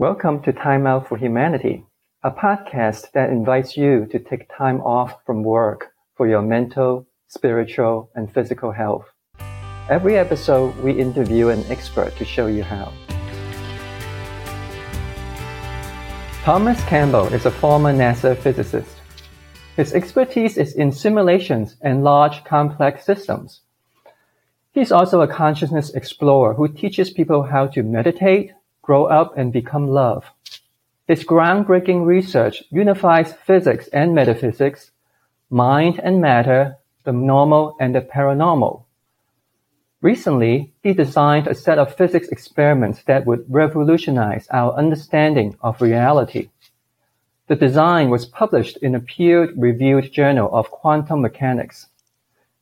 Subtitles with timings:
[0.00, 1.84] Welcome to Time Out for Humanity,
[2.22, 8.10] a podcast that invites you to take time off from work for your mental, spiritual,
[8.14, 9.04] and physical health.
[9.90, 12.94] Every episode, we interview an expert to show you how.
[16.44, 19.02] Thomas Campbell is a former NASA physicist.
[19.76, 23.60] His expertise is in simulations and large complex systems.
[24.72, 28.52] He's also a consciousness explorer who teaches people how to meditate,
[28.90, 30.24] grow up, and become love.
[31.06, 34.90] His groundbreaking research unifies physics and metaphysics,
[35.48, 38.82] mind and matter, the normal and the paranormal.
[40.02, 46.48] Recently, he designed a set of physics experiments that would revolutionize our understanding of reality.
[47.46, 51.86] The design was published in a peer-reviewed journal of quantum mechanics.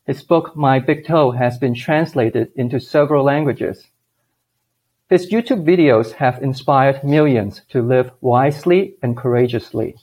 [0.05, 3.87] His book My Big Toe has been translated into several languages.
[5.09, 9.97] His YouTube videos have inspired millions to live wisely and courageously.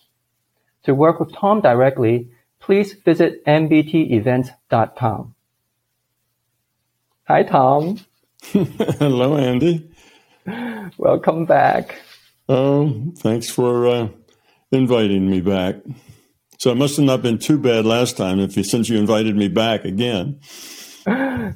[0.84, 5.36] To work with Tom directly, please visit mbtevents.com.
[7.28, 8.00] Hi, Tom.
[8.42, 9.90] Hello, Andy.
[10.98, 12.02] Welcome back.
[12.50, 14.08] Oh, thanks for uh,
[14.72, 15.76] inviting me back.
[16.58, 19.36] So it must have not been too bad last time if you, since you invited
[19.36, 20.40] me back again.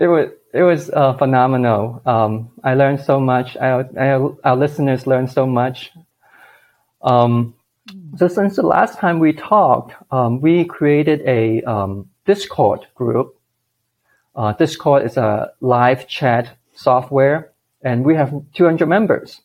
[0.00, 2.02] It was it was uh, phenomenal.
[2.04, 3.56] Um, I learned so much.
[3.56, 4.10] I, I,
[4.44, 5.92] our listeners learned so much.
[7.02, 7.54] Um,
[8.16, 13.36] so since the last time we talked, um, we created a um, Discord group.
[14.34, 19.40] Uh, Discord is a live chat software, and we have 200 members.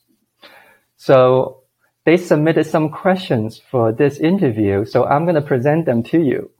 [0.97, 1.63] So
[2.05, 6.51] they submitted some questions for this interview, so I'm going to present them to you.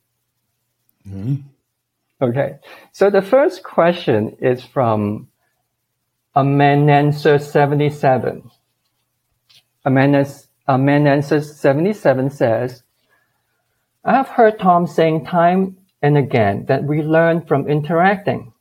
[1.08, 1.36] Mm-hmm.
[2.22, 2.58] Okay.
[2.92, 5.30] So the first question is from
[6.36, 8.52] Amanenser77.
[9.86, 12.84] Amanenser77 says,
[14.04, 18.52] I have heard Tom saying time and again that we learn from interacting.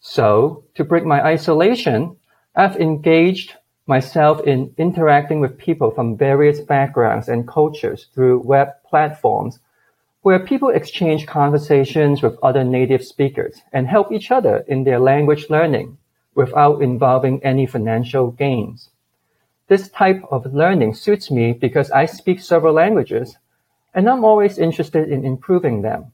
[0.00, 2.16] So, to break my isolation,
[2.54, 3.54] I've engaged
[3.86, 9.58] myself in interacting with people from various backgrounds and cultures through web platforms
[10.26, 15.46] where people exchange conversations with other native speakers and help each other in their language
[15.48, 15.96] learning
[16.34, 18.90] without involving any financial gains.
[19.68, 23.36] This type of learning suits me because I speak several languages
[23.94, 26.10] and I'm always interested in improving them.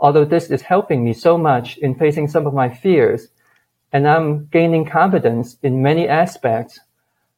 [0.00, 3.28] Although this is helping me so much in facing some of my fears
[3.92, 6.80] and I'm gaining confidence in many aspects,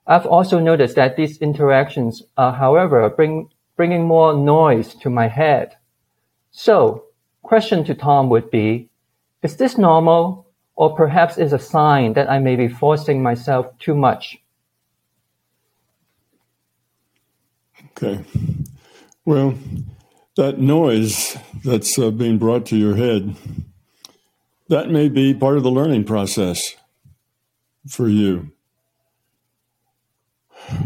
[0.07, 5.77] I've also noticed that these interactions are, however, bring, bringing more noise to my head.
[6.51, 7.05] So,
[7.43, 8.89] question to Tom would be,
[9.43, 10.47] is this normal
[10.77, 14.39] or perhaps is a sign that I may be forcing myself too much?
[17.91, 18.25] Okay.
[19.25, 19.55] Well,
[20.37, 23.37] that noise that's uh, being brought to your head,
[24.69, 26.75] that may be part of the learning process
[27.89, 28.51] for you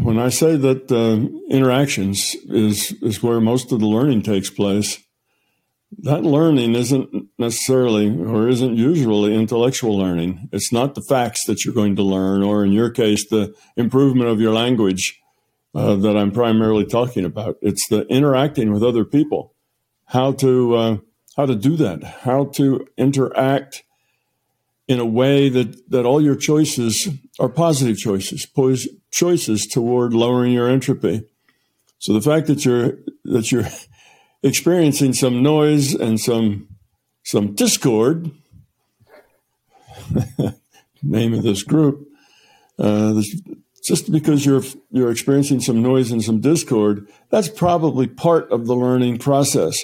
[0.01, 4.99] when I say that uh, interactions is is where most of the learning takes place,
[5.99, 10.49] that learning isn't necessarily or isn't usually intellectual learning.
[10.51, 14.29] It's not the facts that you're going to learn, or in your case, the improvement
[14.29, 15.19] of your language
[15.73, 17.57] uh, that I'm primarily talking about.
[17.61, 19.53] It's the interacting with other people,
[20.05, 20.97] how to uh,
[21.35, 23.83] how to do that, how to interact
[24.89, 27.07] in a way that, that all your choices
[27.39, 28.45] are positive choices,
[29.11, 31.23] choices toward lowering your entropy.
[31.99, 33.67] So the fact that you're that you're
[34.43, 36.67] experiencing some noise and some
[37.23, 38.31] some discord,
[41.03, 42.07] name of this group,
[42.79, 43.21] uh,
[43.85, 48.75] just because you're you're experiencing some noise and some discord, that's probably part of the
[48.75, 49.75] learning process.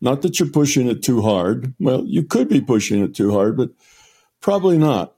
[0.00, 1.74] Not that you're pushing it too hard.
[1.80, 3.70] Well, you could be pushing it too hard, but
[4.42, 5.14] Probably not.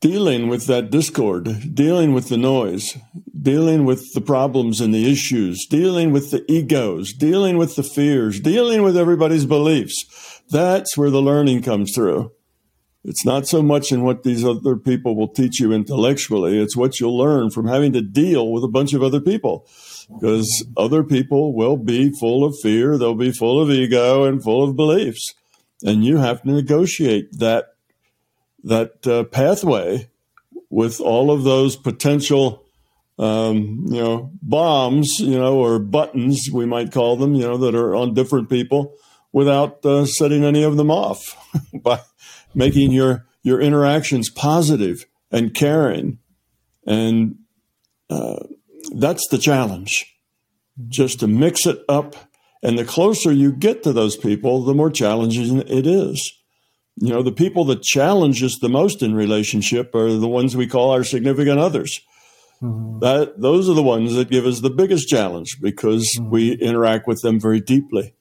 [0.00, 2.98] Dealing with that discord, dealing with the noise,
[3.40, 8.40] dealing with the problems and the issues, dealing with the egos, dealing with the fears,
[8.40, 10.42] dealing with everybody's beliefs.
[10.50, 12.32] That's where the learning comes through.
[13.04, 16.60] It's not so much in what these other people will teach you intellectually.
[16.60, 19.68] It's what you'll learn from having to deal with a bunch of other people.
[20.12, 24.68] Because other people will be full of fear, they'll be full of ego and full
[24.68, 25.34] of beliefs
[25.82, 27.74] and you have to negotiate that
[28.64, 30.08] that uh, pathway
[30.70, 32.64] with all of those potential
[33.18, 37.74] um, you know bombs you know or buttons we might call them you know that
[37.74, 38.94] are on different people
[39.32, 41.36] without uh, setting any of them off
[41.82, 42.00] by
[42.54, 46.18] making your your interactions positive and caring
[46.86, 47.38] And
[48.10, 48.44] uh,
[48.94, 50.18] that's the challenge,
[50.88, 52.16] just to mix it up.
[52.62, 56.32] And the closer you get to those people, the more challenging it is.
[56.96, 60.66] You know, the people that challenge us the most in relationship are the ones we
[60.66, 62.00] call our significant others.
[62.62, 63.00] Mm-hmm.
[63.00, 66.30] That those are the ones that give us the biggest challenge because mm-hmm.
[66.30, 68.14] we interact with them very deeply.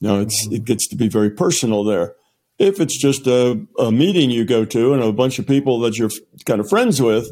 [0.00, 0.56] You know, it's mm-hmm.
[0.56, 2.14] it gets to be very personal there.
[2.58, 5.98] If it's just a, a meeting you go to and a bunch of people that
[5.98, 6.10] you're
[6.44, 7.28] kind of friends with,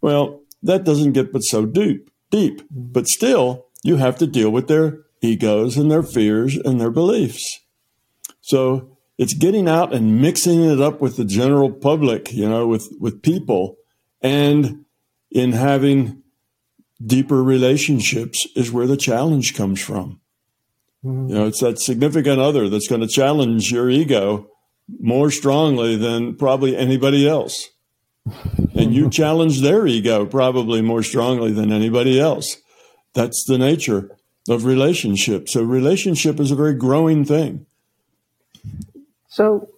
[0.00, 2.10] well, that doesn't get but so deep.
[2.30, 2.92] Deep, mm-hmm.
[2.92, 7.60] but still, you have to deal with their egos and their fears and their beliefs.
[8.40, 12.88] So it's getting out and mixing it up with the general public, you know, with
[12.98, 13.76] with people,
[14.22, 14.84] and
[15.30, 16.22] in having
[17.04, 20.20] deeper relationships is where the challenge comes from.
[21.04, 21.28] Mm-hmm.
[21.28, 24.48] You know, it's that significant other that's going to challenge your ego
[24.98, 27.68] more strongly than probably anybody else.
[28.74, 32.56] and you challenge their ego probably more strongly than anybody else.
[33.14, 34.16] That's the nature
[34.48, 35.48] of relationship.
[35.48, 37.66] So relationship is a very growing thing.
[39.28, 39.68] So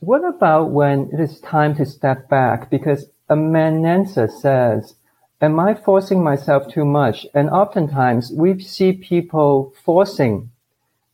[0.00, 2.70] what about when it is time to step back?
[2.70, 4.94] Because Amanensa says,
[5.40, 7.26] am I forcing myself too much?
[7.34, 10.50] And oftentimes we see people forcing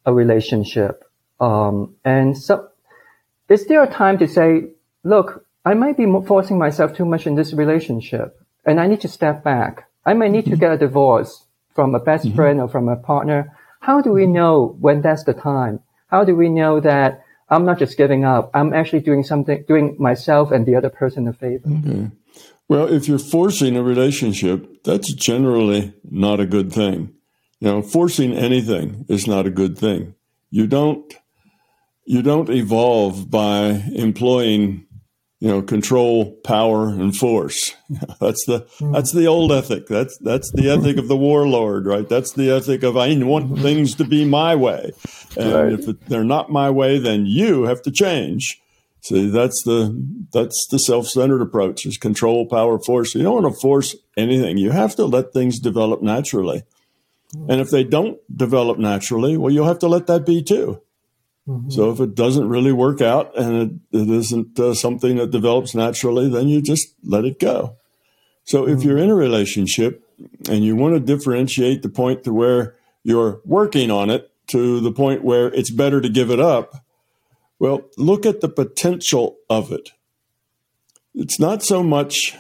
[0.05, 1.05] a relationship.
[1.41, 2.69] Um, and so
[3.49, 4.69] is there a time to say,
[5.03, 9.09] look, I might be forcing myself too much in this relationship and I need to
[9.09, 9.89] step back.
[10.05, 11.44] I might need to get a divorce
[11.75, 12.37] from a best mm-hmm.
[12.37, 13.57] friend or from a partner.
[13.81, 15.81] How do we know when that's the time?
[16.09, 18.51] How do we know that I'm not just giving up.
[18.55, 21.69] I'm actually doing something, doing myself and the other person a favor.
[21.69, 22.11] Okay.
[22.69, 27.13] Well, if you're forcing a relationship, that's generally not a good thing.
[27.61, 30.15] You know, forcing anything is not a good thing.
[30.51, 31.15] You don't,
[32.07, 34.87] you don't evolve by employing
[35.45, 37.75] you know, control, power, and force.
[38.19, 39.89] That's the that's the old ethic.
[39.89, 42.09] That's that's the ethic of the warlord, right?
[42.09, 44.93] That's the ethic of I want things to be my way,
[45.37, 45.73] and right.
[45.75, 48.59] if they're not my way, then you have to change.
[49.03, 49.95] See, that's the
[50.33, 53.15] that's the self-centered approach: is control, power, force.
[53.15, 54.57] You don't want to force anything.
[54.57, 56.63] You have to let things develop naturally,
[57.35, 60.81] and if they don't develop naturally, well, you'll have to let that be too.
[61.49, 61.71] Mm-hmm.
[61.71, 65.75] So if it doesn't really work out and it, it isn't uh, something that develops
[65.75, 67.77] naturally, then you just let it go.
[68.45, 68.79] So mm-hmm.
[68.79, 70.03] if you're in a relationship
[70.49, 74.93] and you want to differentiate the point to where you're working on it to the
[74.93, 76.85] point where it's better to give it up,
[77.59, 79.91] well, look at the potential of it.
[81.15, 82.37] It's not so much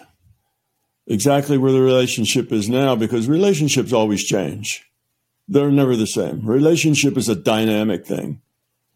[1.07, 4.85] exactly where the relationship is now because relationships always change.
[5.47, 6.47] They're never the same.
[6.47, 8.41] Relationship is a dynamic thing.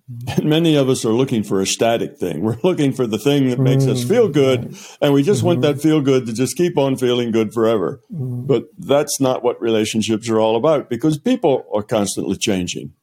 [0.09, 2.41] And many of us are looking for a static thing.
[2.43, 4.77] We're looking for the thing that makes us feel good.
[5.03, 5.47] And we just mm-hmm.
[5.49, 8.01] want that feel good to just keep on feeling good forever.
[8.13, 8.47] Mm-hmm.
[8.47, 12.95] But that's not what relationships are all about because people are constantly changing.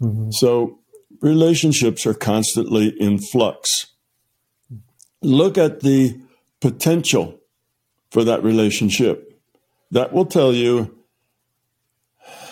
[0.00, 0.30] Mm-hmm.
[0.30, 0.78] So
[1.20, 3.86] relationships are constantly in flux.
[5.22, 6.20] Look at the
[6.60, 7.40] potential
[8.10, 9.40] for that relationship.
[9.90, 10.98] That will tell you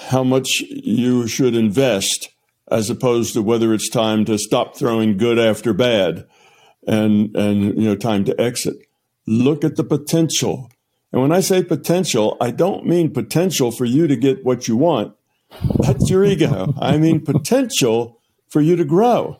[0.09, 2.32] how much you should invest
[2.73, 6.27] as opposed to whether it's time to stop throwing good after bad
[6.87, 8.77] and and you know time to exit.
[9.27, 10.71] Look at the potential.
[11.13, 14.77] And when i say potential i don't mean potential for you to get what you
[14.77, 15.15] want.
[15.81, 16.75] That's your ego.
[16.81, 19.39] I mean potential for you to grow.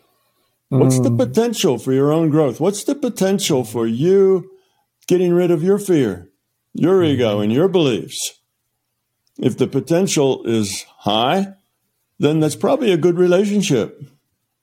[0.69, 1.19] What's the mm.
[1.19, 2.59] potential for your own growth?
[2.59, 4.51] What's the potential for you
[5.07, 6.29] getting rid of your fear
[6.75, 8.41] your ego and your beliefs?
[9.39, 11.55] If the potential is high
[12.23, 14.01] then that's probably a good relationship.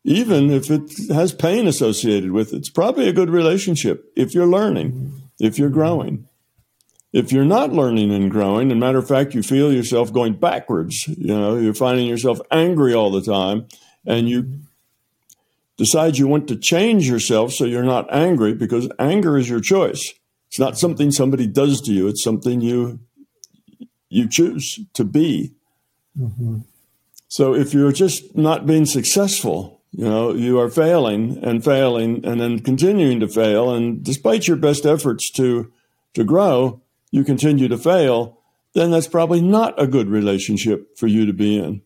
[0.05, 4.47] Even if it has pain associated with it, it's probably a good relationship if you're
[4.47, 6.25] learning, if you're growing.
[7.11, 11.05] If you're not learning and growing, and matter of fact, you feel yourself going backwards,
[11.07, 13.67] you know, you're finding yourself angry all the time,
[14.05, 14.61] and you
[15.75, 20.13] decide you want to change yourself so you're not angry because anger is your choice.
[20.47, 22.99] It's not something somebody does to you, it's something you
[24.07, 25.53] you choose to be.
[26.17, 26.59] Mm-hmm.
[27.29, 32.41] So if you're just not being successful, you know, you are failing and failing and
[32.41, 33.73] then continuing to fail.
[33.73, 35.71] And despite your best efforts to,
[36.15, 36.81] to grow,
[37.11, 38.39] you continue to fail,
[38.73, 41.81] then that's probably not a good relationship for you to be in.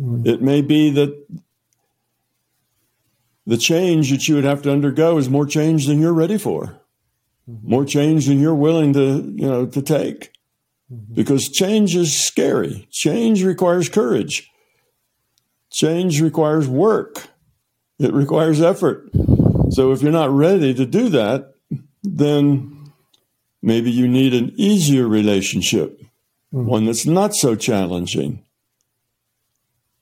[0.00, 0.26] Mm.
[0.26, 1.26] It may be that
[3.46, 6.80] the change that you would have to undergo is more change than you're ready for,
[7.48, 7.68] mm-hmm.
[7.68, 10.32] more change than you're willing to, you know, to take.
[10.92, 11.14] Mm-hmm.
[11.14, 12.88] Because change is scary.
[12.90, 14.50] Change requires courage.
[15.74, 17.28] Change requires work.
[17.98, 19.10] It requires effort.
[19.70, 21.54] So if you're not ready to do that,
[22.02, 22.74] then
[23.64, 25.98] Maybe you need an easier relationship,
[26.52, 26.64] mm.
[26.66, 28.44] one that's not so challenging.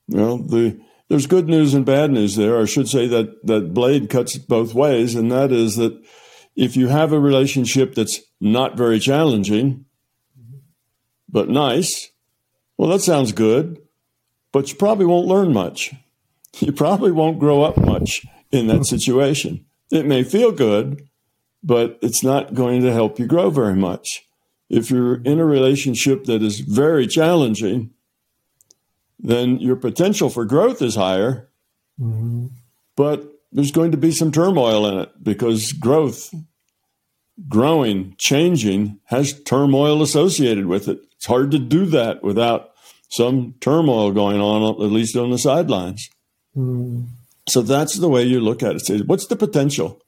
[0.09, 2.61] Well, the there's good news and bad news there.
[2.61, 5.97] I should say that that blade cuts both ways, and that is that
[6.57, 9.85] if you have a relationship that's not very challenging,
[11.29, 12.11] but nice,
[12.77, 13.81] well, that sounds good,
[14.53, 15.95] but you probably won't learn much.
[16.61, 19.65] You probably won't grow up much in that situation.
[19.91, 21.09] It may feel good,
[21.63, 24.27] but it's not going to help you grow very much.
[24.69, 27.91] If you're in a relationship that is very challenging,
[29.19, 31.49] then your potential for growth is higher,
[32.01, 32.47] mm-hmm.
[32.97, 36.35] but there's going to be some turmoil in it because growth,
[37.49, 41.01] growing, changing has turmoil associated with it.
[41.17, 42.72] It's hard to do that without
[43.13, 46.09] some turmoil going on, at least on the sidelines.
[46.57, 47.09] Mm.
[47.49, 48.87] So that's the way you look at it.
[48.87, 50.01] Say, what's the potential?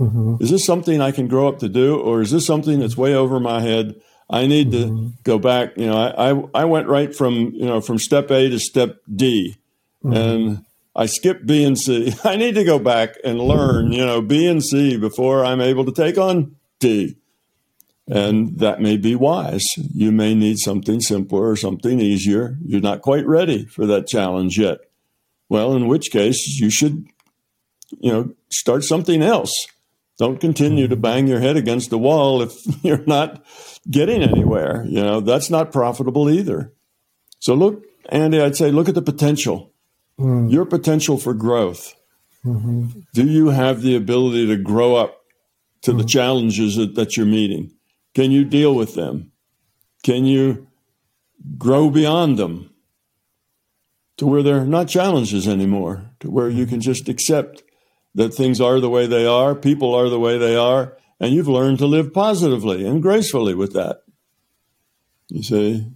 [0.00, 0.36] Mm-hmm.
[0.42, 3.14] Is this something I can grow up to do, or is this something that's way
[3.14, 3.94] over my head?
[4.28, 5.06] I need mm-hmm.
[5.06, 5.76] to go back.
[5.76, 8.98] You know, I, I, I went right from you know from step A to step
[9.12, 9.56] D,
[10.04, 10.14] mm-hmm.
[10.14, 12.12] and I skipped B and C.
[12.24, 15.86] I need to go back and learn you know B and C before I'm able
[15.86, 17.16] to take on D,
[18.08, 19.64] and that may be wise.
[19.76, 22.56] You may need something simpler or something easier.
[22.64, 24.78] You're not quite ready for that challenge yet.
[25.48, 27.06] Well, in which case you should
[28.00, 29.66] you know start something else
[30.18, 33.44] don't continue to bang your head against the wall if you're not
[33.90, 34.84] getting anywhere.
[34.86, 36.72] You know, that's not profitable either.
[37.38, 39.72] So look, Andy, I'd say look at the potential,
[40.18, 40.50] mm.
[40.50, 41.94] your potential for growth.
[42.44, 43.00] Mm-hmm.
[43.12, 45.20] Do you have the ability to grow up
[45.82, 45.98] to mm-hmm.
[45.98, 47.72] the challenges that, that you're meeting?
[48.16, 49.30] Can you deal with them?
[50.02, 50.68] Can you
[51.58, 52.70] grow beyond them
[54.16, 57.62] to where they're not challenges anymore, to where you can just accept
[58.14, 61.46] that things are the way they are, people are the way they are, and you've
[61.46, 63.98] learned to live positively and gracefully with that.
[65.28, 65.86] You see?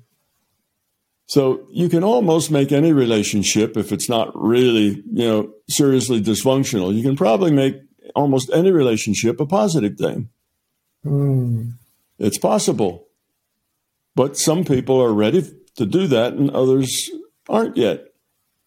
[1.24, 6.94] So you can almost make any relationship, if it's not really, you know, seriously dysfunctional,
[6.94, 7.76] you can probably make
[8.14, 10.28] almost any relationship a positive thing.
[11.02, 11.78] Mm.
[12.20, 13.08] It's possible.
[14.14, 15.42] But some people are ready
[15.76, 17.10] to do that and others
[17.48, 18.04] aren't yet.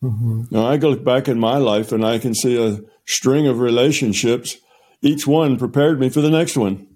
[0.04, 0.44] Mm-hmm.
[0.52, 4.58] Now, I look back in my life and I can see a string of relationships.
[5.02, 6.88] Each one prepared me for the next one.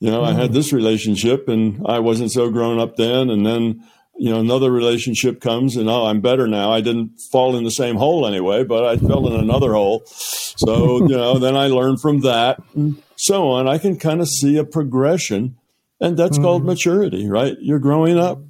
[0.00, 0.28] You know, mm-hmm.
[0.28, 0.54] I had mm-hmm.
[0.54, 3.28] this relationship and I wasn't so grown up then.
[3.28, 3.84] And then,
[4.16, 6.70] you know, another relationship comes and oh, I'm better now.
[6.70, 10.04] I didn't fall in the same hole anyway, but I fell in another hole.
[10.06, 13.66] So, you know, then I learned from that and so on.
[13.66, 15.57] I can kind of see a progression
[16.00, 16.44] and that's mm-hmm.
[16.44, 17.56] called maturity, right?
[17.60, 18.40] You're growing up.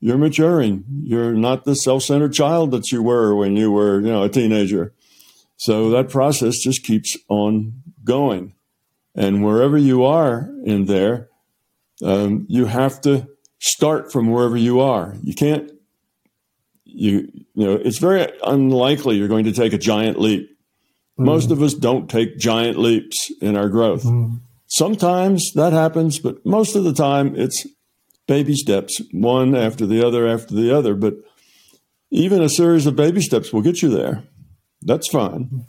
[0.00, 0.84] You're maturing.
[1.02, 4.92] You're not the self-centered child that you were when you were, you know, a teenager.
[5.56, 8.54] So that process just keeps on going.
[9.14, 11.30] And wherever you are in there,
[12.04, 13.26] um, you have to
[13.58, 15.14] start from wherever you are.
[15.22, 15.72] You can't,
[16.84, 20.50] you, you know, it's very unlikely you're going to take a giant leap.
[21.18, 21.24] Mm.
[21.24, 24.04] Most of us don't take giant leaps in our growth.
[24.04, 24.40] Mm.
[24.66, 27.66] Sometimes that happens, but most of the time it's
[28.26, 30.94] baby steps, one after the other after the other.
[30.94, 31.14] But
[32.10, 34.24] even a series of baby steps will get you there.
[34.82, 35.66] That's fine.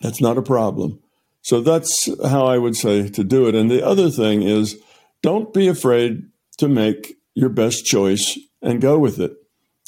[0.00, 1.00] That's not a problem.
[1.42, 3.54] So that's how I would say to do it.
[3.54, 4.80] And the other thing is
[5.22, 6.24] don't be afraid
[6.58, 9.32] to make your best choice and go with it.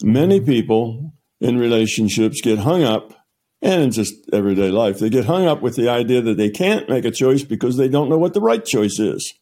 [0.03, 3.24] Many people in relationships get hung up
[3.65, 6.87] and in just everyday life, they get hung up with the idea that they can't
[6.87, 9.33] make a choice because they don't know what the right choice is.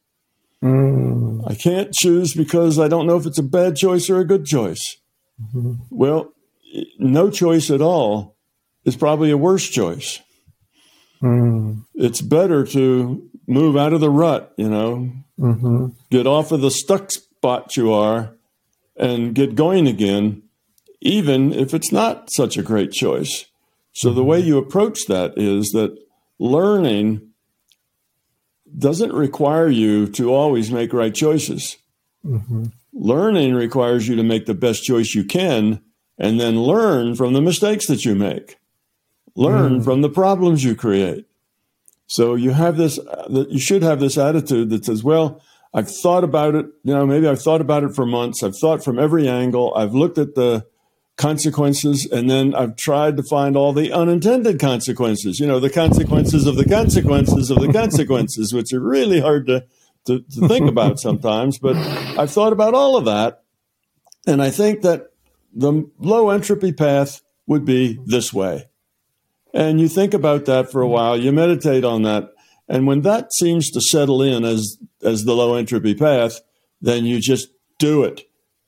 [0.63, 1.43] Mm.
[1.51, 4.47] I can't choose because I don't know if it's a bad choice or a good
[4.47, 4.97] choice.
[5.43, 5.73] Mm-hmm.
[5.91, 6.33] Well,
[7.01, 8.37] no choice at all
[8.85, 10.21] is probably a worse choice.
[11.21, 11.85] Mm.
[11.97, 15.89] It's better to move out of the rut, you know, mm-hmm.
[16.13, 18.37] get off of the stuck spot you are
[18.97, 20.45] and get going again,
[21.01, 23.47] even if it's not such a great choice.
[23.93, 24.17] So mm-hmm.
[24.17, 25.97] the way you approach that is that
[26.39, 27.29] learning
[28.77, 31.77] doesn't require you to always make right choices.
[32.25, 32.67] Mm-hmm.
[32.95, 35.83] Learning requires you to make the best choice you can
[36.19, 38.57] and then learn from the mistakes that you make.
[39.35, 39.85] Learn mm.
[39.85, 41.27] from the problems you create.
[42.07, 45.41] So you have this—that you should have this attitude that says, well,
[45.73, 46.67] I've thought about it.
[46.85, 48.43] You know, maybe I've thought about it for months.
[48.43, 49.73] I've thought from every angle.
[49.75, 50.67] I've looked at the
[51.23, 56.47] consequences and then I've tried to find all the unintended consequences, you know, the consequences
[56.47, 59.65] of the consequences of the consequences, which are really hard to,
[60.07, 61.59] to, to think about sometimes.
[61.59, 61.77] But
[62.19, 63.45] I've thought about all of that.
[64.27, 65.13] And I think that
[65.55, 68.69] the low entropy path would be this way.
[69.55, 72.33] And you think about that for a while, you meditate on that,
[72.69, 76.41] And when that seems to settle in as as the low entropy path,
[76.81, 77.49] then you just
[77.79, 78.23] do it.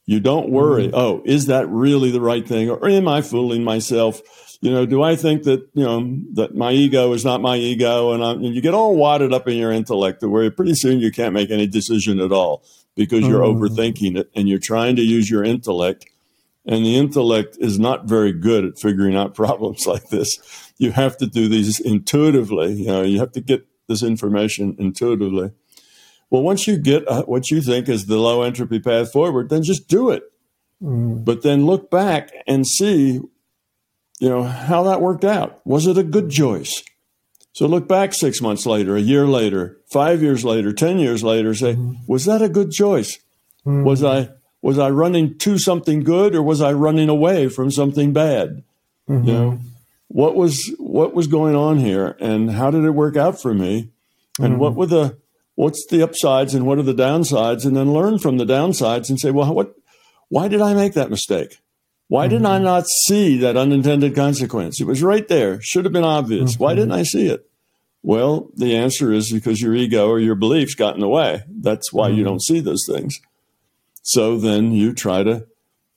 [0.06, 0.86] You don't worry.
[0.88, 0.96] Mm-hmm.
[0.96, 4.20] Oh, is that really the right thing, or am I fooling myself?
[4.60, 8.12] You know, do I think that you know that my ego is not my ego,
[8.12, 11.10] and, and you get all wadded up in your intellect to where pretty soon you
[11.10, 12.62] can't make any decision at all
[12.94, 13.62] because you're mm-hmm.
[13.62, 16.06] overthinking it and you're trying to use your intellect,
[16.66, 20.38] and the intellect is not very good at figuring out problems like this.
[20.76, 22.74] You have to do these intuitively.
[22.74, 25.52] You know, you have to get this information intuitively.
[26.30, 29.62] Well, once you get uh, what you think is the low entropy path forward, then
[29.62, 30.24] just do it.
[30.82, 31.24] Mm.
[31.24, 33.20] But then look back and see,
[34.18, 35.60] you know, how that worked out.
[35.64, 36.82] Was it a good choice?
[37.52, 41.54] So look back six months later, a year later, five years later, ten years later,
[41.54, 41.96] say, mm.
[42.08, 43.18] was that a good choice?
[43.64, 43.84] Mm.
[43.84, 48.12] Was I was I running to something good or was I running away from something
[48.12, 48.64] bad?
[49.08, 49.28] Mm-hmm.
[49.28, 49.58] You know,
[50.08, 53.90] what was what was going on here and how did it work out for me?
[54.40, 54.58] And mm.
[54.58, 55.18] what were the
[55.54, 59.20] what's the upsides and what are the downsides, and then learn from the downsides and
[59.20, 59.74] say, well, what,
[60.28, 61.58] why did I make that mistake?
[62.08, 62.38] Why mm-hmm.
[62.38, 64.80] did I not see that unintended consequence?
[64.80, 66.54] It was right there, should have been obvious.
[66.54, 66.62] Mm-hmm.
[66.62, 67.48] Why didn't I see it?
[68.02, 71.42] Well, the answer is because your ego or your beliefs got in the way.
[71.48, 72.18] That's why mm-hmm.
[72.18, 73.18] you don't see those things.
[74.02, 75.46] So then you try to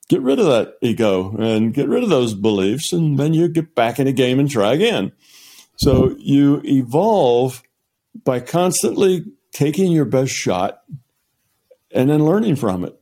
[0.08, 3.76] get rid of that ego and get rid of those beliefs, and then you get
[3.76, 5.12] back in the game and try again.
[5.76, 7.62] So you evolve
[8.24, 10.84] by constantly taking your best shot
[11.92, 13.00] and then learning from it.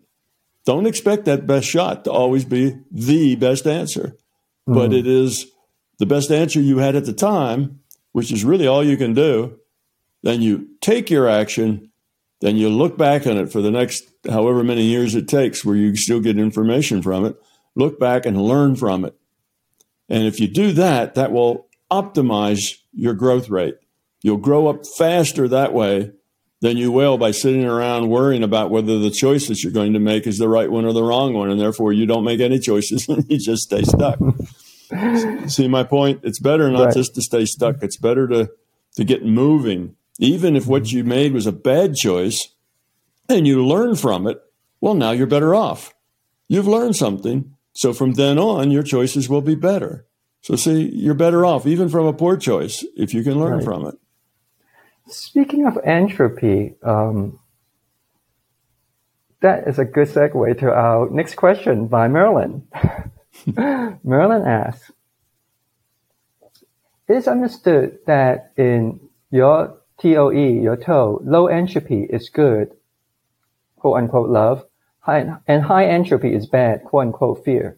[0.65, 4.17] Don't expect that best shot to always be the best answer,
[4.67, 4.73] mm.
[4.73, 5.45] but it is
[5.99, 7.79] the best answer you had at the time,
[8.13, 9.59] which is really all you can do.
[10.23, 11.91] Then you take your action,
[12.41, 15.75] then you look back on it for the next however many years it takes, where
[15.75, 17.35] you still get information from it.
[17.75, 19.15] Look back and learn from it.
[20.09, 23.75] And if you do that, that will optimize your growth rate.
[24.21, 26.11] You'll grow up faster that way
[26.65, 29.99] than you will by sitting around worrying about whether the choice that you're going to
[29.99, 31.51] make is the right one or the wrong one.
[31.51, 34.17] And therefore, you don't make any choices and you just stay stuck.
[35.47, 36.21] See my point?
[36.23, 36.93] It's better not right.
[36.95, 37.83] just to stay stuck.
[37.83, 38.49] It's better to,
[38.95, 39.95] to get moving.
[40.17, 42.49] Even if what you made was a bad choice
[43.29, 44.41] and you learn from it,
[44.81, 45.93] well, now you're better off.
[46.47, 47.53] You've learned something.
[47.73, 50.07] So from then on, your choices will be better.
[50.41, 53.63] So see, you're better off even from a poor choice if you can learn right.
[53.63, 53.95] from it.
[55.07, 57.39] Speaking of entropy, um,
[59.41, 62.67] that is a good segue to our next question by Merlin.
[64.03, 64.91] Merlin asks,
[67.07, 72.71] It is understood that in your TOE, your TOE, low entropy is good,
[73.77, 74.65] quote unquote love,
[75.05, 77.77] and high entropy is bad, quote unquote fear.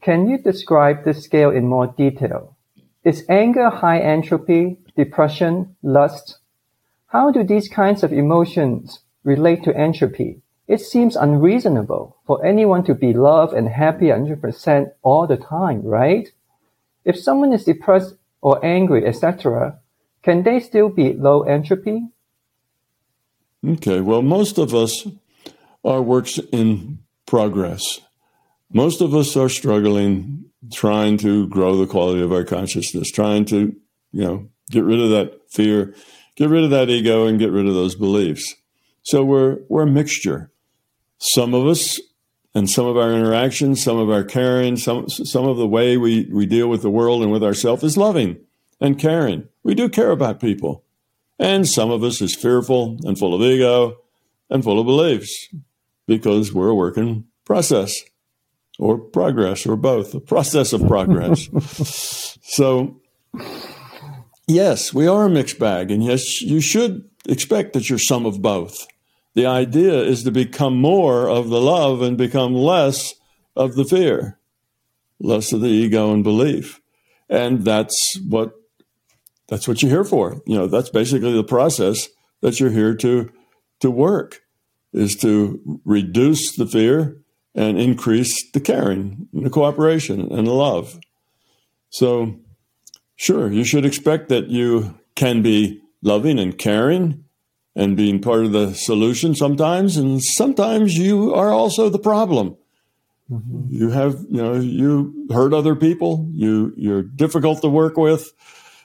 [0.00, 2.56] Can you describe this scale in more detail?
[3.02, 6.38] Is anger high entropy depression, lust.
[7.06, 10.42] How do these kinds of emotions relate to entropy?
[10.66, 16.28] It seems unreasonable for anyone to be loved and happy 100% all the time, right?
[17.04, 19.78] If someone is depressed or angry, etc.,
[20.22, 22.08] can they still be low entropy?
[23.66, 25.06] Okay, well, most of us
[25.84, 28.00] are works in progress.
[28.72, 33.74] Most of us are struggling, trying to grow the quality of our consciousness, trying to,
[34.12, 35.94] you know, Get rid of that fear,
[36.36, 38.54] get rid of that ego, and get rid of those beliefs.
[39.02, 40.52] So we're we're a mixture.
[41.18, 41.98] Some of us
[42.54, 46.28] and some of our interactions, some of our caring, some some of the way we,
[46.32, 48.38] we deal with the world and with ourselves is loving
[48.80, 49.48] and caring.
[49.62, 50.84] We do care about people.
[51.38, 53.98] And some of us is fearful and full of ego
[54.50, 55.48] and full of beliefs
[56.06, 57.94] because we're a working process
[58.78, 61.48] or progress or both, a process of progress.
[62.42, 63.00] so
[64.48, 65.90] Yes, we are a mixed bag.
[65.90, 68.86] And yes, you should expect that you're some of both.
[69.34, 73.14] The idea is to become more of the love and become less
[73.54, 74.38] of the fear,
[75.20, 76.80] less of the ego and belief.
[77.28, 77.94] And that's
[78.26, 78.54] what
[79.48, 80.40] that's what you're here for.
[80.46, 82.08] You know, that's basically the process
[82.40, 83.30] that you're here to
[83.80, 84.40] to work
[84.94, 87.18] is to reduce the fear
[87.54, 90.98] and increase the caring, the cooperation, and the love.
[91.90, 92.40] So
[93.18, 97.24] Sure, you should expect that you can be loving and caring
[97.74, 102.56] and being part of the solution sometimes, and sometimes you are also the problem.
[103.28, 103.66] Mm-hmm.
[103.70, 106.28] You have, you know, you hurt other people.
[106.32, 108.32] You you're difficult to work with,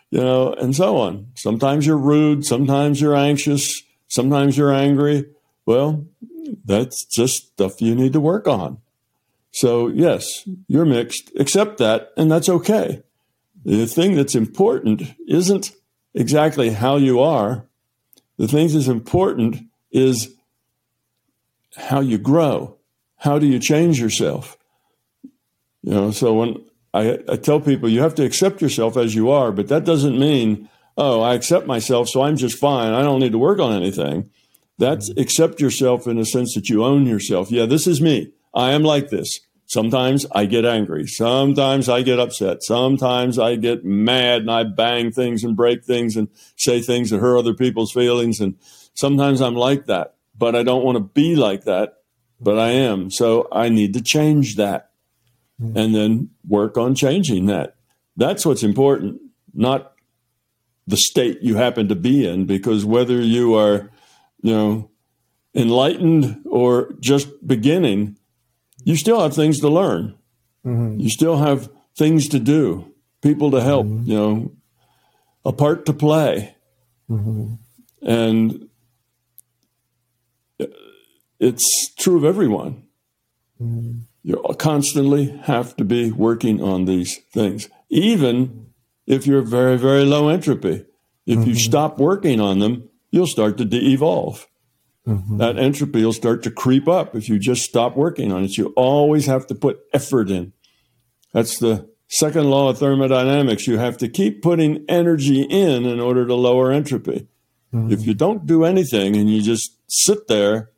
[0.09, 1.27] you know, and so on.
[1.35, 2.43] Sometimes you're rude.
[2.43, 3.83] Sometimes you're anxious.
[4.07, 5.27] Sometimes you're angry.
[5.67, 6.07] Well,
[6.65, 8.79] that's just stuff you need to work on.
[9.51, 10.25] So yes,
[10.67, 11.31] you're mixed.
[11.39, 13.03] Accept that, and that's okay.
[13.65, 15.71] The thing that's important isn't
[16.13, 17.65] exactly how you are.
[18.37, 19.57] The thing that's important
[19.91, 20.35] is
[21.75, 22.77] how you grow.
[23.17, 24.57] How do you change yourself?
[25.81, 29.31] You know, so when I, I tell people you have to accept yourself as you
[29.31, 32.93] are, but that doesn't mean, oh, I accept myself, so I'm just fine.
[32.93, 34.29] I don't need to work on anything.
[34.77, 35.21] That's mm-hmm.
[35.21, 37.51] accept yourself in the sense that you own yourself.
[37.51, 38.31] Yeah, this is me.
[38.53, 39.39] I am like this.
[39.65, 41.07] Sometimes I get angry.
[41.07, 42.63] Sometimes I get upset.
[42.63, 47.19] Sometimes I get mad and I bang things and break things and say things that
[47.19, 48.39] hurt other people's feelings.
[48.39, 48.55] And
[48.93, 51.95] sometimes I'm like that, but I don't want to be like that,
[52.39, 53.09] but I am.
[53.09, 54.91] So I need to change that
[55.59, 55.77] mm-hmm.
[55.77, 57.75] and then work on changing that.
[58.15, 59.21] That's what's important,
[59.53, 59.93] not
[60.85, 63.89] the state you happen to be in, because whether you are,
[64.41, 64.91] you know,
[65.55, 68.17] enlightened or just beginning,
[68.83, 70.15] you still have things to learn.
[70.65, 70.99] Mm-hmm.
[70.99, 74.09] You still have things to do, people to help, mm-hmm.
[74.09, 74.51] you know,
[75.45, 76.55] a part to play.
[77.09, 77.55] Mm-hmm.
[78.01, 78.69] And
[81.39, 82.83] it's true of everyone.
[83.61, 83.99] Mm-hmm.
[84.23, 88.67] You constantly have to be working on these things, even
[89.05, 90.85] if you're very, very low entropy.
[91.25, 91.53] If you mm-hmm.
[91.55, 94.47] stop working on them, you'll start to de evolve.
[95.07, 95.37] Mm-hmm.
[95.37, 98.57] That entropy will start to creep up if you just stop working on it.
[98.57, 100.53] You always have to put effort in.
[101.33, 103.67] That's the second law of thermodynamics.
[103.67, 107.27] You have to keep putting energy in in order to lower entropy.
[107.73, 107.91] Mm-hmm.
[107.91, 110.71] If you don't do anything and you just sit there,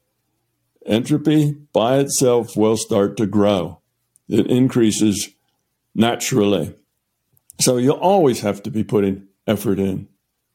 [0.86, 3.82] entropy by itself will start to grow.
[4.28, 5.30] It increases
[5.94, 6.76] naturally.
[7.60, 10.08] So you always have to be putting effort in.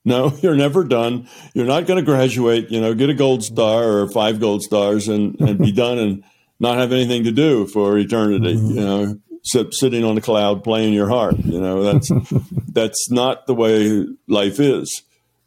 [0.05, 1.29] No, you're never done.
[1.55, 5.09] You're not going to graduate, you know, get a gold star or five gold stars
[5.09, 6.25] and, and be done and
[6.59, 8.79] not have anything to do for eternity, mm-hmm.
[8.79, 11.37] you know, sit, sitting on a cloud playing your harp.
[11.45, 12.11] You know, that's,
[12.69, 15.03] that's not the way life is.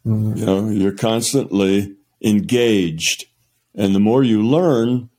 [0.06, 0.38] Mm-hmm.
[0.38, 3.26] You know, you're constantly engaged.
[3.76, 5.10] And the more you learn,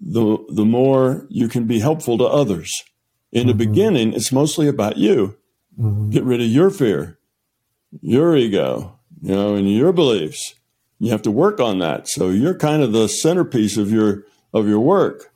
[0.00, 2.70] the, the more you can be helpful to others.
[3.30, 3.58] In the mm-hmm.
[3.58, 5.36] beginning, it's mostly about you.
[6.10, 7.18] Get rid of your fear
[8.00, 10.54] your ego, you know, and your beliefs.
[10.98, 12.08] You have to work on that.
[12.08, 15.32] So you're kind of the centerpiece of your of your work.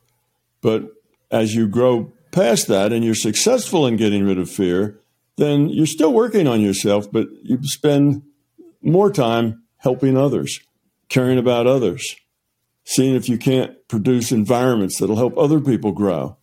[0.60, 0.92] But
[1.30, 5.00] as you grow past that and you're successful in getting rid of fear,
[5.36, 8.22] then you're still working on yourself, but you spend
[8.82, 10.60] more time helping others,
[11.08, 12.16] caring about others,
[12.84, 16.36] seeing if you can't produce environments that'll help other people grow.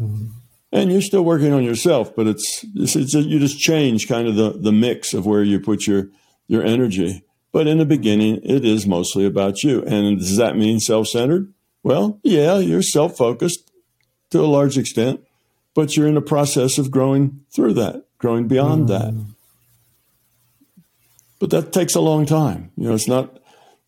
[0.00, 0.37] Mm-hmm
[0.72, 4.36] and you're still working on yourself, but it's, it's, it's you just change kind of
[4.36, 6.08] the, the mix of where you put your,
[6.46, 7.24] your energy.
[7.52, 9.82] But in the beginning, it is mostly about you.
[9.84, 11.52] And does that mean self centered?
[11.82, 13.70] Well, yeah, you're self focused
[14.30, 15.24] to a large extent,
[15.74, 18.88] but you're in the process of growing through that, growing beyond mm.
[18.88, 19.34] that.
[21.38, 22.72] But that takes a long time.
[22.76, 23.38] You know, it's not,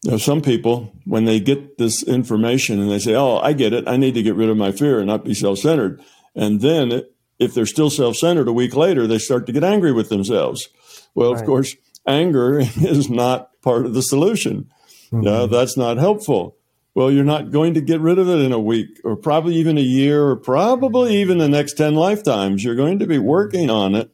[0.03, 3.75] you know, some people, when they get this information and they say, Oh, I get
[3.75, 3.87] it.
[3.87, 6.01] I need to get rid of my fear and not be self centered
[6.35, 7.03] and then
[7.39, 10.69] if they're still self centered a week later, they start to get angry with themselves.
[11.15, 11.41] Well, right.
[11.41, 11.75] of course,
[12.07, 14.71] anger is not part of the solution.
[15.13, 15.27] Mm-hmm.
[15.27, 16.57] Uh, that's not helpful.
[16.95, 19.79] Well, you're not going to get rid of it in a week or probably even
[19.79, 22.65] a year or probably even the next 10 lifetimes.
[22.65, 24.11] You're going to be working on it,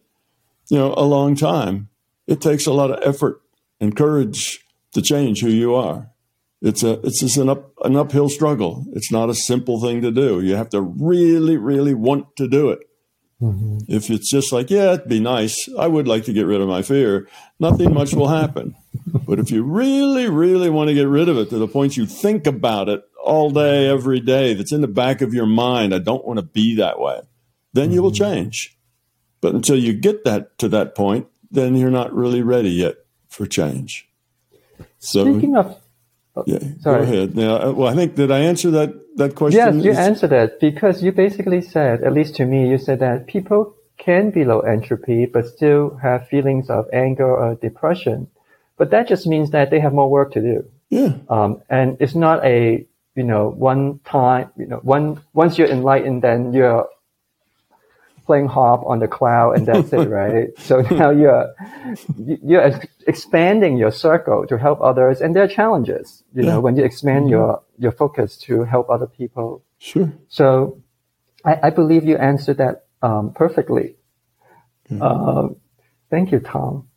[0.69, 1.89] you know, a long time.
[2.27, 3.41] It takes a lot of effort
[3.81, 6.11] and courage to change who you are
[6.62, 8.85] it's a it's just an up an uphill struggle.
[8.92, 10.40] It's not a simple thing to do.
[10.40, 12.81] You have to really, really want to do it.
[13.40, 13.79] Mm-hmm.
[13.88, 15.69] If it's just like, yeah, it'd be nice.
[15.79, 17.29] I would like to get rid of my fear.
[17.61, 18.75] Nothing much will happen.
[19.27, 22.07] but if you really, really want to get rid of it to the point you
[22.07, 25.99] think about it all day, every day, that's in the back of your mind, I
[25.99, 27.21] don't want to be that way,
[27.75, 27.95] then mm-hmm.
[27.95, 28.25] you will mm-hmm.
[28.25, 28.79] change.
[29.42, 32.97] But until you get that to that point, then you're not really ready yet
[33.29, 34.09] for change.
[34.99, 35.79] So, Speaking of
[36.46, 37.07] yeah, Sorry.
[37.07, 37.37] go ahead.
[37.37, 39.59] Now, uh, well, I think did I answer that that question?
[39.59, 43.27] Yes, you answered that because you basically said, at least to me, you said that
[43.27, 48.29] people can be low entropy but still have feelings of anger or depression,
[48.77, 50.64] but that just means that they have more work to do.
[50.90, 51.14] Yeah.
[51.29, 56.22] Um, and it's not a you know one time you know one once you're enlightened,
[56.22, 56.88] then you're
[58.27, 60.49] playing harp on the cloud and that's it, right?
[60.59, 61.55] So now you're
[62.17, 66.51] you're expanding your circle to help others, and there are challenges, you yeah.
[66.51, 67.31] know, when you expand mm-hmm.
[67.31, 69.62] your your focus to help other people.
[69.79, 70.12] Sure.
[70.29, 70.83] So
[71.45, 73.97] I, I believe you answered that um, perfectly.
[74.91, 75.03] Mm-hmm.
[75.03, 75.57] Um,
[76.11, 76.89] thank you, Tom.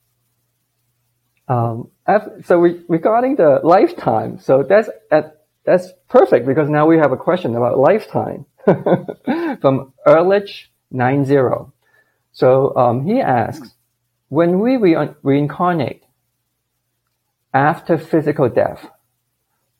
[1.48, 1.90] Um,
[2.46, 4.90] so we, regarding the lifetime, so that's
[5.66, 8.46] that's perfect because now we have a question about lifetime
[9.62, 9.94] from
[10.92, 11.72] Ehrlich 90.
[12.32, 13.76] So um, he asks,
[14.30, 16.04] when we re- reincarnate,
[17.54, 18.88] after physical death,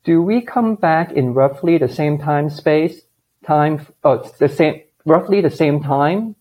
[0.04, 3.02] do we come back in roughly the same time space,
[3.46, 6.34] time, oh, the same, roughly the same time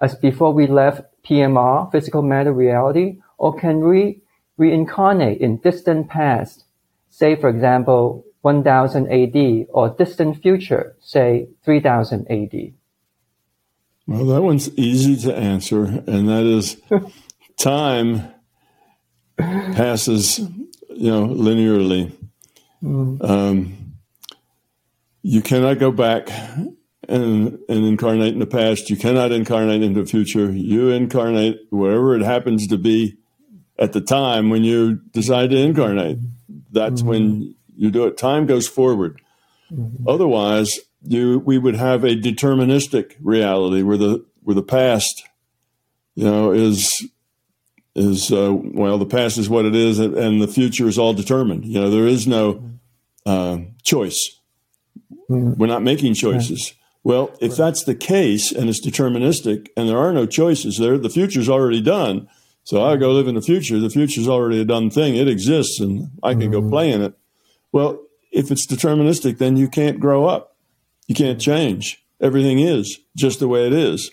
[0.00, 4.22] as before we left PMR, physical matter reality, or can we
[4.56, 6.64] reincarnate in distant past,
[7.10, 12.74] say for example, 1000 AD or distant future, say 3000 AD?
[14.06, 16.76] Well, that one's easy to answer, and that is
[17.58, 18.34] time
[19.36, 22.12] passes, you know, linearly.
[22.82, 23.24] Mm.
[23.28, 23.94] Um,
[25.22, 26.28] you cannot go back
[27.08, 28.90] and, and incarnate in the past.
[28.90, 30.50] You cannot incarnate into the future.
[30.50, 33.16] You incarnate wherever it happens to be
[33.78, 36.18] at the time when you decide to incarnate.
[36.70, 37.08] That's mm-hmm.
[37.08, 38.16] when you do it.
[38.16, 39.20] Time goes forward.
[39.72, 40.06] Mm-hmm.
[40.08, 45.24] Otherwise, you we would have a deterministic reality where the where the past,
[46.14, 46.90] you know, is
[47.94, 51.64] is uh, well, the past is what it is, and the future is all determined.
[51.64, 52.62] You know, there is no
[53.26, 54.40] uh, choice.
[55.30, 55.54] Mm-hmm.
[55.58, 56.74] We're not making choices.
[57.02, 57.58] Well, if right.
[57.58, 61.82] that's the case and it's deterministic and there are no choices there, the future's already
[61.82, 62.28] done.
[62.64, 63.78] So I go live in the future.
[63.78, 65.14] The future's already a done thing.
[65.14, 66.62] It exists and I can mm-hmm.
[66.62, 67.14] go play in it.
[67.72, 68.00] Well,
[68.32, 70.53] if it's deterministic, then you can't grow up.
[71.06, 72.04] You can't change.
[72.20, 74.10] Everything is just the way it is.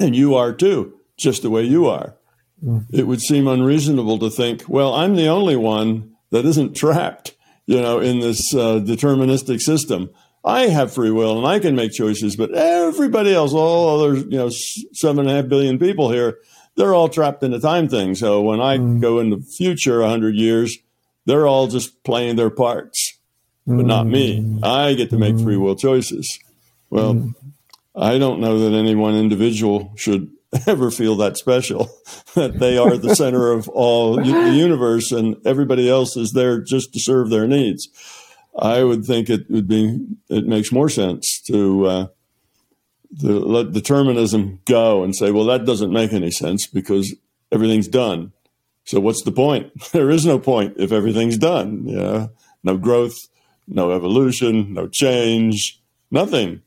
[0.00, 2.16] And you are too, just the way you are.
[2.64, 2.96] Mm-hmm.
[2.96, 7.34] It would seem unreasonable to think, well, I'm the only one that isn't trapped,
[7.66, 10.10] you know, in this uh, deterministic system.
[10.44, 14.38] I have free will and I can make choices, but everybody else, all other, you
[14.38, 14.50] know,
[14.92, 16.38] seven and a half billion people here,
[16.76, 18.14] they're all trapped in the time thing.
[18.14, 19.00] So when I mm.
[19.00, 20.76] go in the future, a hundred years,
[21.26, 23.18] they're all just playing their parts,
[23.66, 24.40] but not me.
[24.40, 24.64] Mm.
[24.64, 25.60] I get to make free mm.
[25.60, 26.38] will choices.
[26.90, 27.34] Well, mm.
[27.94, 30.30] I don't know that any one individual should
[30.66, 31.90] ever feel that special
[32.34, 36.92] that they are the center of all the universe and everybody else is there just
[36.92, 37.88] to serve their needs.
[38.58, 42.06] I would think it would be it makes more sense to uh,
[43.20, 47.14] to let determinism go and say, well, that doesn't make any sense because
[47.50, 48.32] everything's done.
[48.84, 49.70] So what's the point?
[49.92, 51.84] There is no point if everything's done.
[51.86, 52.28] Yeah,
[52.62, 53.16] no growth,
[53.68, 56.62] no evolution, no change, nothing,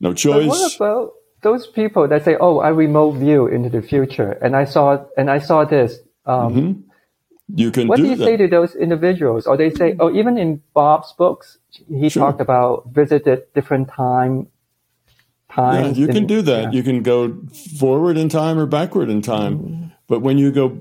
[0.00, 0.46] no choice.
[0.46, 4.56] But what about those people that say, "Oh, I remote view into the future, and
[4.56, 6.80] I saw and I saw this." Um, mm-hmm
[7.54, 8.24] you can what do, do you that.
[8.24, 12.24] say to those individuals or they say oh even in bob's books he sure.
[12.24, 14.48] talked about visited different time
[15.50, 16.70] times yeah, you in, can do that yeah.
[16.72, 17.36] you can go
[17.78, 19.92] forward in time or backward in time mm.
[20.08, 20.80] but when you go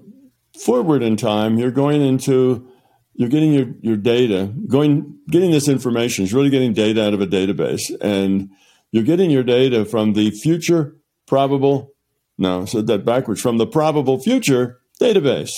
[0.59, 2.67] forward in time you're going into
[3.15, 7.21] you're getting your, your data going getting this information is really getting data out of
[7.21, 8.49] a database and
[8.91, 11.93] you're getting your data from the future probable
[12.37, 15.51] no said that backwards from the probable future database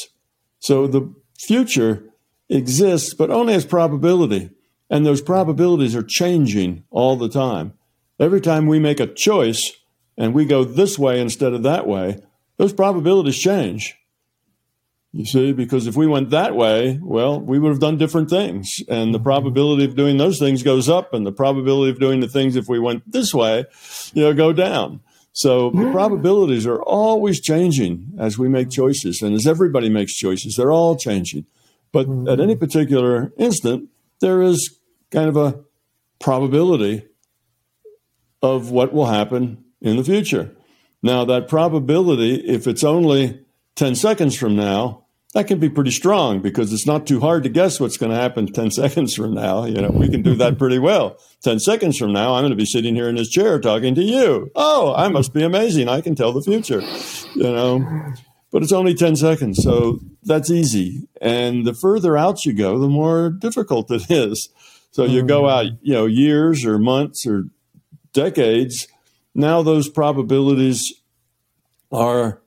[0.60, 2.04] so the future
[2.50, 4.50] exists, but only as probability.
[4.90, 7.74] And those probabilities are changing all the time.
[8.20, 9.74] Every time we make a choice
[10.18, 12.20] and we go this way instead of that way,
[12.58, 13.96] those probabilities change.
[15.18, 18.72] You see, because if we went that way, well, we would have done different things.
[18.88, 22.28] And the probability of doing those things goes up, and the probability of doing the
[22.28, 23.66] things if we went this way,
[24.14, 25.02] you know, go down.
[25.34, 30.54] So the probabilities are always changing as we make choices and as everybody makes choices,
[30.56, 31.48] they're all changing.
[31.92, 32.28] But mm-hmm.
[32.28, 35.64] at any particular instant, there is kind of a
[36.20, 37.08] probability
[38.44, 40.56] of what will happen in the future.
[41.02, 43.44] Now, that probability, if it's only
[43.76, 47.50] 10 seconds from now, that can be pretty strong because it's not too hard to
[47.50, 49.66] guess what's going to happen 10 seconds from now.
[49.66, 51.20] You know, we can do that pretty well.
[51.44, 54.04] 10 seconds from now, I'm going to be sitting here in this chair talking to
[54.04, 54.52] you.
[54.56, 55.90] Oh, I must be amazing.
[55.90, 56.82] I can tell the future,
[57.36, 58.14] you know,
[58.52, 59.62] but it's only 10 seconds.
[59.62, 61.08] So that's easy.
[61.22, 64.50] And the further out you go, the more difficult it is.
[64.92, 65.52] So you go mm.
[65.52, 67.44] out, you know, years or months or
[68.14, 68.88] decades.
[69.36, 70.94] Now those probabilities
[71.92, 72.42] are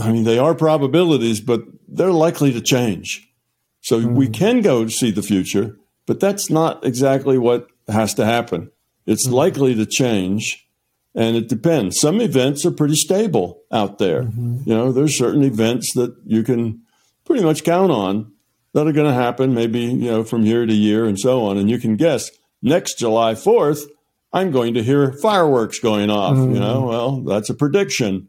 [0.00, 3.28] I mean, they are probabilities, but they're likely to change.
[3.80, 4.14] So mm-hmm.
[4.14, 8.70] we can go see the future, but that's not exactly what has to happen.
[9.06, 9.36] It's mm-hmm.
[9.36, 10.68] likely to change,
[11.14, 11.98] and it depends.
[12.00, 14.24] Some events are pretty stable out there.
[14.24, 14.58] Mm-hmm.
[14.66, 16.82] You know, there's certain events that you can
[17.24, 18.32] pretty much count on
[18.74, 21.56] that are going to happen, maybe, you know, from year to year and so on.
[21.56, 22.30] And you can guess
[22.62, 23.84] next July 4th,
[24.32, 26.36] I'm going to hear fireworks going off.
[26.36, 26.54] You mm-hmm.
[26.54, 28.28] know, well, that's a prediction.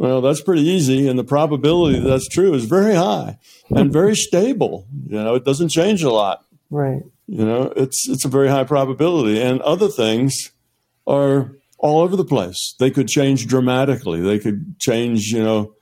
[0.00, 4.16] Well, that's pretty easy, and the probability that that's true is very high and very
[4.16, 4.86] stable.
[5.06, 6.42] You know, it doesn't change a lot.
[6.70, 7.02] Right.
[7.26, 10.52] You know, it's it's a very high probability, and other things
[11.06, 12.74] are all over the place.
[12.78, 14.22] They could change dramatically.
[14.22, 15.74] They could change, you know,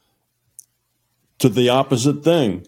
[1.39, 2.67] to the opposite thing.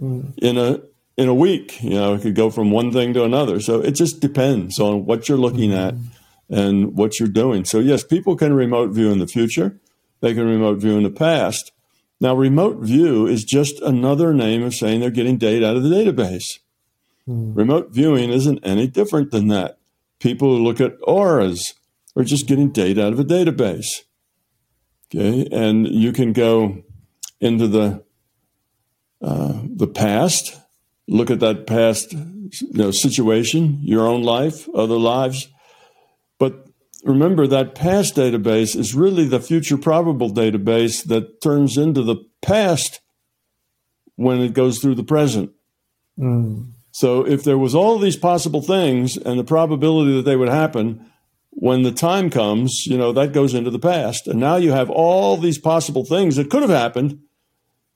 [0.00, 0.32] mm.
[0.38, 0.80] in a
[1.16, 1.82] in a week.
[1.82, 3.60] You know, it could go from one thing to another.
[3.60, 5.88] So it just depends on what you're looking mm.
[5.88, 5.94] at
[6.48, 7.64] and what you're doing.
[7.64, 9.80] So yes, people can remote view in the future.
[10.24, 11.70] They can remote view in the past.
[12.18, 15.90] Now, remote view is just another name of saying they're getting data out of the
[15.90, 16.60] database.
[17.28, 17.54] Mm.
[17.54, 19.76] Remote viewing isn't any different than that.
[20.20, 21.74] People who look at auras
[22.16, 24.04] are just getting data out of a database.
[25.14, 26.82] Okay, and you can go
[27.42, 28.02] into the
[29.20, 30.58] uh, the past,
[31.06, 35.48] look at that past you know, situation, your own life, other lives.
[36.38, 36.66] But
[37.04, 43.00] remember that past database is really the future probable database that turns into the past
[44.16, 45.50] when it goes through the present.
[46.18, 46.72] Mm.
[46.90, 51.10] So if there was all these possible things and the probability that they would happen,
[51.50, 54.26] when the time comes, you know, that goes into the past.
[54.26, 57.20] And now you have all these possible things that could have happened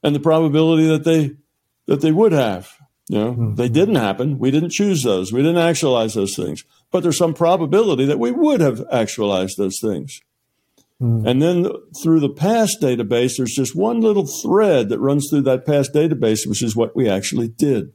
[0.03, 1.37] and the probability that they
[1.87, 2.78] that they would have.
[3.09, 3.55] You know, mm-hmm.
[3.55, 4.39] they didn't happen.
[4.39, 5.33] We didn't choose those.
[5.33, 6.65] We didn't actualize those things.
[6.91, 10.21] But there's some probability that we would have actualized those things.
[11.01, 11.27] Mm-hmm.
[11.27, 11.67] And then
[12.03, 16.47] through the past database, there's just one little thread that runs through that past database,
[16.47, 17.93] which is what we actually did.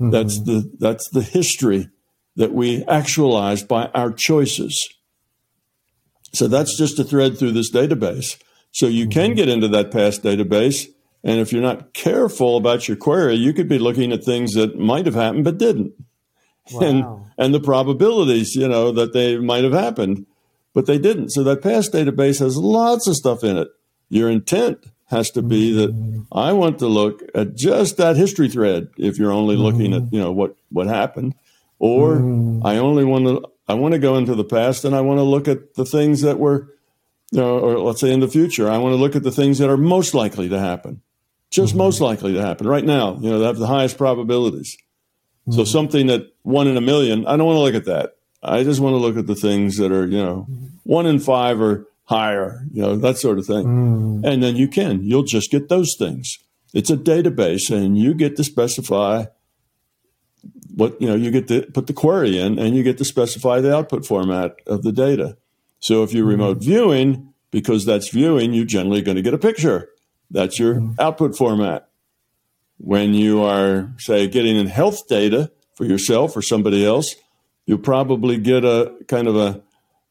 [0.00, 0.10] Mm-hmm.
[0.10, 1.88] That's the that's the history
[2.36, 4.88] that we actualized by our choices.
[6.32, 8.42] So that's just a thread through this database.
[8.72, 9.36] So you can mm-hmm.
[9.36, 10.88] get into that past database.
[11.24, 14.78] And if you're not careful about your query, you could be looking at things that
[14.78, 15.92] might have happened but didn't.
[16.72, 16.80] Wow.
[16.80, 17.04] And,
[17.36, 20.24] and the probabilities, you know, that they might have happened,
[20.72, 21.28] but they didn't.
[21.28, 23.68] So that past database has lots of stuff in it.
[24.08, 26.24] Your intent has to be that.
[26.32, 30.18] I want to look at just that history thread if you're only looking at, you
[30.18, 31.34] know, what, what happened
[31.78, 32.62] or mm.
[32.64, 35.22] I only want to I want to go into the past and I want to
[35.22, 36.70] look at the things that were
[37.30, 39.58] you know, or let's say in the future, I want to look at the things
[39.58, 41.02] that are most likely to happen.
[41.54, 41.78] Just mm-hmm.
[41.78, 44.76] most likely to happen right now, you know, they have the highest probabilities.
[45.46, 45.52] Mm-hmm.
[45.52, 48.16] So something that one in a million, I don't want to look at that.
[48.42, 50.48] I just want to look at the things that are, you know,
[50.82, 53.64] one in five or higher, you know, that sort of thing.
[53.64, 54.26] Mm.
[54.26, 56.38] And then you can, you'll just get those things.
[56.72, 59.26] It's a database and you get to specify
[60.74, 63.60] what you know you get to put the query in and you get to specify
[63.60, 65.36] the output format of the data
[65.78, 66.70] so if you're remote mm-hmm.
[66.70, 69.88] viewing because that's viewing you're generally going to get a picture
[70.30, 70.92] that's your mm-hmm.
[70.98, 71.88] output format.
[72.78, 77.14] When you are say getting in health data for yourself or somebody else
[77.66, 79.62] you'll probably get a kind of a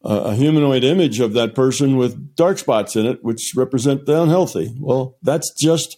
[0.06, 4.76] a humanoid image of that person with dark spots in it which represent the unhealthy.
[4.80, 5.96] Well that's just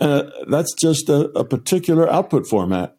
[0.00, 2.96] uh, that's just a, a particular output format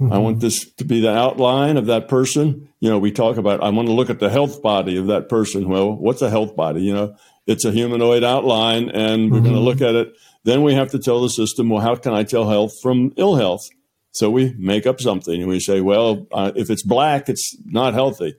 [0.00, 0.12] Mm-hmm.
[0.12, 2.68] I want this to be the outline of that person.
[2.78, 5.28] You know, we talk about, I want to look at the health body of that
[5.28, 5.68] person.
[5.68, 6.82] Well, what's a health body?
[6.82, 9.44] You know, it's a humanoid outline and we're mm-hmm.
[9.44, 10.14] going to look at it.
[10.44, 13.34] Then we have to tell the system, well, how can I tell health from ill
[13.34, 13.68] health?
[14.12, 17.94] So we make up something and we say, well, uh, if it's black, it's not
[17.94, 18.36] healthy.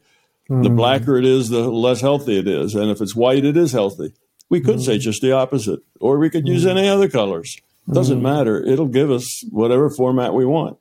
[0.49, 0.63] Mm-hmm.
[0.63, 2.73] The blacker it is, the less healthy it is.
[2.73, 4.13] And if it's white, it is healthy.
[4.49, 5.01] We could say mm-hmm.
[5.01, 6.77] just the opposite, or we could use mm-hmm.
[6.77, 7.57] any other colors.
[7.91, 8.23] Doesn't mm-hmm.
[8.23, 8.63] matter.
[8.63, 10.77] It'll give us whatever format we want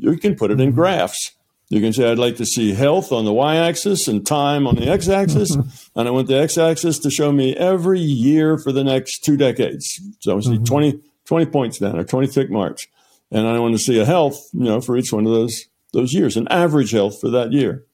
[0.00, 1.32] you can put it in graphs.
[1.68, 4.74] You can say, I'd like to see health on the y axis and time on
[4.74, 5.54] the x axis.
[5.96, 9.36] and I want the x axis to show me every year for the next two
[9.36, 10.00] decades.
[10.18, 10.64] So I see mm-hmm.
[10.64, 12.86] 20, 20 points down or 20 tick marks.
[13.30, 16.12] And I want to see a health, you know, for each one of those, those
[16.12, 17.84] years, an average health for that year.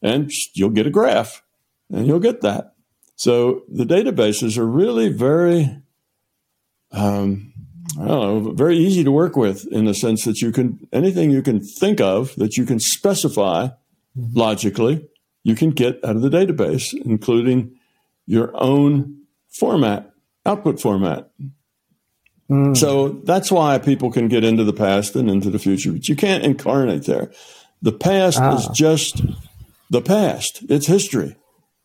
[0.00, 1.42] And you'll get a graph
[1.90, 2.74] and you'll get that.
[3.16, 5.76] So the databases are really very,
[6.92, 7.47] um,
[7.98, 11.30] I don't know, very easy to work with in the sense that you can anything
[11.30, 13.66] you can think of that you can specify
[14.16, 14.38] mm-hmm.
[14.38, 15.08] logically,
[15.42, 17.76] you can get out of the database, including
[18.26, 19.22] your own
[19.58, 20.12] format,
[20.46, 21.30] output format.
[22.50, 22.76] Mm.
[22.76, 26.16] So that's why people can get into the past and into the future, but you
[26.16, 27.30] can't incarnate there.
[27.82, 28.56] The past ah.
[28.56, 29.22] is just
[29.90, 30.60] the past.
[30.68, 31.36] It's history.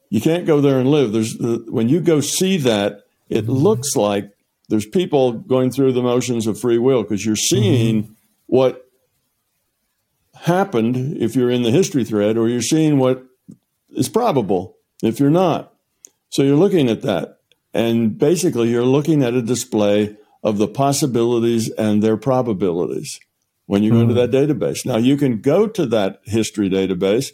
[0.10, 1.12] You can't go there and live.
[1.12, 3.52] There's when you go see that, it mm-hmm.
[3.52, 4.33] looks like
[4.70, 8.14] there's people going through the motions of free will because you're seeing mm-hmm.
[8.48, 8.90] what
[10.36, 13.26] happened if you're in the history thread, or you're seeing what
[13.90, 15.74] is probable if you're not.
[16.30, 17.40] So you're looking at that.
[17.74, 23.20] And basically, you're looking at a display of the possibilities and their probabilities
[23.66, 24.08] when you mm-hmm.
[24.08, 24.86] go into that database.
[24.86, 27.32] Now, you can go to that history database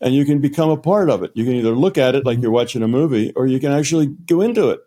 [0.00, 1.32] and you can become a part of it.
[1.34, 2.42] You can either look at it like mm-hmm.
[2.42, 4.80] you're watching a movie, or you can actually go into it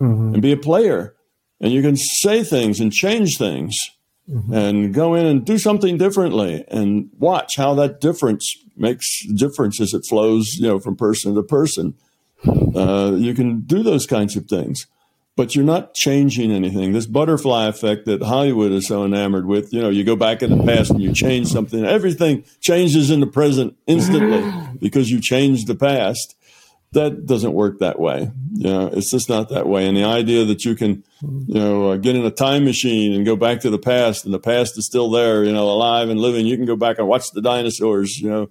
[0.00, 0.34] mm-hmm.
[0.34, 1.14] and be a player
[1.60, 3.76] and you can say things and change things
[4.30, 4.52] mm-hmm.
[4.52, 9.94] and go in and do something differently and watch how that difference makes difference as
[9.94, 11.94] it flows you know from person to person
[12.74, 14.86] uh, you can do those kinds of things
[15.36, 16.92] but you're not changing anything.
[16.92, 20.56] This butterfly effect that Hollywood is so enamored with, you know, you go back in
[20.56, 24.44] the past and you change something, everything changes in the present instantly
[24.78, 26.36] because you changed the past.
[26.94, 28.30] That doesn't work that way.
[28.52, 29.86] You know, it's just not that way.
[29.86, 33.26] And the idea that you can, you know, uh, get in a time machine and
[33.26, 36.20] go back to the past and the past is still there, you know, alive and
[36.20, 36.46] living.
[36.46, 38.50] You can go back and watch the dinosaurs, you know,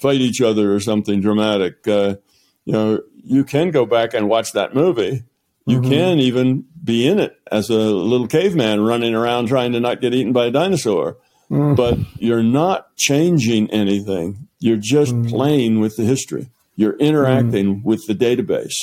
[0.00, 1.86] fight each other or something dramatic.
[1.86, 2.16] Uh,
[2.64, 5.24] you know, you can go back and watch that movie
[5.66, 5.90] you mm-hmm.
[5.90, 10.14] can even be in it as a little caveman running around trying to not get
[10.14, 11.18] eaten by a dinosaur.
[11.50, 11.76] Mm.
[11.76, 14.48] But you're not changing anything.
[14.58, 15.28] You're just mm.
[15.28, 16.48] playing with the history.
[16.82, 17.84] You're interacting mm.
[17.84, 18.74] with the database,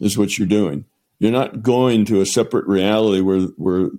[0.00, 0.86] is what you're doing.
[1.20, 3.90] You're not going to a separate reality where, where,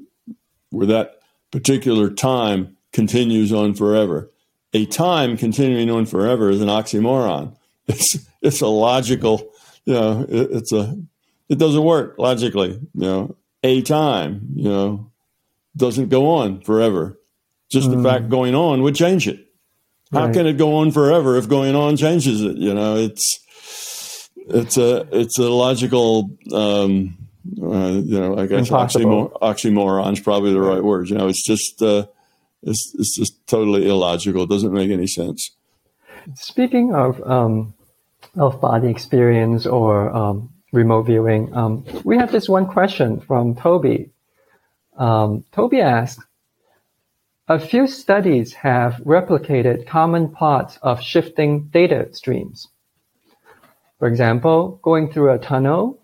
[0.71, 4.29] where that particular time continues on forever.
[4.73, 7.55] A time continuing on forever is an oxymoron.
[7.87, 9.49] It's, it's a logical,
[9.85, 10.95] you know, it, it's a
[11.47, 12.73] it doesn't work logically.
[12.73, 15.11] You know, a time, you know,
[15.77, 17.17] doesn't go on forever.
[17.69, 17.95] Just mm.
[17.95, 19.48] the fact going on would change it.
[20.11, 20.33] How right.
[20.33, 22.57] can it go on forever if going on changes it?
[22.57, 23.39] You know, it's
[24.47, 26.31] it's a it's a logical.
[26.53, 27.17] Um,
[27.61, 31.09] uh, you know, I guess oxymor- oxymoron is probably the right word.
[31.09, 32.05] You know, it's just uh,
[32.63, 34.43] it's it's just totally illogical.
[34.43, 35.51] It doesn't make any sense.
[36.35, 37.73] Speaking of um,
[38.35, 41.55] of body experience or um, remote viewing.
[41.55, 44.11] Um, we have this one question from Toby.
[44.97, 46.19] Um, Toby asked,
[47.49, 52.67] a few studies have replicated common parts of shifting data streams.
[53.97, 55.99] For example, going through a tunnel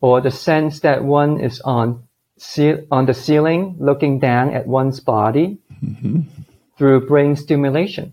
[0.00, 2.04] or the sense that one is on,
[2.90, 6.20] on the ceiling looking down at one's body mm-hmm.
[6.78, 8.12] through brain stimulation.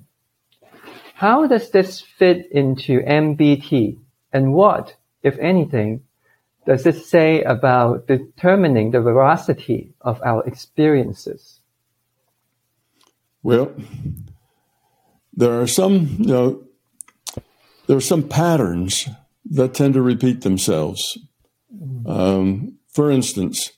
[1.13, 3.99] How does this fit into MBT
[4.33, 6.01] and what if anything,
[6.65, 11.50] does it say about determining the veracity of our experiences?
[13.43, 13.73] Well,
[15.33, 16.63] there are some, you know,
[17.87, 19.07] there are some patterns
[19.45, 21.17] that tend to repeat themselves.
[22.05, 23.71] Um, for instance,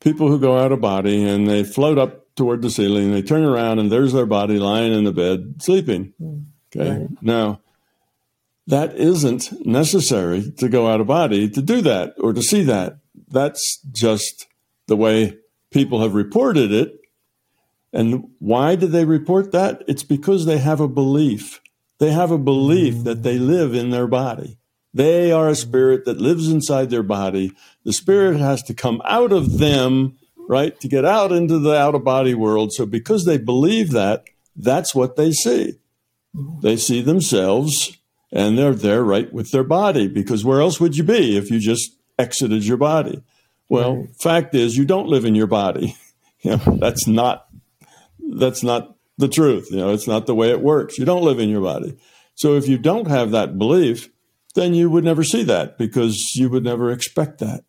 [0.00, 3.44] people who go out of body and they float up toward the ceiling, they turn
[3.44, 6.12] around and there's their body lying in the bed sleeping.
[6.74, 6.90] Okay.
[6.90, 7.08] Right.
[7.20, 7.60] Now,
[8.66, 12.98] that isn't necessary to go out of body to do that or to see that.
[13.30, 14.46] That's just
[14.86, 15.38] the way
[15.70, 16.97] people have reported it.
[17.92, 19.82] And why do they report that?
[19.88, 21.60] It's because they have a belief.
[21.98, 23.04] They have a belief mm.
[23.04, 24.58] that they live in their body.
[24.94, 27.52] They are a spirit that lives inside their body.
[27.84, 31.94] The spirit has to come out of them, right, to get out into the out
[31.94, 32.72] of body world.
[32.72, 34.24] So because they believe that,
[34.56, 35.74] that's what they see.
[36.62, 37.96] They see themselves
[38.32, 41.58] and they're there right with their body because where else would you be if you
[41.58, 43.22] just exited your body?
[43.68, 44.16] Well, right.
[44.16, 45.96] fact is you don't live in your body.
[46.40, 47.47] You know, that's not
[48.34, 49.68] that's not the truth.
[49.70, 50.98] You know, it's not the way it works.
[50.98, 51.98] You don't live in your body.
[52.34, 54.10] So if you don't have that belief,
[54.54, 57.64] then you would never see that because you would never expect that.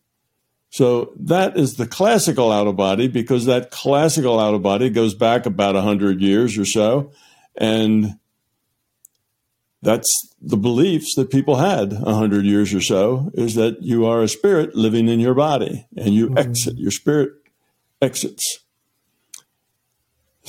[0.72, 5.16] So that is the classical out of body because that classical out of body goes
[5.16, 7.12] back about 100 years or so.
[7.56, 8.20] And
[9.82, 10.08] that's
[10.42, 14.28] the beliefs that people had a hundred years or so is that you are a
[14.28, 16.38] spirit living in your body and you mm-hmm.
[16.38, 17.32] exit your spirit
[18.02, 18.60] exits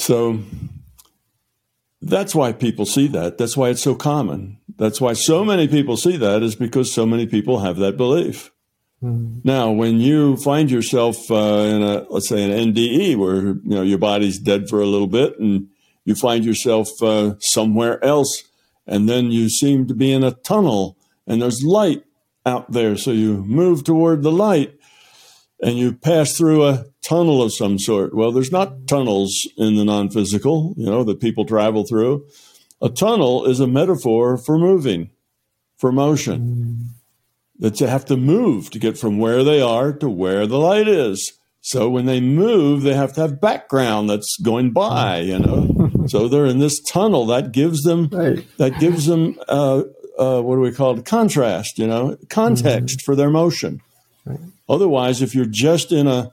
[0.00, 0.40] so
[2.02, 5.96] that's why people see that that's why it's so common that's why so many people
[5.96, 8.50] see that is because so many people have that belief
[9.02, 9.40] mm-hmm.
[9.44, 13.82] now when you find yourself uh, in a let's say an nde where you know
[13.82, 15.68] your body's dead for a little bit and
[16.04, 18.44] you find yourself uh, somewhere else
[18.86, 20.96] and then you seem to be in a tunnel
[21.26, 22.02] and there's light
[22.44, 22.96] out there.
[22.96, 24.78] So you move toward the light
[25.62, 28.14] and you pass through a tunnel of some sort.
[28.14, 32.26] Well, there's not tunnels in the non physical, you know, that people travel through.
[32.82, 35.10] A tunnel is a metaphor for moving,
[35.76, 36.90] for motion.
[37.58, 40.88] That you have to move to get from where they are to where the light
[40.88, 41.38] is.
[41.60, 46.06] So when they move, they have to have background that's going by, you know.
[46.06, 48.46] so they're in this tunnel that gives them right.
[48.56, 49.82] that gives them uh,
[50.18, 51.04] uh, what do we call it?
[51.04, 53.04] Contrast, you know, context mm-hmm.
[53.04, 53.80] for their motion.
[54.24, 54.38] Right.
[54.68, 56.32] Otherwise, if you're just in a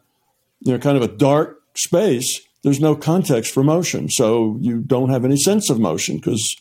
[0.61, 5.09] you know kind of a dark space, there's no context for motion, so you don't
[5.09, 6.55] have any sense of motion because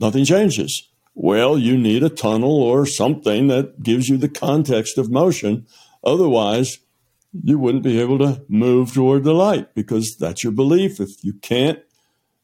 [0.00, 0.88] nothing changes.
[1.14, 5.66] Well, you need a tunnel or something that gives you the context of motion.
[6.04, 6.78] Otherwise,
[7.42, 11.00] you wouldn't be able to move toward the light because that's your belief.
[11.00, 11.80] If you can't,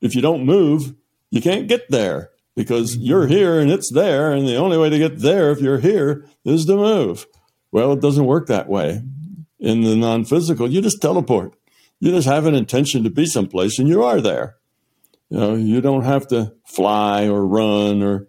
[0.00, 0.94] if you don't move,
[1.30, 3.04] you can't get there because mm-hmm.
[3.04, 4.32] you're here and it's there.
[4.32, 7.26] And the only way to get there, if you're here, is to move.
[7.70, 9.02] Well, it doesn't work that way.
[9.62, 11.54] In the non physical, you just teleport.
[12.00, 14.56] You just have an intention to be someplace and you are there.
[15.30, 18.26] You know, you don't have to fly or run or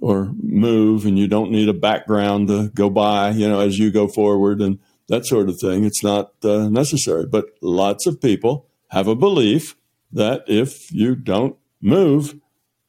[0.00, 3.92] or move and you don't need a background to go by, you know, as you
[3.92, 5.84] go forward and that sort of thing.
[5.84, 7.26] It's not uh, necessary.
[7.26, 9.76] But lots of people have a belief
[10.10, 12.34] that if you don't move,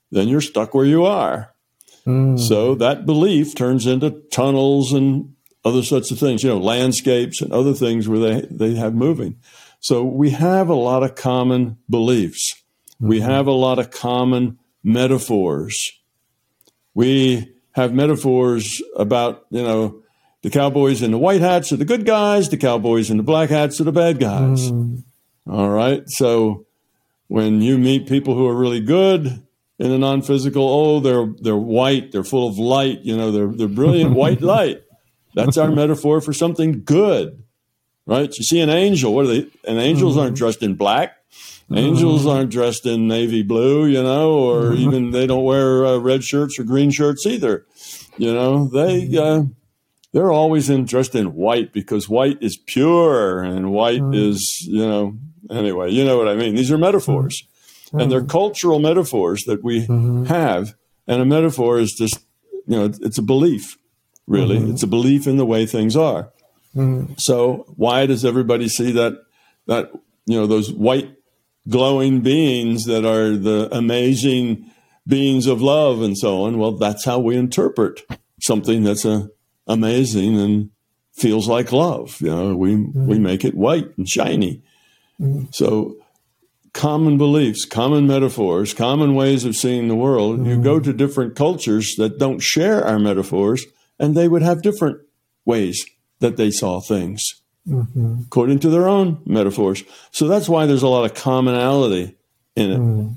[0.09, 1.53] then you're stuck where you are.
[2.07, 2.39] Mm.
[2.39, 5.32] So that belief turns into tunnels and
[5.65, 9.37] other sorts of things, you know, landscapes and other things where they, they have moving.
[9.79, 12.53] So we have a lot of common beliefs.
[12.95, 13.07] Mm-hmm.
[13.07, 15.91] We have a lot of common metaphors.
[16.93, 20.03] We have metaphors about, you know,
[20.41, 23.49] the cowboys in the white hats are the good guys, the cowboys in the black
[23.49, 24.69] hats are the bad guys.
[24.71, 25.03] Mm.
[25.49, 26.03] All right.
[26.07, 26.65] So
[27.27, 29.41] when you meet people who are really good
[29.79, 33.67] in the non-physical, oh, they're they're white, they're full of light, you know, they're they're
[33.67, 34.82] brilliant white light.
[35.33, 37.43] That's our metaphor for something good.
[38.05, 38.35] Right?
[38.37, 39.47] You see an angel, what are they?
[39.65, 40.21] And angels mm.
[40.21, 41.17] aren't dressed in black.
[41.71, 44.81] Angels aren't dressed in navy blue, you know, or mm-hmm.
[44.81, 47.65] even they don't wear uh, red shirts or green shirts either.
[48.17, 49.43] You know, they uh,
[50.11, 55.17] they're always in, dressed in white because white is pure and white is, you know,
[55.49, 56.53] anyway, you know what I mean.
[56.53, 57.43] These are metaphors,
[57.91, 58.27] and they're mm-hmm.
[58.27, 60.25] cultural metaphors that we mm-hmm.
[60.25, 60.75] have.
[61.07, 62.19] And a metaphor is just,
[62.67, 63.77] you know, it's a belief,
[64.27, 64.57] really.
[64.57, 64.71] Mm-hmm.
[64.71, 66.31] It's a belief in the way things are.
[66.75, 67.19] Mm.
[67.19, 69.13] So why does everybody see that
[69.67, 69.91] that
[70.25, 71.15] you know those white
[71.69, 74.69] glowing beings that are the amazing
[75.07, 76.57] beings of love and so on.
[76.57, 78.01] Well, that's how we interpret
[78.41, 79.29] something that's a,
[79.67, 80.69] amazing and
[81.13, 82.19] feels like love.
[82.21, 83.07] You know, we, mm-hmm.
[83.07, 84.61] we make it white and shiny.
[85.19, 85.45] Mm-hmm.
[85.51, 85.95] So
[86.73, 90.39] common beliefs, common metaphors, common ways of seeing the world.
[90.39, 90.49] Mm-hmm.
[90.49, 93.65] You go to different cultures that don't share our metaphors
[94.03, 94.99] and they would have different
[95.45, 95.85] ways
[96.19, 98.23] that they saw things mm-hmm.
[98.25, 99.81] according to their own metaphors.
[100.11, 102.17] So that's why there's a lot of commonality
[102.53, 102.79] in it.
[102.79, 103.15] Mm.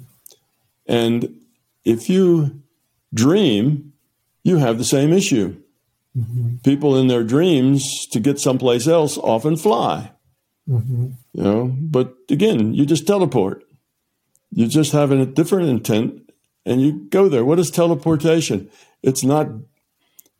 [0.86, 1.40] And
[1.84, 2.62] if you
[3.12, 3.94] dream,
[4.44, 5.60] you have the same issue.
[6.16, 6.58] Mm-hmm.
[6.58, 10.12] People in their dreams to get someplace else often fly.
[10.70, 11.08] Mm-hmm.
[11.32, 13.64] You know, but again, you just teleport.
[14.52, 16.30] You just have a different intent
[16.64, 17.44] and you go there.
[17.44, 18.70] What is teleportation?
[19.02, 19.48] It's not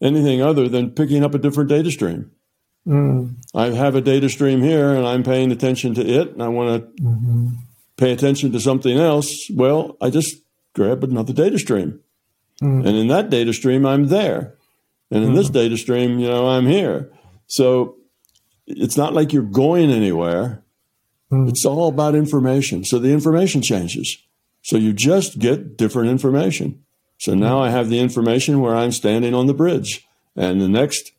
[0.01, 2.31] anything other than picking up a different data stream.
[2.87, 3.37] Mm.
[3.55, 6.97] I have a data stream here and I'm paying attention to it and I want
[6.97, 7.49] to mm-hmm.
[7.97, 9.51] pay attention to something else.
[9.51, 10.37] Well, I just
[10.75, 12.01] grab another data stream.
[12.63, 12.87] Mm.
[12.87, 14.55] And in that data stream, I'm there.
[15.11, 15.37] And in mm.
[15.37, 17.13] this data stream, you know, I'm here.
[17.49, 17.97] So
[18.67, 20.63] it's not like you're going anywhere.
[21.33, 21.49] Mm.
[21.49, 22.85] It's all about information.
[22.85, 24.19] So the information changes.
[24.63, 26.85] So you just get different information.
[27.19, 30.07] So now I have the information where I'm standing on the bridge.
[30.35, 31.13] And the next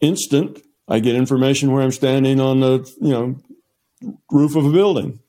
[0.00, 3.36] instant, I get information where I'm standing on the, you know,
[4.30, 5.20] roof of a building.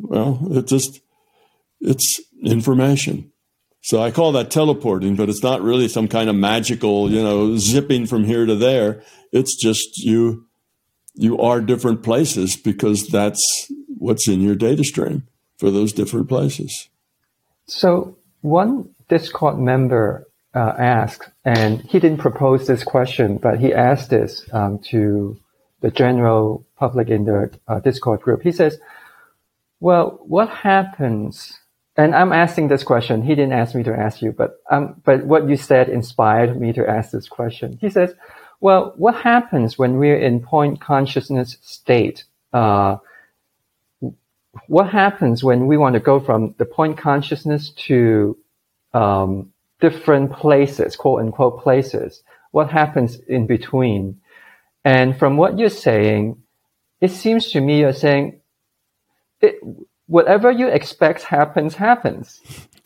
[0.00, 1.00] Well, it just,
[1.80, 3.30] it's information.
[3.82, 7.58] So I call that teleporting, but it's not really some kind of magical, you know,
[7.58, 9.02] zipping from here to there.
[9.30, 10.46] It's just you,
[11.12, 15.24] you are different places because that's what's in your data stream
[15.58, 16.88] for those different places.
[17.66, 24.10] So one Discord member uh, asked, and he didn't propose this question, but he asked
[24.10, 25.38] this um, to
[25.80, 28.42] the general public in the uh, Discord group.
[28.42, 28.78] He says,
[29.80, 31.58] "Well, what happens?"
[31.96, 33.22] And I'm asking this question.
[33.22, 36.72] He didn't ask me to ask you, but um, but what you said inspired me
[36.72, 37.78] to ask this question.
[37.80, 38.14] He says,
[38.60, 42.98] "Well, what happens when we're in point consciousness state?" Uh,
[44.68, 48.36] what happens when we want to go from the point consciousness to
[48.94, 52.22] um, different places, quote unquote places,
[52.52, 54.20] what happens in between.
[54.84, 56.42] And from what you're saying,
[57.00, 58.40] it seems to me you're saying
[59.40, 59.56] it,
[60.06, 62.40] whatever you expect happens, happens.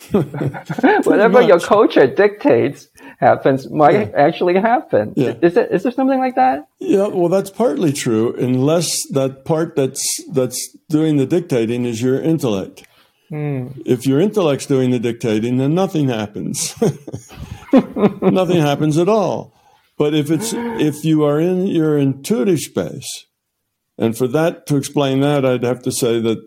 [0.13, 2.89] whatever your culture dictates
[3.19, 4.11] happens might yeah.
[4.15, 5.13] actually happen.
[5.17, 5.35] Yeah.
[5.43, 6.69] Is it is there something like that?
[6.79, 12.21] Yeah, well that's partly true, unless that part that's that's doing the dictating is your
[12.21, 12.85] intellect.
[13.31, 13.83] Mm.
[13.85, 16.75] If your intellect's doing the dictating, then nothing happens.
[17.73, 19.55] nothing happens at all.
[19.99, 23.27] But if it's if you are in your intuitive space,
[23.99, 26.39] and for that to explain that, I'd have to say that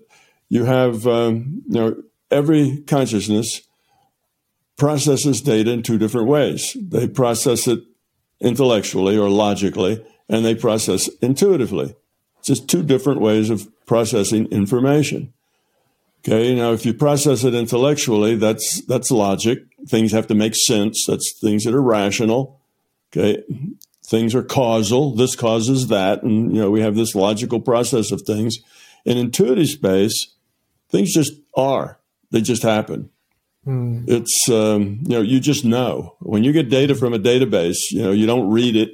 [0.50, 3.62] you have um, you know every consciousness
[4.78, 6.76] processes data in two different ways.
[6.82, 7.82] They process it
[8.40, 11.96] intellectually or logically, and they process intuitively.
[12.40, 15.34] It's just two different ways of processing information.
[16.24, 19.60] Okay, now if you process it intellectually, that's that's logic.
[19.88, 21.06] Things have to make sense.
[21.08, 22.62] That's things that are rational.
[23.12, 23.44] Okay,
[24.12, 25.16] things are causal.
[25.16, 26.22] This causes that.
[26.22, 28.60] And, you know, we have this logical process of things.
[29.06, 30.36] In intuitive space,
[30.90, 32.00] things just are,
[32.30, 33.10] they just happen.
[33.66, 34.08] Mm.
[34.08, 36.16] It's, um, you know, you just know.
[36.20, 38.92] When you get data from a database, you know, you don't read it,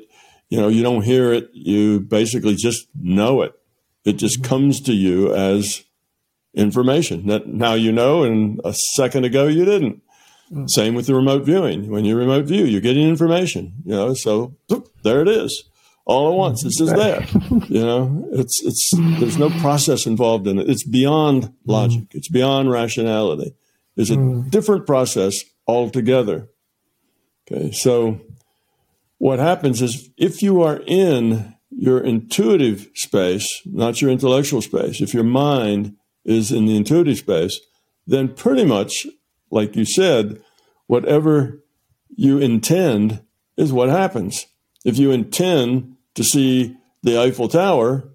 [0.49, 3.53] you know, you don't hear it, you basically just know it.
[4.05, 4.49] It just mm-hmm.
[4.49, 5.84] comes to you as
[6.53, 10.01] information that now you know, and a second ago you didn't.
[10.51, 10.69] Mm.
[10.69, 11.89] Same with the remote viewing.
[11.89, 14.55] When you remote view, you're getting information, you know, so
[15.03, 15.69] there it is
[16.07, 16.63] all at once.
[16.65, 17.25] It's just there.
[17.67, 20.69] you know, it's, it's, there's no process involved in it.
[20.69, 21.53] It's beyond mm.
[21.65, 22.01] logic.
[22.01, 22.15] Mm.
[22.15, 23.53] It's beyond rationality.
[23.97, 24.49] It's a mm.
[24.49, 25.35] different process
[25.67, 26.47] altogether.
[27.51, 27.71] Okay.
[27.71, 28.21] So
[29.17, 35.13] what happens is if you are in your intuitive space, not your intellectual space, if
[35.13, 35.95] your mind
[36.28, 37.59] is in the intuitive space,
[38.05, 39.07] then pretty much,
[39.49, 40.41] like you said,
[40.86, 41.63] whatever
[42.15, 43.21] you intend
[43.55, 44.45] is what happens.
[44.86, 48.09] If you intend to see the Eiffel Tower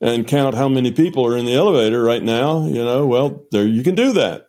[0.00, 3.66] and count how many people are in the elevator right now, you know, well, there
[3.66, 4.48] you can do that.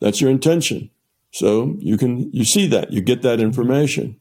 [0.00, 0.90] That's your intention.
[1.30, 4.18] So you can you see that, you get that information.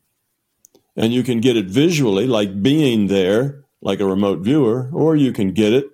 [0.96, 5.32] And you can get it visually like being there like a remote viewer or you
[5.32, 5.90] can get it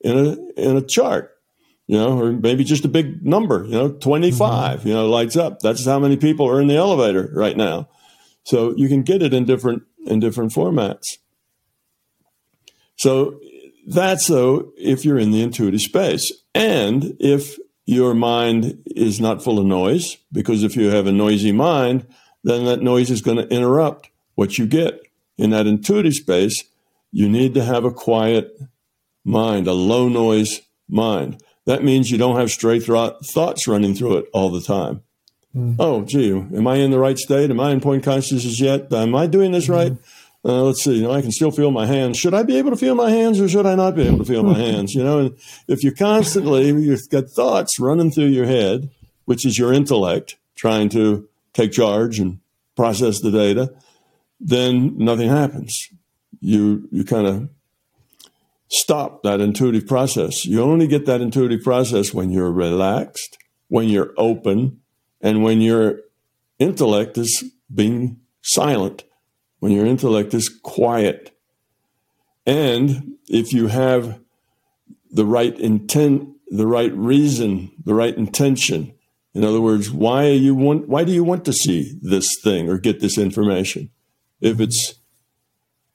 [0.00, 1.33] in a in a chart
[1.94, 4.88] you know, or maybe just a big number, you know, 25, mm-hmm.
[4.88, 5.60] you know, lights up.
[5.60, 7.88] That's how many people are in the elevator right now.
[8.42, 11.18] So you can get it in different in different formats.
[12.96, 13.38] So
[13.86, 16.32] that's so if you're in the intuitive space.
[16.52, 21.52] And if your mind is not full of noise, because if you have a noisy
[21.52, 22.08] mind,
[22.42, 25.00] then that noise is going to interrupt what you get.
[25.38, 26.64] In that intuitive space,
[27.12, 28.58] you need to have a quiet
[29.24, 34.18] mind, a low noise mind that means you don't have stray th- thoughts running through
[34.18, 35.02] it all the time.
[35.56, 35.76] Mm.
[35.78, 37.50] Oh, gee, am I in the right state?
[37.50, 38.92] Am I in point consciousness yet?
[38.92, 39.74] Am I doing this mm.
[39.74, 39.92] right?
[40.46, 40.96] Uh, let's see.
[40.96, 42.18] You know, I can still feel my hands.
[42.18, 44.24] Should I be able to feel my hands, or should I not be able to
[44.24, 44.94] feel my hands?
[44.94, 45.38] You know, and
[45.68, 48.90] if you constantly you've got thoughts running through your head,
[49.24, 52.40] which is your intellect trying to take charge and
[52.76, 53.72] process the data,
[54.38, 55.88] then nothing happens.
[56.40, 57.48] You you kind of
[58.68, 60.44] stop that intuitive process.
[60.44, 63.38] You only get that intuitive process when you're relaxed,
[63.68, 64.80] when you're open,
[65.20, 66.00] and when your
[66.58, 69.04] intellect is being silent,
[69.58, 71.36] when your intellect is quiet.
[72.46, 74.20] And if you have
[75.10, 78.94] the right intent, the right reason, the right intention,
[79.34, 82.78] in other words, why you want why do you want to see this thing or
[82.78, 83.90] get this information?
[84.40, 84.94] If it's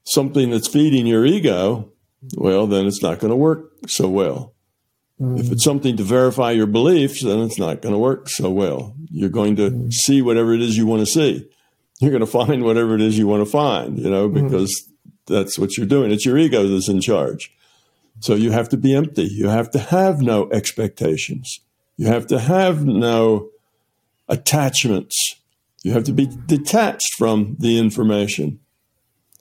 [0.03, 1.93] something that's feeding your ego,
[2.35, 4.53] well, then it's not going to work so well.
[5.19, 5.39] Mm.
[5.39, 8.95] If it's something to verify your beliefs, then it's not going to work so well.
[9.09, 9.93] You're going to mm.
[9.93, 11.49] see whatever it is you want to see.
[11.99, 15.11] You're going to find whatever it is you want to find, you know, because mm.
[15.25, 16.11] that's what you're doing.
[16.11, 17.53] It's your ego that's in charge.
[18.21, 19.25] So you have to be empty.
[19.25, 21.61] You have to have no expectations.
[21.95, 23.49] You have to have no
[24.27, 25.35] attachments.
[25.83, 28.59] You have to be detached from the information.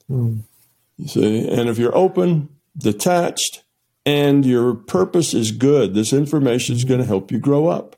[0.09, 3.63] You see, and if you're open, detached,
[4.05, 5.93] and your purpose is good.
[5.93, 7.95] This information is going to help you grow up.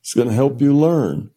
[0.00, 1.30] It's going to help you learn.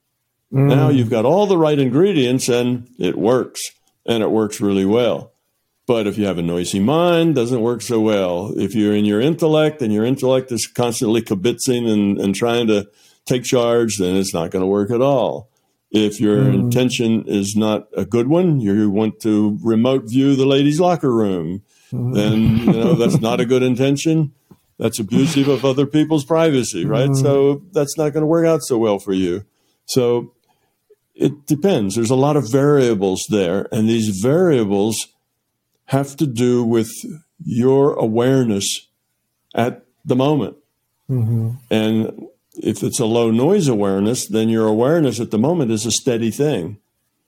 [0.52, 0.70] Mm.
[0.70, 3.62] Now you've got all the right ingredients and it works
[4.06, 5.34] and it works really well.
[5.88, 8.52] But if you have a noisy mind, doesn't work so well.
[8.58, 12.90] If you're in your intellect and your intellect is constantly kibitzing and, and trying to
[13.26, 15.50] take charge, then it's not going to work at all.
[15.92, 16.56] If your mm.
[16.56, 21.62] intention is not a good one, you want to remote view the ladies' locker room
[22.14, 24.34] then you know that's not a good intention.
[24.78, 27.10] That's abusive of other people's privacy, right?
[27.10, 27.22] Mm-hmm.
[27.22, 29.46] So that's not going to work out so well for you.
[29.86, 30.34] So
[31.14, 31.96] it depends.
[31.96, 35.08] There's a lot of variables there, and these variables
[35.86, 36.92] have to do with
[37.44, 38.88] your awareness
[39.54, 40.58] at the moment.
[41.10, 41.52] Mm-hmm.
[41.72, 45.92] And if it's a low noise awareness, then your awareness at the moment is a
[45.92, 46.80] steady thing.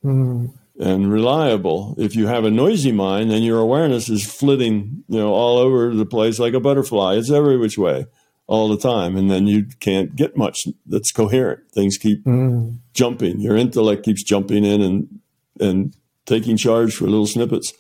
[0.04, 1.96] Mm-hmm and reliable.
[1.98, 5.94] If you have a noisy mind, then your awareness is flitting, you know, all over
[5.94, 7.16] the place like a butterfly.
[7.16, 8.06] It's every which way
[8.46, 9.18] all the time.
[9.18, 11.72] And then you can't get much that's coherent.
[11.72, 12.78] Things keep mm.
[12.94, 13.40] jumping.
[13.42, 15.20] Your intellect keeps jumping in and,
[15.60, 17.74] and taking charge for little snippets.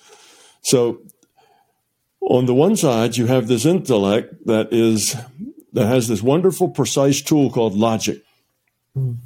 [0.63, 1.01] So
[2.21, 5.15] on the one side, you have this intellect that is,
[5.73, 8.23] that has this wonderful, precise tool called logic.
[8.97, 9.17] Mm.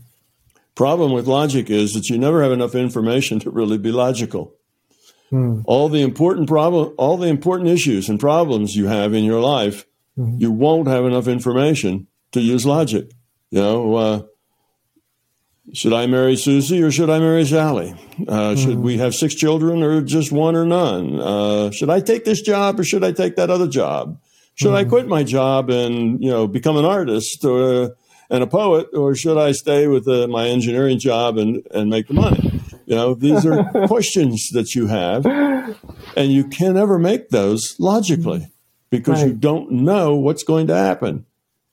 [0.76, 4.56] Problem with logic is that you never have enough information to really be logical.
[5.30, 5.62] Hmm.
[5.66, 9.86] All the important problem, all the important issues and problems you have in your life,
[10.16, 10.36] hmm.
[10.38, 13.12] you won't have enough information to use logic.
[13.50, 14.22] You know, uh,
[15.74, 17.94] Should I marry Susie or should I marry Sally?
[18.28, 21.20] Uh, should we have six children or just one or none?
[21.20, 24.20] Uh, should I take this job or should I take that other job?
[24.56, 27.96] Should I quit my job and you know become an artist or
[28.32, 32.08] and a poet, or should I stay with uh, my engineering job and and make
[32.08, 32.62] the money?
[32.86, 38.50] You know, these are questions that you have, and you can never make those logically
[38.90, 41.26] because you don't know what's going to happen,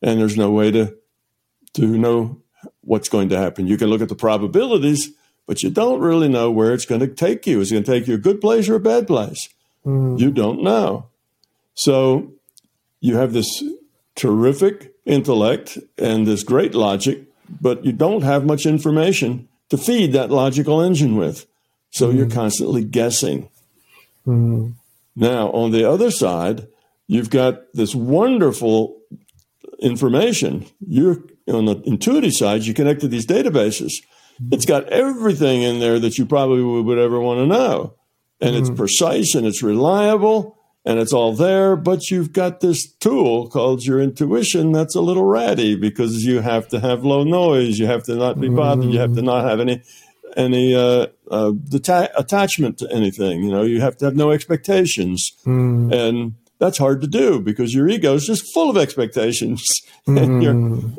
[0.02, 0.96] and there's no way to
[1.74, 2.42] to know
[2.80, 3.68] what's going to happen.
[3.68, 5.10] You can look at the probabilities,
[5.46, 7.60] but you don't really know where it's going to take you.
[7.60, 9.48] Is it going to take you a good place or a bad place?
[10.18, 11.06] You don't know.
[11.74, 12.32] So
[13.00, 13.62] you have this
[14.16, 17.24] terrific intellect and this great logic,
[17.60, 21.46] but you don't have much information to feed that logical engine with.
[21.90, 22.34] So you're mm.
[22.34, 23.48] constantly guessing.
[24.26, 24.74] Mm.
[25.16, 26.68] Now, on the other side,
[27.06, 29.00] you've got this wonderful
[29.80, 30.66] information.
[30.86, 33.92] You're on the intuitive side, you connect to these databases.
[34.40, 34.52] Mm.
[34.52, 37.94] It's got everything in there that you probably would ever want to know.
[38.40, 43.48] And it's precise and it's reliable and it's all there, but you've got this tool
[43.48, 47.86] called your intuition that's a little ratty because you have to have low noise, you
[47.86, 49.82] have to not be bothered, you have to not have any
[50.36, 53.42] any uh, uh, deta- attachment to anything.
[53.42, 55.30] You know, you have to have no expectations,
[55.92, 59.66] and that's hard to do because your ego is just full of expectations,
[60.06, 60.52] and your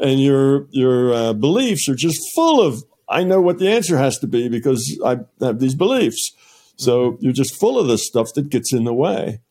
[0.04, 2.84] and your your uh, beliefs are just full of.
[3.08, 6.32] I know what the answer has to be because I have these beliefs.
[6.76, 9.42] So you're just full of this stuff that gets in the way.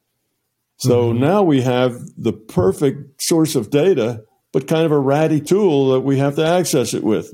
[0.78, 1.20] So mm-hmm.
[1.20, 6.00] now we have the perfect source of data, but kind of a ratty tool that
[6.00, 7.32] we have to access it with.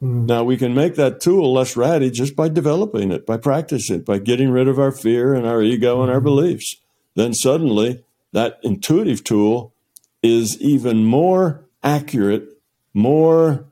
[0.00, 0.26] Mm-hmm.
[0.26, 4.06] Now we can make that tool less ratty just by developing it, by practicing it,
[4.06, 6.24] by getting rid of our fear and our ego and our mm-hmm.
[6.24, 6.76] beliefs.
[7.14, 9.74] Then suddenly that intuitive tool
[10.22, 12.48] is even more accurate,
[12.94, 13.66] more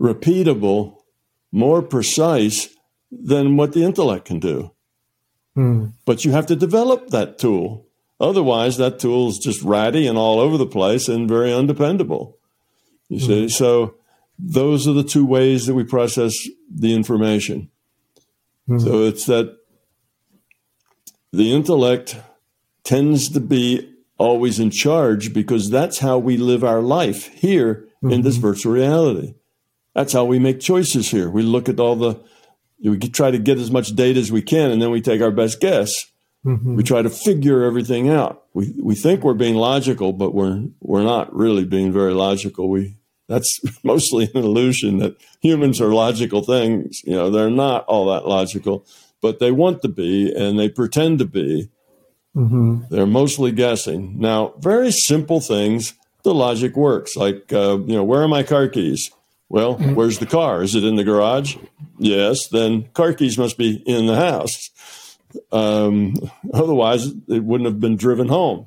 [0.00, 0.98] repeatable,
[1.50, 2.68] more precise
[3.10, 4.72] than what the intellect can do.
[6.04, 7.86] But you have to develop that tool.
[8.22, 12.38] Otherwise, that tool is just ratty and all over the place and very undependable.
[13.08, 13.48] You see, mm-hmm.
[13.48, 13.96] so
[14.38, 16.32] those are the two ways that we process
[16.72, 17.68] the information.
[18.68, 18.78] Mm-hmm.
[18.78, 19.58] So it's that
[21.32, 22.16] the intellect
[22.84, 28.22] tends to be always in charge because that's how we live our life here in
[28.22, 28.46] this mm-hmm.
[28.46, 29.34] virtual reality.
[29.94, 31.28] That's how we make choices here.
[31.28, 32.20] We look at all the,
[32.82, 35.30] we try to get as much data as we can, and then we take our
[35.32, 35.92] best guess.
[36.44, 36.76] Mm-hmm.
[36.76, 38.44] We try to figure everything out.
[38.52, 42.68] We we think we're being logical, but we're we're not really being very logical.
[42.68, 42.96] We
[43.28, 47.00] that's mostly an illusion that humans are logical things.
[47.04, 48.86] You know, they're not all that logical,
[49.20, 51.70] but they want to be, and they pretend to be.
[52.36, 52.82] Mm-hmm.
[52.90, 54.18] They're mostly guessing.
[54.18, 55.94] Now, very simple things.
[56.24, 57.16] The logic works.
[57.16, 59.10] Like, uh, you know, where are my car keys?
[59.48, 59.94] Well, mm-hmm.
[59.94, 60.62] where's the car?
[60.62, 61.56] Is it in the garage?
[61.98, 62.48] Yes.
[62.48, 64.70] Then car keys must be in the house.
[65.50, 66.14] Um,
[66.52, 68.66] otherwise, it wouldn't have been driven home.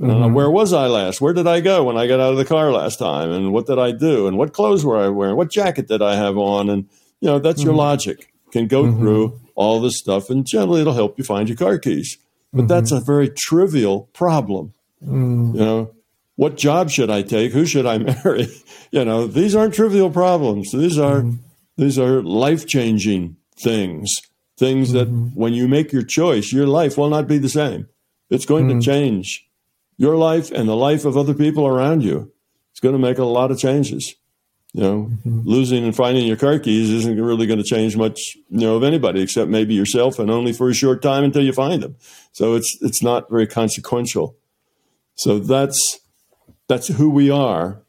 [0.00, 0.34] Uh, mm-hmm.
[0.34, 1.22] where was I last?
[1.22, 3.30] Where did I go when I got out of the car last time?
[3.30, 4.26] And what did I do?
[4.26, 5.36] And what clothes were I wearing?
[5.36, 6.68] What jacket did I have on?
[6.68, 6.88] And
[7.20, 7.78] you know, that's your mm-hmm.
[7.78, 8.32] logic.
[8.52, 8.98] Can go mm-hmm.
[8.98, 12.18] through all this stuff, and generally, it'll help you find your car keys.
[12.52, 14.72] But that's a very trivial problem.
[15.04, 15.54] Mm.
[15.54, 15.94] You know,
[16.36, 17.52] what job should I take?
[17.52, 18.48] Who should I marry?
[18.90, 20.72] you know, these aren't trivial problems.
[20.72, 21.24] These are
[21.76, 24.22] these are life changing things.
[24.56, 25.38] Things that mm-hmm.
[25.38, 27.88] when you make your choice, your life will not be the same.
[28.30, 28.80] It's going to mm-hmm.
[28.80, 29.46] change
[29.98, 32.32] your life and the life of other people around you.
[32.70, 34.14] It's going to make a lot of changes.
[34.72, 35.40] You know, mm-hmm.
[35.48, 38.82] losing and finding your car keys isn't really going to change much, you know, of
[38.82, 41.96] anybody except maybe yourself, and only for a short time until you find them.
[42.32, 44.36] So it's it's not very consequential.
[45.14, 46.00] So that's
[46.68, 47.80] that's who we are,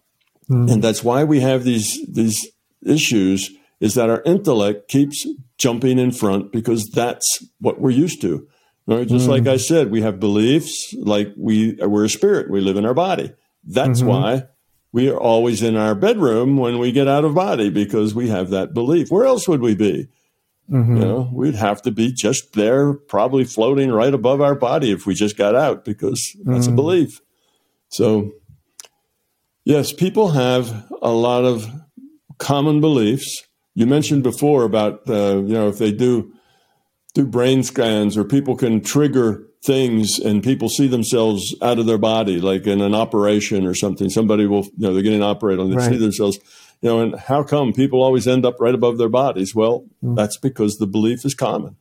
[0.47, 2.47] and that's why we have these these
[2.85, 3.51] issues.
[3.81, 5.27] Is that our intellect keeps
[5.57, 8.47] jumping in front because that's what we're used to.
[8.85, 9.07] Right?
[9.07, 9.57] Just like I mm-hmm.
[9.57, 12.49] said, we have beliefs like we we're a spirit.
[12.49, 13.33] We live in our body.
[13.65, 14.07] That's mm-hmm.
[14.07, 14.43] why
[14.93, 18.49] we are always in our bedroom when we get out of body because we have
[18.51, 19.11] that belief.
[19.11, 20.07] Where else would we be?
[20.71, 20.97] Mm-hmm.
[20.97, 25.05] You know, we'd have to be just there, probably floating right above our body if
[25.05, 27.21] we just got out because that's a belief.
[27.89, 28.31] So,
[29.63, 31.69] yes, people have a lot of
[32.37, 33.43] common beliefs.
[33.77, 36.33] You mentioned before about uh, you know if they do
[37.13, 41.99] do brain scans or people can trigger things and people see themselves out of their
[41.99, 44.09] body, like in an operation or something.
[44.09, 46.39] Somebody will, you know, they're getting operated on, they see themselves,
[46.81, 49.53] you know, and how come people always end up right above their bodies?
[49.53, 51.75] Well, that's because the belief is common.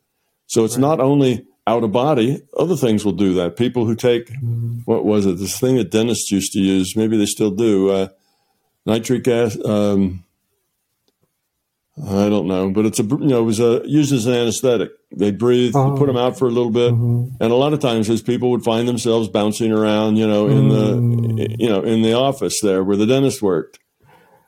[0.48, 3.56] So it's not only out of body, other things will do that.
[3.56, 4.30] People who take,
[4.84, 8.08] what was it, this thing that dentists used to use, maybe they still do, uh,
[8.84, 10.24] nitric acid, um,
[12.04, 14.90] I don't know, but it's a you know it was a used as an anesthetic.
[15.16, 15.96] They breathe, oh.
[15.96, 17.42] put them out for a little bit, mm-hmm.
[17.42, 20.68] and a lot of times those people would find themselves bouncing around, you know, in
[20.68, 21.36] mm.
[21.38, 23.78] the you know in the office there where the dentist worked.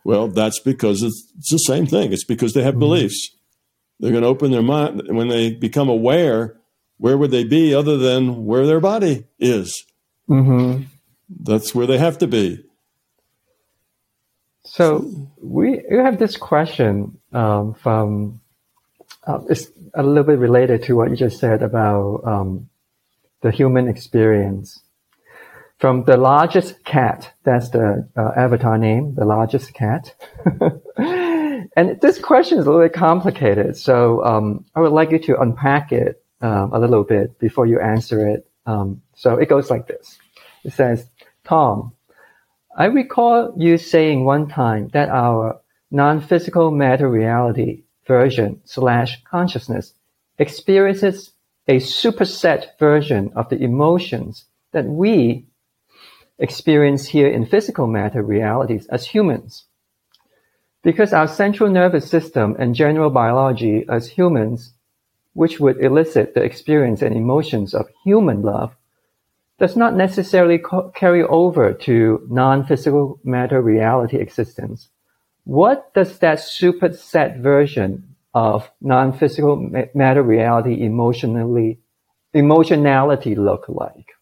[0.04, 2.12] Well, that's because it's, it's the same thing.
[2.12, 2.80] It's because they have mm.
[2.80, 3.34] beliefs.
[3.98, 6.56] They're going to open their mind when they become aware.
[6.98, 9.84] Where would they be other than where their body is?
[10.28, 10.84] Mm-hmm.
[11.28, 12.64] That's where they have to be.
[14.78, 15.10] So
[15.42, 18.40] we you have this question um, from
[19.26, 22.68] uh, it's a little bit related to what you just said about um,
[23.40, 24.80] the human experience.
[25.78, 30.14] From the largest cat, that's the uh, avatar name, the largest cat.
[30.96, 35.40] and this question is a little bit complicated, so um, I would like you to
[35.40, 38.48] unpack it um, a little bit before you answer it.
[38.64, 40.18] Um, so it goes like this.
[40.62, 41.10] It says,
[41.42, 41.94] Tom,
[42.78, 45.60] I recall you saying one time that our
[45.90, 49.94] non-physical matter reality version slash consciousness
[50.38, 51.32] experiences
[51.66, 55.46] a superset version of the emotions that we
[56.38, 59.64] experience here in physical matter realities as humans.
[60.84, 64.72] Because our central nervous system and general biology as humans,
[65.32, 68.76] which would elicit the experience and emotions of human love,
[69.58, 70.60] does not necessarily
[70.94, 74.88] carry over to non-physical matter reality existence.
[75.44, 81.80] What does that superset version of non-physical matter reality emotionally,
[82.32, 84.12] emotionality look like?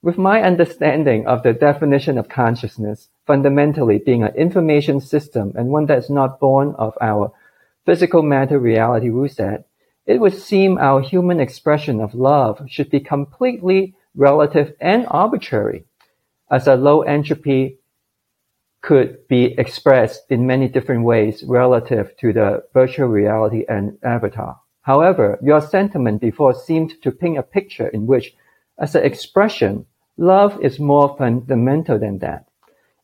[0.00, 5.86] With my understanding of the definition of consciousness fundamentally being an information system and one
[5.86, 7.32] that is not born of our
[7.84, 9.28] physical matter reality rule
[10.06, 15.84] it would seem our human expression of love should be completely relative, and arbitrary,
[16.50, 17.78] as a low entropy
[18.80, 24.60] could be expressed in many different ways relative to the virtual reality and avatar.
[24.82, 28.34] However, your sentiment before seemed to paint a picture in which,
[28.78, 29.84] as an expression,
[30.16, 32.48] love is more fundamental than that.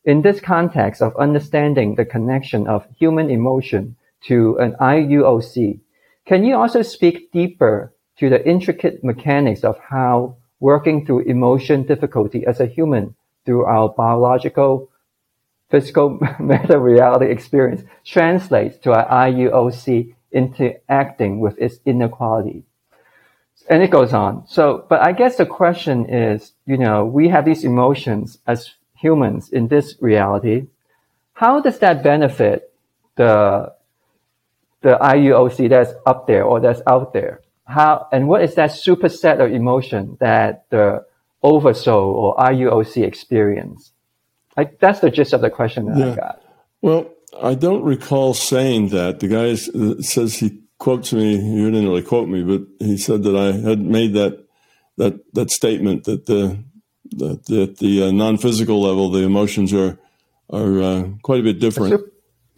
[0.05, 3.95] In this context of understanding the connection of human emotion
[4.27, 5.79] to an IUOC,
[6.25, 12.45] can you also speak deeper to the intricate mechanics of how working through emotion difficulty
[12.45, 14.89] as a human through our biological,
[15.69, 22.63] physical matter reality experience translates to our IUOC interacting with its inequality.
[23.69, 24.45] And it goes on.
[24.47, 29.49] So, but I guess the question is, you know, we have these emotions as humans
[29.49, 30.67] in this reality.
[31.33, 32.73] How does that benefit
[33.15, 33.73] the,
[34.81, 37.41] the IUOC that's up there or that's out there?
[37.65, 41.05] How and what is that superset of emotion that the
[41.41, 43.91] oversoul or IUOC experience?
[44.55, 46.11] Like that's the gist of the question that yeah.
[46.11, 46.41] I got.
[46.81, 47.09] Well,
[47.41, 49.19] I don't recall saying that.
[49.19, 49.55] The guy
[50.01, 51.37] says he quotes me.
[51.37, 54.45] He didn't really quote me, but he said that I had made that
[54.97, 56.63] that that statement that the
[57.11, 59.97] that, that the uh, non-physical level, the emotions are
[60.49, 61.93] are uh, quite a bit different.
[61.93, 62.03] A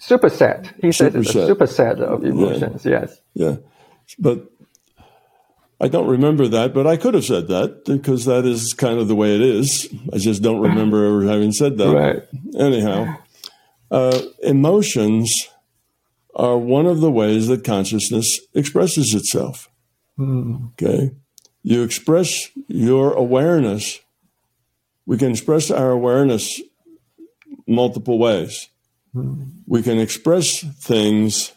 [0.01, 0.73] superset.
[0.81, 2.85] He said it's a superset of emotions.
[2.85, 2.91] Yeah.
[3.01, 3.21] Yes.
[3.33, 3.55] Yeah,
[4.19, 4.51] but
[5.79, 9.07] I don't remember that, but I could have said that because that is kind of
[9.07, 9.87] the way it is.
[10.11, 11.93] I just don't remember ever having said that.
[11.93, 12.23] Right.
[12.59, 13.17] Anyhow,
[13.91, 15.31] uh, emotions
[16.35, 19.69] are one of the ways that consciousness expresses itself.
[20.17, 20.71] Mm.
[20.73, 21.11] Okay.
[21.61, 23.99] You express your awareness.
[25.05, 26.59] We can express our awareness
[27.67, 28.69] multiple ways.
[29.15, 29.51] Mm.
[29.67, 31.53] We can express things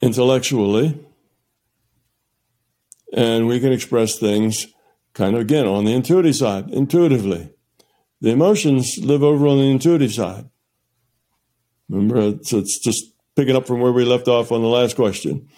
[0.00, 1.04] intellectually
[3.12, 4.66] and we can express things
[5.14, 7.50] kind of again on the intuitive side, intuitively.
[8.20, 10.48] The emotions live over on the intuitive side.
[11.88, 15.48] Remember, it's, it's just picking up from where we left off on the last question.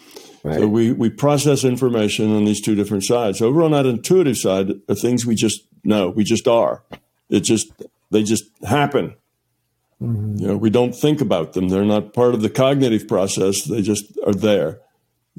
[0.43, 0.61] Right.
[0.61, 3.43] So we, we process information on these two different sides.
[3.43, 6.85] Over on that intuitive side are things we just know, we just are.
[7.29, 7.71] It just
[8.11, 9.15] they just happen.
[10.03, 10.37] Mm-hmm.
[10.39, 11.69] You know, we don't think about them.
[11.69, 13.65] They're not part of the cognitive process.
[13.65, 14.81] They just are there.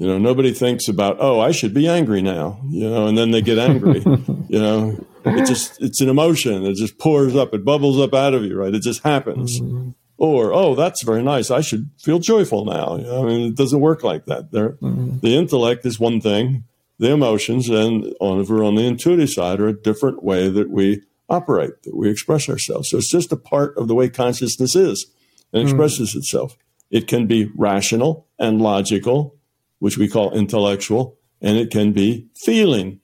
[0.02, 3.30] You know, nobody thinks about, oh, I should be angry now, you know, and then
[3.30, 3.99] they get angry.
[4.49, 6.66] you know, it just, it's an emotion.
[6.66, 8.74] It just pours up, it bubbles up out of you, right?
[8.74, 9.62] It just happens.
[9.62, 9.91] Mm-hmm.
[10.18, 11.52] Or, oh, that's very nice.
[11.52, 12.97] I should feel joyful now.
[12.97, 14.52] You know, I mean, it doesn't work like that.
[14.52, 15.20] There, mm-hmm.
[15.20, 16.64] The intellect is one thing,
[16.97, 21.04] the emotions and on, we're on the intuitive side are a different way that we
[21.30, 22.89] operate, that we express ourselves.
[22.89, 25.12] So it's just a part of the way consciousness is
[25.54, 25.68] and mm-hmm.
[25.70, 26.20] expresses mm-hmm.
[26.22, 26.58] itself.
[26.89, 29.38] It can be rational and logical
[29.82, 32.99] which we call intellectual, and it can be feeling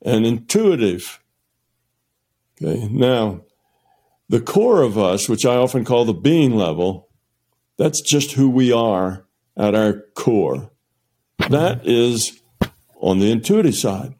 [0.00, 1.18] and intuitive.
[2.62, 3.40] Okay, now
[4.28, 7.08] the core of us, which I often call the being level,
[7.78, 9.26] That's just who we are
[9.56, 10.70] at our core.
[11.48, 12.40] That is
[13.00, 14.14] on the intuitive side.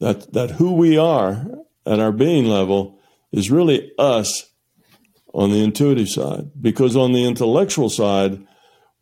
[0.00, 1.46] That, that who we are
[1.86, 2.98] at our being level
[3.32, 4.50] is really us
[5.34, 6.50] on the intuitive side.
[6.60, 8.46] Because on the intellectual side,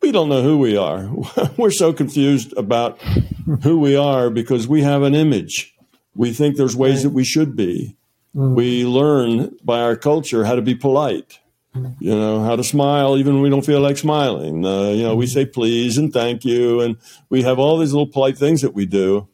[0.01, 1.09] we don't know who we are.
[1.57, 2.99] We're so confused about
[3.63, 5.75] who we are because we have an image.
[6.15, 7.95] We think there's ways that we should be.
[8.35, 8.55] Mm.
[8.55, 11.39] We learn by our culture how to be polite,
[11.73, 14.65] you know, how to smile even when we don't feel like smiling.
[14.65, 16.97] Uh, you know, we say please and thank you, and
[17.29, 19.27] we have all these little polite things that we do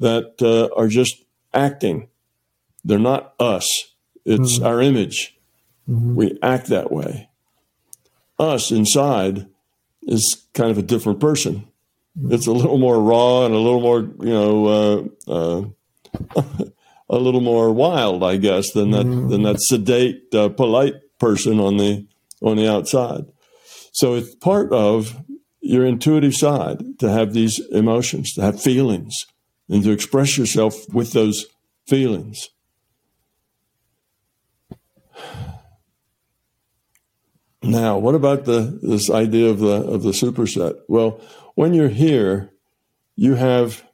[0.00, 1.22] that uh, are just
[1.54, 2.08] acting.
[2.84, 3.94] They're not us.
[4.24, 4.66] It's mm.
[4.66, 5.38] our image.
[5.88, 6.14] Mm-hmm.
[6.14, 7.28] We act that way.
[8.38, 9.46] Us inside
[10.02, 11.66] is kind of a different person.
[12.18, 12.32] Mm.
[12.32, 14.66] It's a little more raw and a little more, you know,
[15.28, 15.64] uh, uh
[17.10, 19.28] a little more wild, I guess, than that mm-hmm.
[19.28, 22.06] than that sedate, uh, polite person on the
[22.40, 23.26] on the outside.
[23.92, 25.20] So it's part of
[25.60, 29.26] your intuitive side to have these emotions, to have feelings,
[29.68, 31.46] and to express yourself with those
[31.86, 32.48] feelings.
[37.70, 40.78] Now, what about the this idea of the of the superset?
[40.88, 41.20] Well,
[41.54, 42.52] when you're here,
[43.16, 43.84] you have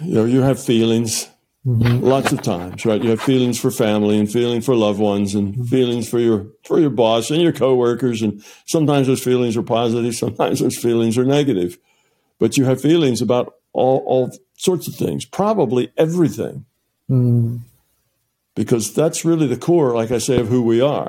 [0.00, 1.28] you know, you have feelings
[1.66, 2.04] mm-hmm.
[2.04, 3.02] lots of times, right?
[3.02, 5.64] You have feelings for family and feeling for loved ones and mm-hmm.
[5.64, 8.22] feelings for your for your boss and your coworkers.
[8.22, 11.78] And sometimes those feelings are positive, sometimes those feelings are negative.
[12.38, 16.64] But you have feelings about all, all sorts of things, probably everything.
[17.08, 17.60] Mm.
[18.54, 21.08] Because that's really the core, like I say, of who we are.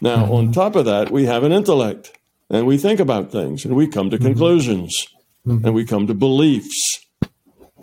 [0.00, 0.32] Now, mm-hmm.
[0.32, 2.12] on top of that, we have an intellect
[2.50, 4.26] and we think about things and we come to mm-hmm.
[4.26, 5.06] conclusions
[5.46, 5.64] mm-hmm.
[5.64, 7.04] and we come to beliefs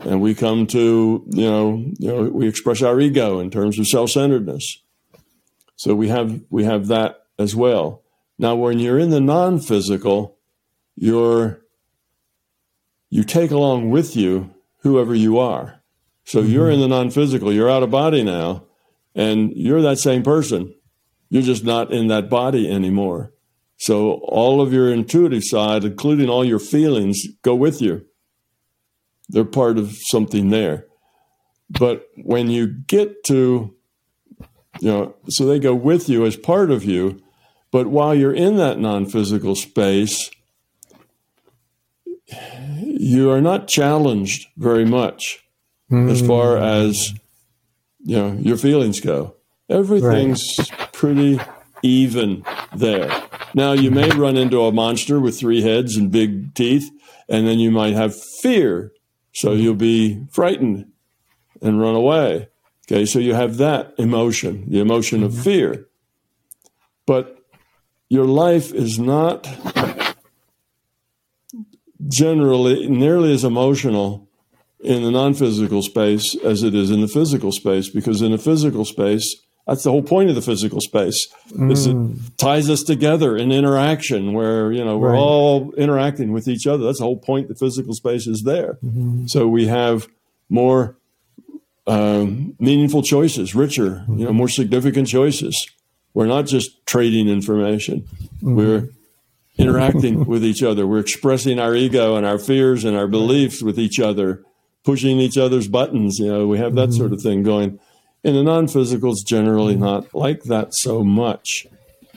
[0.02, 3.88] and we come to you know you know we express our ego in terms of
[3.88, 4.82] self-centeredness
[5.76, 8.04] so we have we have that as well
[8.38, 10.38] now when you're in the non-physical
[10.95, 11.62] you're
[13.10, 15.82] you take along with you whoever you are
[16.24, 16.52] so mm-hmm.
[16.52, 18.64] you're in the non-physical you're out of body now
[19.16, 20.74] and you're that same person
[21.30, 23.32] you're just not in that body anymore
[23.78, 28.05] so all of your intuitive side including all your feelings go with you
[29.32, 30.86] they're part of something there.
[31.70, 33.74] But when you get to,
[34.80, 37.22] you know, so they go with you as part of you,
[37.72, 40.30] but while you're in that non physical space,
[42.76, 45.43] you are not challenged very much
[45.89, 46.12] mm.
[46.12, 47.14] as far as,
[48.04, 49.36] you know, your feelings go.
[49.70, 50.93] Everything's right.
[50.93, 51.39] pretty
[51.82, 52.43] even
[52.76, 53.10] there.
[53.54, 56.89] Now, you may run into a monster with three heads and big teeth,
[57.28, 58.91] and then you might have fear
[59.34, 60.91] so you'll be frightened
[61.62, 62.49] and run away.
[62.86, 65.41] Okay, so you have that emotion, the emotion of mm-hmm.
[65.41, 65.88] fear.
[67.06, 67.38] But
[68.10, 69.47] your life is not
[72.08, 74.28] generally nearly as emotional
[74.84, 78.38] in the non physical space as it is in the physical space, because in the
[78.38, 79.36] physical space,
[79.67, 81.27] that's the whole point of the physical space.
[81.51, 81.71] Mm.
[81.71, 82.19] Is it mm.
[82.38, 85.19] ties us together in interaction where, you know, we're right.
[85.19, 86.84] all interacting with each other.
[86.84, 88.79] That's the whole point the physical space is there.
[88.84, 89.27] Mm-hmm.
[89.27, 90.07] So we have
[90.49, 90.97] more
[91.88, 94.19] um, meaningful choices, richer, mm-hmm.
[94.19, 95.69] you know, more significant choices.
[96.13, 98.01] We're not just trading information.
[98.41, 98.55] Mm-hmm.
[98.55, 98.89] We're
[99.57, 100.88] interacting with each other.
[100.88, 104.43] We're expressing our ego and our fears and our beliefs with each other,
[104.84, 106.19] pushing each other's buttons.
[106.19, 106.97] You know, we have that mm-hmm.
[106.97, 107.79] sort of thing going.
[108.23, 111.65] In the non-physical, it's generally not like that so much.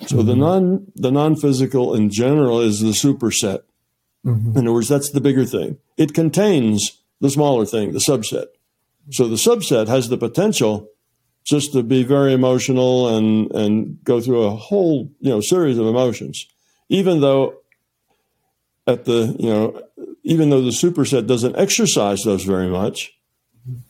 [0.06, 0.26] So mm-hmm.
[0.26, 3.62] the non the non-physical in general is the superset.
[4.24, 4.58] Mm-hmm.
[4.58, 5.78] In other words, that's the bigger thing.
[5.96, 8.46] It contains the smaller thing, the subset.
[9.10, 10.88] So the subset has the potential
[11.44, 15.86] just to be very emotional and and go through a whole you know series of
[15.86, 16.46] emotions,
[16.88, 17.54] even though
[18.86, 19.82] at the you know
[20.25, 23.12] even though the superset doesn't exercise those very much,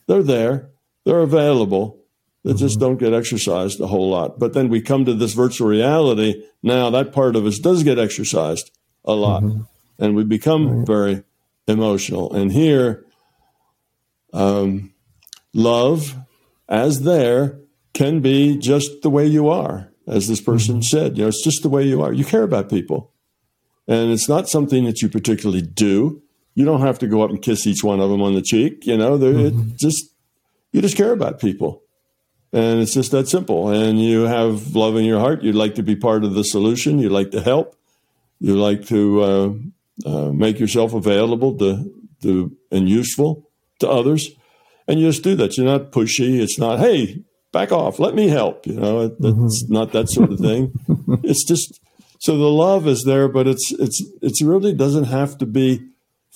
[0.07, 0.69] they're there,
[1.05, 2.05] they're available,
[2.45, 2.59] They mm-hmm.
[2.59, 4.37] just don't get exercised a whole lot.
[4.37, 6.43] But then we come to this virtual reality.
[6.61, 8.69] Now that part of us does get exercised
[9.03, 9.61] a lot, mm-hmm.
[9.97, 10.87] and we become right.
[10.87, 11.23] very
[11.67, 12.31] emotional.
[12.31, 13.03] And here,
[14.31, 14.93] um,
[15.53, 16.15] love,
[16.69, 17.59] as there,
[17.93, 20.81] can be just the way you are, as this person mm-hmm.
[20.83, 21.17] said.
[21.17, 22.13] You know, it's just the way you are.
[22.13, 23.11] You care about people,
[23.87, 26.21] and it's not something that you particularly do.
[26.55, 28.85] You don't have to go up and kiss each one of them on the cheek.
[28.87, 29.71] You know, mm-hmm.
[29.75, 30.11] just
[30.71, 31.83] you just care about people
[32.55, 33.69] and it's just that simple.
[33.69, 35.43] And you have love in your heart.
[35.43, 36.99] You'd like to be part of the solution.
[36.99, 37.75] You'd like to help.
[38.39, 39.53] You like to uh,
[40.05, 43.49] uh, make yourself available to, to and useful
[43.79, 44.31] to others.
[44.87, 45.57] And you just do that.
[45.57, 46.39] You're not pushy.
[46.39, 47.99] It's not, hey, back off.
[47.99, 48.65] Let me help.
[48.65, 49.73] You know, it's mm-hmm.
[49.73, 50.71] not that sort of thing.
[51.23, 51.81] it's just
[52.19, 55.89] so the love is there, but it's it's it's really doesn't have to be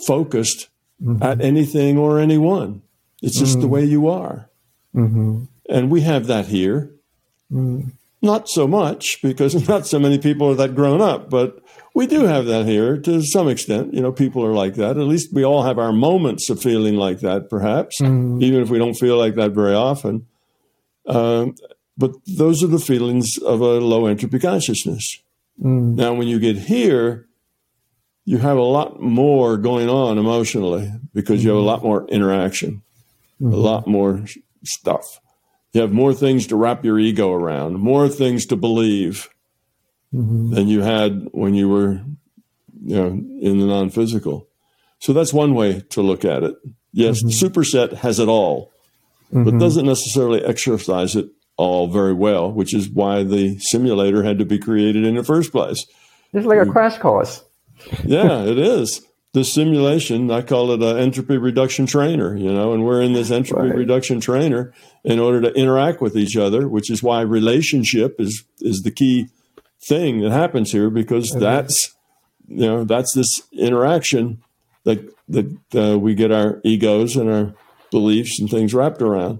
[0.05, 0.67] focused
[1.01, 1.21] mm-hmm.
[1.23, 2.81] at anything or anyone.
[3.21, 3.61] It's just mm-hmm.
[3.61, 4.49] the way you are,
[4.95, 5.45] mm-hmm.
[5.69, 6.91] and we have that here.
[7.51, 7.91] Mm.
[8.21, 11.59] Not so much because not so many people are that grown up, but
[11.93, 13.93] we do have that here to some extent.
[13.93, 14.97] You know, people are like that.
[14.97, 18.41] At least we all have our moments of feeling like that, perhaps, mm.
[18.41, 20.27] even if we don't feel like that very often.
[21.05, 21.55] Um,
[21.97, 25.21] but those are the feelings of a low entropy consciousness.
[25.61, 25.95] Mm.
[25.95, 27.27] Now, when you get here,
[28.29, 32.83] you have a lot more going on emotionally because you have a lot more interaction,
[33.41, 33.51] mm-hmm.
[33.51, 34.23] a lot more
[34.63, 35.19] stuff.
[35.73, 39.29] You have more things to wrap your ego around, more things to believe
[40.13, 40.53] mm-hmm.
[40.53, 42.03] than you had when you were,
[42.83, 44.47] you know, in the non-physical.
[44.99, 46.55] So that's one way to look at it.
[46.93, 47.29] Yes, mm-hmm.
[47.29, 48.71] the superset has it all,
[49.31, 49.57] but mm-hmm.
[49.57, 54.59] doesn't necessarily exercise it all very well, which is why the simulator had to be
[54.59, 55.87] created in the first place.
[56.31, 57.43] It's like a crash course.
[58.03, 59.01] Yeah, it is.
[59.33, 63.29] The simulation, I call it an entropy reduction trainer, you know, and we're in this
[63.29, 63.77] entropy right.
[63.77, 64.73] reduction trainer
[65.03, 69.29] in order to interact with each other, which is why relationship is is the key
[69.87, 71.95] thing that happens here because that's
[72.47, 74.41] you know that's this interaction
[74.83, 77.53] that that uh, we get our egos and our
[77.91, 79.39] beliefs and things wrapped around.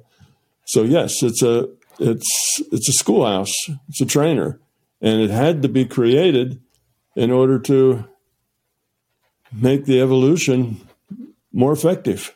[0.66, 1.68] So yes, it's a
[2.00, 3.56] it's it's a schoolhouse.
[3.90, 4.60] It's a trainer,
[5.02, 6.62] and it had to be created
[7.16, 8.06] in order to
[9.52, 10.82] make the evolution
[11.52, 12.36] more effective,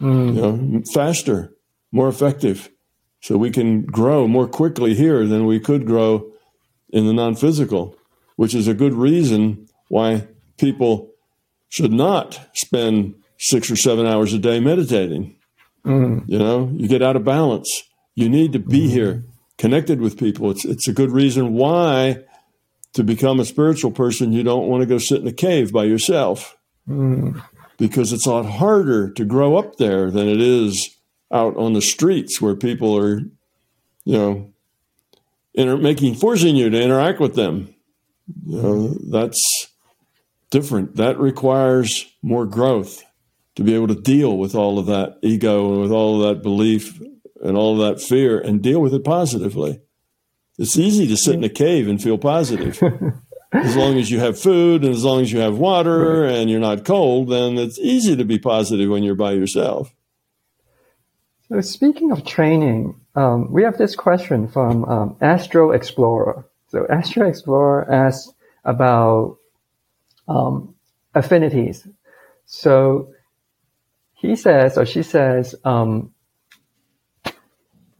[0.00, 0.34] mm.
[0.34, 1.52] you know, faster,
[1.92, 2.70] more effective,
[3.20, 6.30] so we can grow more quickly here than we could grow
[6.90, 7.96] in the non-physical,
[8.36, 10.26] which is a good reason why
[10.58, 11.10] people
[11.68, 15.36] should not spend six or seven hours a day meditating.
[15.84, 16.24] Mm.
[16.28, 17.82] You know, you get out of balance.
[18.14, 18.90] You need to be mm.
[18.90, 19.24] here,
[19.58, 20.50] connected with people.
[20.50, 22.24] It's it's a good reason why
[22.96, 25.84] to become a spiritual person, you don't want to go sit in a cave by
[25.84, 26.56] yourself.
[26.88, 27.42] Mm.
[27.76, 30.96] Because it's a lot harder to grow up there than it is
[31.30, 33.18] out on the streets where people are,
[34.04, 34.50] you know,
[35.52, 37.74] inter- making forcing you to interact with them.
[38.46, 39.68] You know, that's
[40.50, 40.96] different.
[40.96, 43.04] That requires more growth
[43.56, 46.42] to be able to deal with all of that ego and with all of that
[46.42, 46.98] belief
[47.42, 49.82] and all of that fear and deal with it positively.
[50.58, 52.82] It's easy to sit in a cave and feel positive.
[53.52, 56.60] as long as you have food and as long as you have water and you're
[56.60, 59.94] not cold, then it's easy to be positive when you're by yourself.
[61.48, 66.44] So, speaking of training, um, we have this question from um, Astro Explorer.
[66.68, 68.32] So, Astro Explorer asks
[68.64, 69.38] about
[70.26, 70.74] um,
[71.14, 71.86] affinities.
[72.46, 73.12] So,
[74.14, 76.12] he says, or she says, um,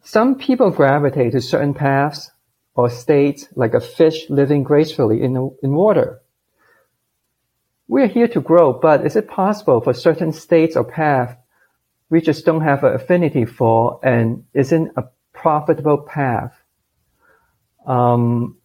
[0.03, 2.31] some people gravitate to certain paths
[2.77, 6.21] or states like a fish living gracefully in, in water.
[7.89, 11.37] We are here to grow, but is it possible for certain states or paths
[12.09, 16.57] we just don't have an affinity for and isn't a profitable path.
[17.87, 18.57] Um,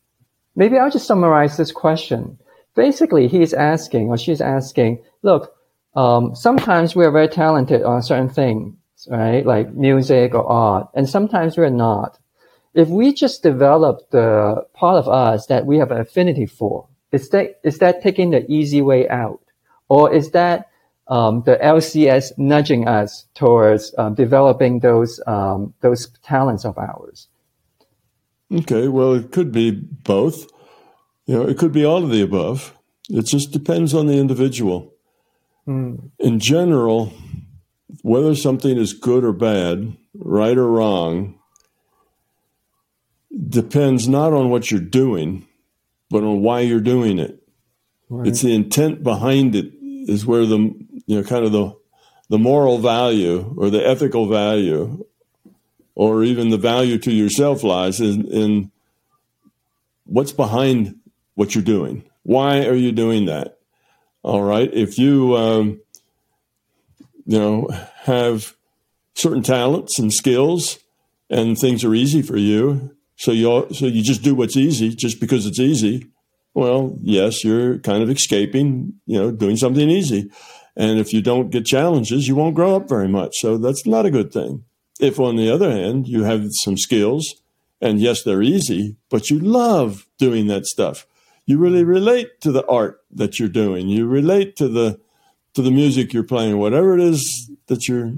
[0.56, 2.38] maybe I'll just summarize this question.
[2.76, 5.54] Basically, he's asking or she's asking, look,
[5.96, 8.76] um, sometimes we are very talented on certain things,
[9.10, 9.46] right?
[9.46, 12.18] Like music or art, and sometimes we're not.
[12.74, 17.30] If we just develop the part of us that we have an affinity for, is
[17.30, 19.42] that, is that taking the easy way out?
[19.90, 20.72] Or is that
[21.12, 27.28] um, the LCS nudging us towards uh, developing those um, those talents of ours.
[28.52, 30.48] Okay, well, it could be both.
[31.26, 32.74] You know, it could be all of the above.
[33.10, 34.94] It just depends on the individual.
[35.68, 36.12] Mm.
[36.20, 37.14] In general,
[38.02, 41.40] whether something is good or bad, right or wrong,
[43.50, 45.48] depends not on what you're doing,
[46.10, 47.42] but on why you're doing it.
[48.10, 48.28] Right.
[48.28, 50.58] It's the intent behind it is where the
[51.06, 51.76] you know, kind of the
[52.30, 55.06] the moral value or the ethical value
[55.96, 58.72] or even the value to yourself lies in, in
[60.06, 60.96] what's behind
[61.36, 62.04] what you're doing.
[62.24, 63.60] Why are you doing that?
[64.24, 64.72] All right.
[64.74, 65.82] If you, um,
[67.26, 67.68] you know,
[68.04, 68.56] have
[69.16, 70.80] certain talents and skills
[71.30, 75.20] and things are easy for you, so you so you just do what's easy just
[75.20, 76.08] because it's easy.
[76.56, 80.32] Well, yes, you're kind of escaping, you know, doing something easy.
[80.76, 83.36] And if you don't get challenges, you won't grow up very much.
[83.36, 84.64] So that's not a good thing.
[85.00, 87.44] If, on the other hand, you have some skills,
[87.80, 91.06] and yes, they're easy, but you love doing that stuff.
[91.46, 93.88] You really relate to the art that you're doing.
[93.88, 95.00] You relate to the
[95.54, 98.14] to the music you're playing, whatever it is that you're,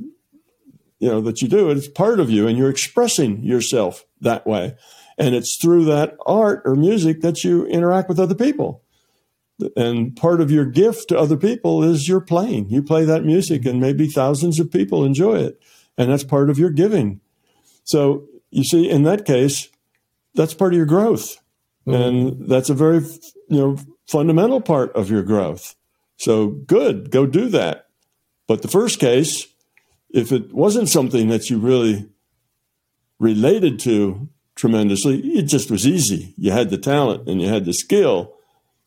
[1.04, 1.76] you know that you do it.
[1.76, 4.78] It's part of you, and you're expressing yourself that way.
[5.18, 8.82] And it's through that art or music that you interact with other people.
[9.76, 12.70] And part of your gift to other people is your playing.
[12.70, 15.62] You play that music, and maybe thousands of people enjoy it,
[15.98, 17.20] and that's part of your giving.
[17.84, 19.68] So you see, in that case,
[20.36, 21.38] that's part of your growth,
[21.86, 22.02] mm-hmm.
[22.02, 23.00] and that's a very
[23.50, 23.78] you know
[24.08, 25.76] fundamental part of your growth.
[26.16, 27.88] So good, go do that.
[28.48, 29.53] But the first case,
[30.14, 32.08] if it wasn't something that you really
[33.20, 36.34] related to tremendously, it just was easy.
[36.38, 38.36] You had the talent and you had the skill.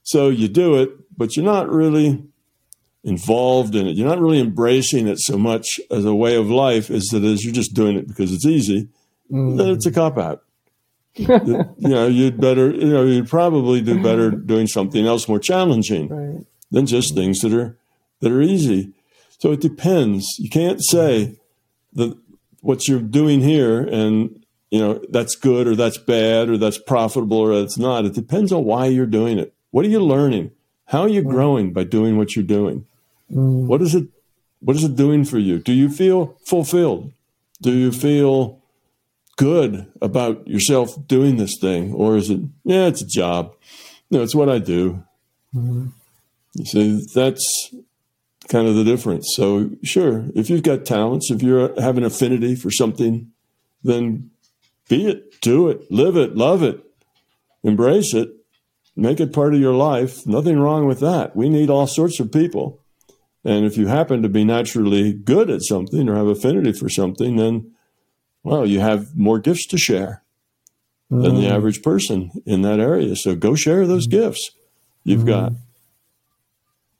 [0.05, 2.23] So you do it, but you're not really
[3.03, 3.97] involved in it.
[3.97, 7.44] You're not really embracing it so much as a way of life as it is
[7.44, 8.89] you're just doing it because it's easy.
[9.31, 9.57] Mm.
[9.57, 10.44] Then it's a cop out.
[11.15, 11.28] you
[11.78, 16.47] know, you'd better, you know, you'd probably do better doing something else more challenging right.
[16.70, 17.77] than just things that are
[18.20, 18.93] that are easy.
[19.39, 20.25] So it depends.
[20.39, 21.39] You can't say
[21.95, 22.17] that
[22.61, 27.39] what you're doing here and you know that's good or that's bad or that's profitable
[27.39, 28.05] or that's not.
[28.05, 29.55] It depends on why you're doing it.
[29.71, 30.51] What are you learning?
[30.87, 32.87] How are you growing by doing what you're doing?
[33.33, 33.67] Mm.
[33.67, 34.09] What is it
[34.61, 35.59] what is it doing for you?
[35.59, 37.13] Do you feel fulfilled?
[37.63, 38.61] Do you feel
[39.37, 41.93] good about yourself doing this thing?
[41.93, 43.55] Or is it, yeah, it's a job.
[44.11, 45.05] No, it's what I do.
[45.55, 45.89] Mm-hmm.
[46.55, 47.75] You see, that's
[48.48, 49.32] kind of the difference.
[49.35, 53.31] So, sure, if you've got talents, if you have an affinity for something,
[53.82, 54.31] then
[54.89, 56.85] be it, do it, live it, love it,
[57.62, 58.31] embrace it,
[58.94, 60.27] make it part of your life.
[60.27, 61.35] Nothing wrong with that.
[61.36, 62.81] We need all sorts of people.
[63.44, 67.36] And if you happen to be naturally good at something or have affinity for something,
[67.36, 67.73] then,
[68.43, 70.23] well, you have more gifts to share
[71.10, 71.23] mm.
[71.23, 71.52] than the mm.
[71.52, 73.14] average person in that area.
[73.14, 74.12] So go share those mm.
[74.12, 74.51] gifts
[75.05, 75.27] you've mm.
[75.27, 75.52] got.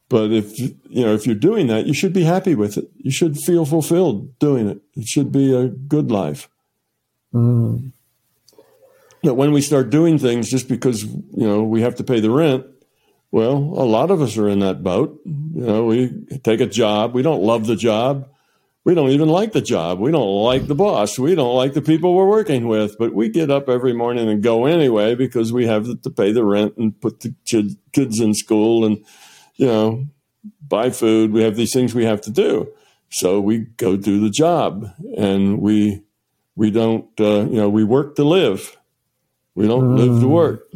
[0.09, 2.89] But if you know if you're doing that, you should be happy with it.
[2.97, 4.81] You should feel fulfilled doing it.
[4.95, 6.49] It should be a good life.
[7.35, 7.93] Mm.
[9.23, 12.31] But when we start doing things just because you know we have to pay the
[12.31, 12.67] rent,
[13.33, 15.21] well, a lot of us are in that boat.
[15.25, 16.13] You know, we
[16.45, 17.13] take a job.
[17.13, 18.29] We don't love the job.
[18.85, 19.99] We don't even like the job.
[19.99, 21.19] We don't like the boss.
[21.19, 22.97] We don't like the people we're working with.
[22.97, 26.45] But we get up every morning and go anyway because we have to pay the
[26.45, 29.05] rent and put the kids in school and
[29.57, 30.07] you know,
[30.67, 31.33] buy food.
[31.33, 32.73] We have these things we have to do.
[33.11, 36.03] So we go do the job and we,
[36.55, 38.77] we don't, uh, you know, we work to live.
[39.55, 39.99] We don't mm.
[39.99, 40.69] live to work.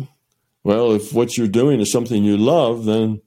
[0.63, 3.21] Well, if what you're doing is something you love, then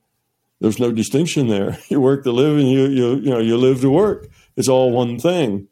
[0.59, 1.77] there's no distinction there.
[1.89, 4.29] You work to live and you, you, you know, you live to work.
[4.55, 5.67] It's all one thing.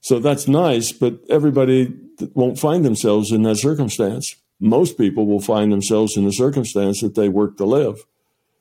[0.00, 1.94] So that's nice, but everybody
[2.34, 4.34] won't find themselves in that circumstance.
[4.58, 8.04] Most people will find themselves in the circumstance that they work to live.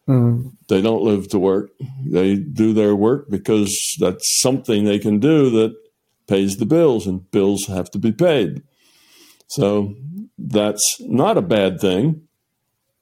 [0.10, 0.54] Mm.
[0.68, 1.70] They don't live to work.
[2.04, 5.76] They do their work because that's something they can do that
[6.28, 8.64] pays the bills, and bills have to be paid.
[9.48, 9.96] So
[10.38, 12.28] that's not a bad thing.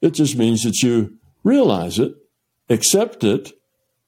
[0.01, 2.13] It just means that you realize it,
[2.69, 3.53] accept it,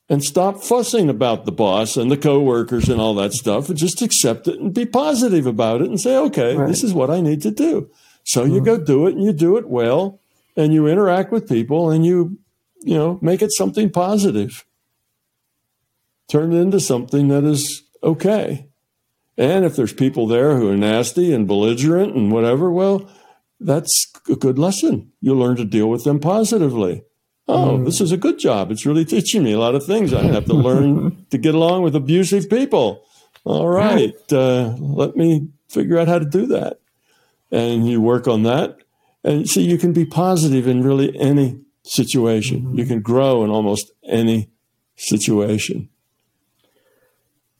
[0.10, 4.02] and stop fussing about the boss and the coworkers and all that stuff, and just
[4.02, 6.68] accept it and be positive about it and say, okay, right.
[6.68, 7.90] this is what I need to do.
[8.24, 8.56] So mm-hmm.
[8.56, 10.20] you go do it and you do it well
[10.58, 12.40] and you interact with people and you
[12.82, 14.66] you know, make it something positive.
[16.30, 18.68] Turn it into something that is okay.
[19.38, 23.10] And if there's people there who are nasty and belligerent and whatever, well,
[23.60, 25.12] that's a good lesson.
[25.22, 27.04] You learn to deal with them positively.
[27.48, 27.86] Oh, mm.
[27.86, 28.70] this is a good job.
[28.70, 30.14] It's really teaching me a lot of things.
[30.14, 33.04] I have to learn to get along with abusive people.
[33.44, 36.80] All right, uh, let me figure out how to do that.
[37.52, 38.78] And you work on that.
[39.24, 41.60] And see, you can be positive in really any
[41.90, 42.62] situation.
[42.62, 42.80] Mm-hmm.
[42.80, 44.50] You can grow in almost any
[44.96, 45.90] situation.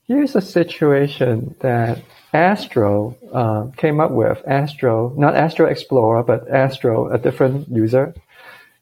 [0.04, 2.02] Here's a situation that
[2.32, 4.42] Astro uh, came up with.
[4.46, 8.14] Astro, not Astro Explorer, but Astro, a different user.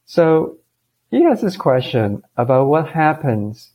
[0.06, 0.58] So
[1.10, 3.70] he has this question about what happens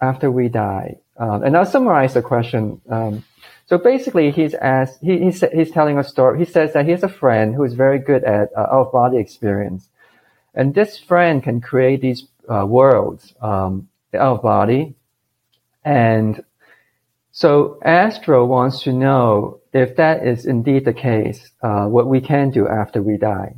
[0.00, 0.96] after we die.
[1.16, 2.80] Um, and I'll summarize the question.
[2.88, 3.24] Um,
[3.66, 6.38] so basically, he's asked, he, he's, he's telling a story.
[6.38, 8.92] He says that he has a friend who is very good at uh, out of
[8.92, 9.88] body experience.
[10.54, 14.94] And this friend can create these uh, worlds um, out of body.
[15.84, 16.44] And
[17.32, 22.50] so Astro wants to know if that is indeed the case, uh, what we can
[22.50, 23.54] do after we die.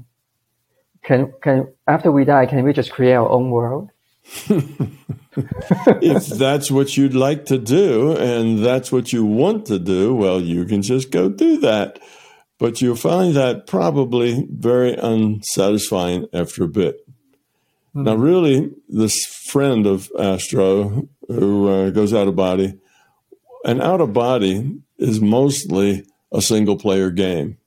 [1.02, 3.90] Can, can, after we die, can we just create our own world?
[5.36, 10.40] if that's what you'd like to do and that's what you want to do, well,
[10.40, 11.98] you can just go do that.
[12.64, 17.06] But you'll find that probably very unsatisfying after a bit.
[17.90, 18.04] Mm-hmm.
[18.04, 22.78] Now, really, this friend of Astro who uh, goes out of body,
[23.66, 27.58] an out of body is mostly a single player game.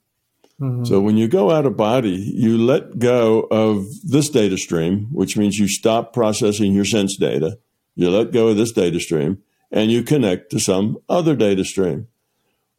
[0.60, 0.86] Mm-hmm.
[0.86, 5.38] So when you go out of body, you let go of this data stream, which
[5.38, 7.60] means you stop processing your sense data.
[7.94, 12.08] You let go of this data stream and you connect to some other data stream.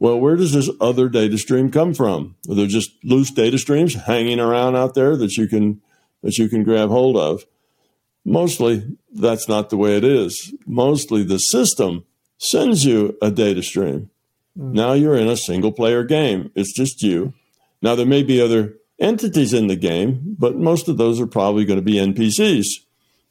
[0.01, 2.37] Well, where does this other data stream come from?
[2.49, 5.81] Are there just loose data streams hanging around out there that you can
[6.23, 7.45] that you can grab hold of?
[8.25, 10.55] Mostly that's not the way it is.
[10.67, 12.05] Mostly the system
[12.39, 14.11] sends you a data stream.
[14.57, 14.73] Mm.
[14.73, 16.53] Now you're in a single player game.
[16.55, 17.35] It's just you.
[17.83, 21.65] Now there may be other entities in the game, but most of those are probably
[21.65, 22.67] going to be NPCs.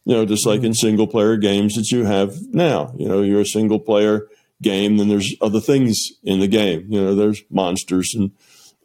[0.05, 0.75] You know, just like in mm.
[0.75, 2.93] single player games that you have now.
[2.97, 4.27] You know, you're a single player
[4.61, 6.87] game, then there's other things in the game.
[6.89, 8.31] You know, there's monsters and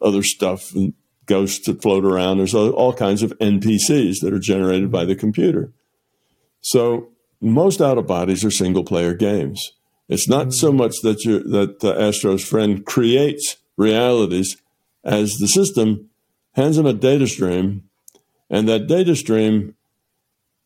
[0.01, 0.93] other stuff and
[1.25, 2.37] ghosts that float around.
[2.37, 5.71] There's all kinds of NPCs that are generated by the computer.
[6.61, 7.09] So
[7.41, 9.73] most out of bodies are single player games.
[10.09, 10.77] It's not so mm.
[10.77, 14.57] much that you that uh, Astro's friend creates realities
[15.03, 16.09] as the system
[16.53, 17.89] hands him a data stream,
[18.49, 19.75] and that data stream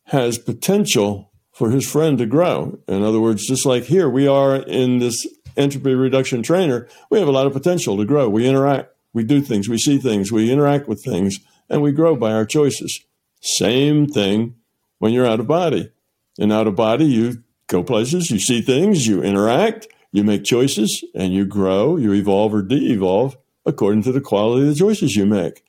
[0.04, 1.27] has potential
[1.58, 2.78] for his friend to grow.
[2.86, 5.26] In other words, just like here, we are in this
[5.56, 8.28] entropy reduction trainer, we have a lot of potential to grow.
[8.28, 12.14] We interact, we do things, we see things, we interact with things, and we grow
[12.14, 13.04] by our choices.
[13.40, 14.54] Same thing
[15.00, 15.90] when you're out of body.
[16.38, 21.04] And out of body, you go places, you see things, you interact, you make choices,
[21.12, 23.36] and you grow, you evolve or de evolve
[23.66, 25.64] according to the quality of the choices you make.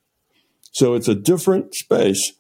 [0.71, 2.33] So it's a different space,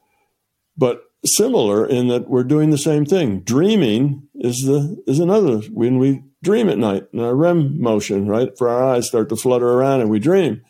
[0.77, 3.41] but similar in that we're doing the same thing.
[3.41, 8.49] Dreaming is the is another when we dream at night in our REM motion, right?
[8.57, 10.61] For our eyes start to flutter around and we dream.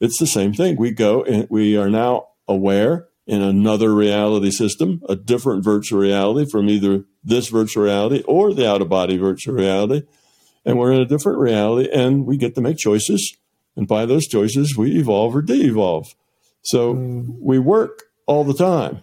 [0.00, 0.76] It's the same thing.
[0.76, 6.48] We go and we are now aware in another reality system, a different virtual reality
[6.50, 10.02] from either this virtual reality or the out of body virtual reality.
[10.64, 13.36] And we're in a different reality and we get to make choices.
[13.76, 16.14] And by those choices, we evolve or de evolve.
[16.62, 17.36] So mm.
[17.40, 19.02] we work all the time.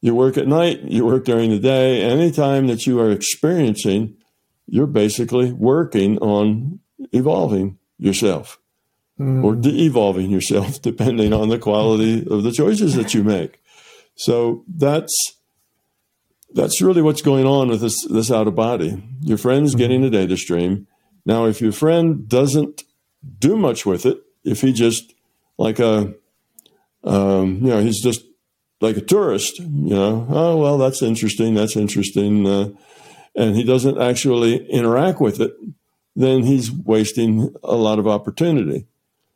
[0.00, 2.02] You work at night, you work during the day.
[2.02, 4.16] Anytime that you are experiencing,
[4.66, 6.80] you're basically working on
[7.12, 8.58] evolving yourself
[9.18, 9.44] mm.
[9.44, 13.60] or de evolving yourself, depending on the quality of the choices that you make.
[14.14, 15.14] So that's
[16.54, 19.02] that's really what's going on with this this out of body.
[19.20, 19.78] Your friend's mm-hmm.
[19.78, 20.86] getting a data stream.
[21.26, 22.84] Now, if your friend doesn't
[23.38, 25.12] do much with it, if he just
[25.58, 26.14] like a
[27.04, 28.22] um, you know he's just
[28.80, 32.68] like a tourist, you know, oh well, that's interesting, that's interesting, uh,
[33.34, 35.52] and he doesn't actually interact with it,
[36.14, 38.86] then he's wasting a lot of opportunity.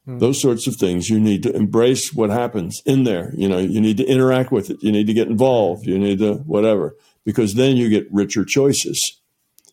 [0.07, 0.19] Mm.
[0.21, 3.33] Those sorts of things you need to embrace what happens in there.
[3.37, 4.83] You know, you need to interact with it.
[4.83, 5.87] You need to get involved.
[5.87, 9.21] You need to whatever, because then you get richer choices.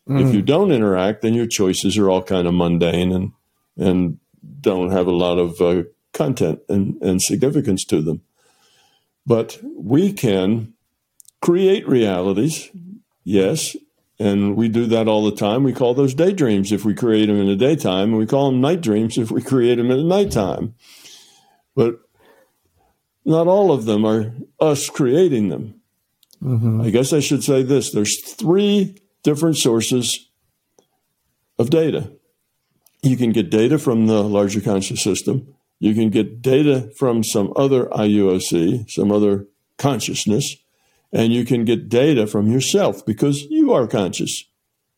[0.08, 0.20] Mm.
[0.20, 0.34] If hmm.
[0.34, 3.32] you don't interact, then your choices are all kind of mundane and
[3.76, 4.18] and
[4.60, 8.22] don't have a lot of uh, content and, and significance to them.
[9.26, 10.74] But we can
[11.40, 12.70] create realities,
[13.24, 13.76] yes,
[14.18, 15.64] and we do that all the time.
[15.64, 18.60] We call those daydreams if we create them in the daytime, and we call them
[18.60, 20.74] night dreams if we create them in the nighttime.
[21.74, 22.00] But
[23.24, 25.80] not all of them are us creating them.
[26.42, 26.82] Mm-hmm.
[26.82, 30.28] I guess I should say this there's three different sources
[31.58, 32.12] of data.
[33.02, 35.54] You can get data from the larger conscious system.
[35.80, 39.46] You can get data from some other IUOC, some other
[39.76, 40.56] consciousness
[41.12, 44.44] and you can get data from yourself because you are conscious.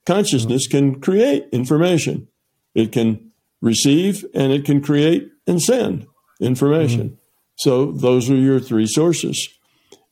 [0.04, 2.28] Consciousness can create information.
[2.74, 6.06] It can receive and it can create and send
[6.40, 7.10] information.
[7.10, 7.14] Mm-hmm.
[7.56, 9.48] So those are your three sources.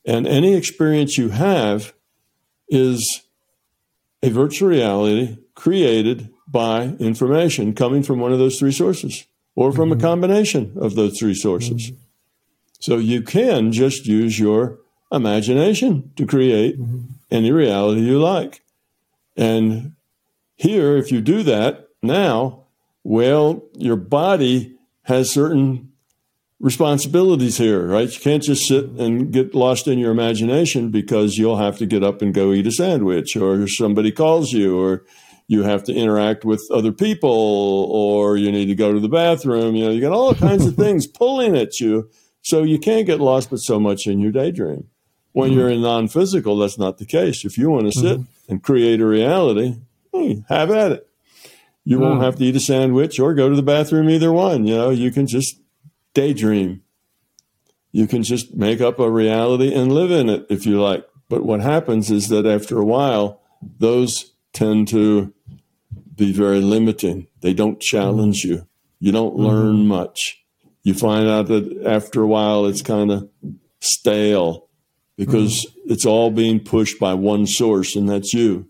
[0.05, 1.93] And any experience you have
[2.69, 3.23] is
[4.23, 9.89] a virtual reality created by information coming from one of those three sources or from
[9.89, 9.99] mm-hmm.
[9.99, 11.91] a combination of those three sources.
[11.91, 11.95] Mm-hmm.
[12.79, 14.79] So you can just use your
[15.11, 17.01] imagination to create mm-hmm.
[17.29, 18.61] any reality you like.
[19.37, 19.93] And
[20.55, 22.65] here, if you do that now,
[23.03, 25.91] well, your body has certain
[26.59, 28.13] responsibilities here, right?
[28.13, 32.03] You can't just sit and get lost in your imagination because you'll have to get
[32.03, 35.03] up and go eat a sandwich or somebody calls you or
[35.47, 37.29] you have to interact with other people
[37.91, 39.75] or you need to go to the bathroom.
[39.75, 42.09] You know, you got all kinds of things pulling at you.
[42.41, 44.87] So you can't get lost but so much in your daydream.
[45.33, 45.59] When mm-hmm.
[45.59, 47.45] you're in non physical, that's not the case.
[47.45, 48.51] If you want to sit mm-hmm.
[48.51, 49.75] and create a reality,
[50.11, 51.07] hey, have at it.
[51.83, 52.05] You mm-hmm.
[52.05, 54.65] won't have to eat a sandwich or go to the bathroom, either one.
[54.65, 55.59] You know, you can just
[56.13, 56.83] daydream.
[57.91, 61.05] You can just make up a reality and live in it if you like.
[61.29, 65.33] But what happens is that after a while, those tend to
[66.15, 67.27] be very limiting.
[67.41, 68.67] They don't challenge you.
[68.99, 69.45] You don't mm-hmm.
[69.45, 70.43] learn much.
[70.83, 73.29] You find out that after a while it's kind of
[73.79, 74.67] stale
[75.17, 75.91] because mm-hmm.
[75.91, 78.67] it's all being pushed by one source, and that's you.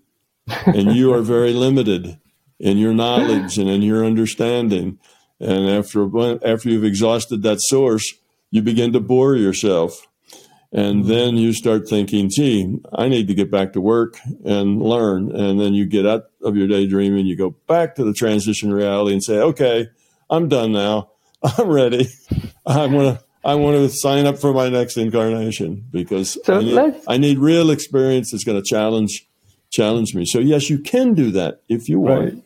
[0.65, 2.19] and you are very limited
[2.59, 4.99] in your knowledge and in your understanding.
[5.39, 6.05] And after
[6.45, 8.13] after you've exhausted that source,
[8.51, 10.07] you begin to bore yourself.
[10.73, 15.35] And then you start thinking, gee, I need to get back to work and learn.
[15.35, 18.73] And then you get out of your daydream and you go back to the transition
[18.73, 19.89] reality and say, okay,
[20.29, 21.11] I'm done now.
[21.43, 22.07] I'm ready.
[22.65, 23.23] I want to.
[23.43, 27.39] I want to sign up for my next incarnation because so I, need, I, need,
[27.39, 29.27] real experience that's going to challenge
[29.71, 30.25] challenge me.
[30.25, 32.43] So yes, you can do that if you want, right.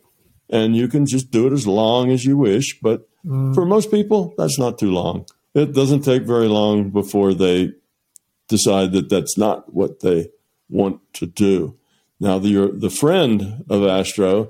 [0.49, 2.79] and you can just do it as long as you wish.
[2.81, 3.53] But mm.
[3.53, 5.25] for most people, that's not too long.
[5.53, 7.73] It doesn't take very long before they
[8.47, 10.29] decide that that's not what they
[10.69, 11.77] want to do.
[12.19, 14.49] Now, the the friend of Astro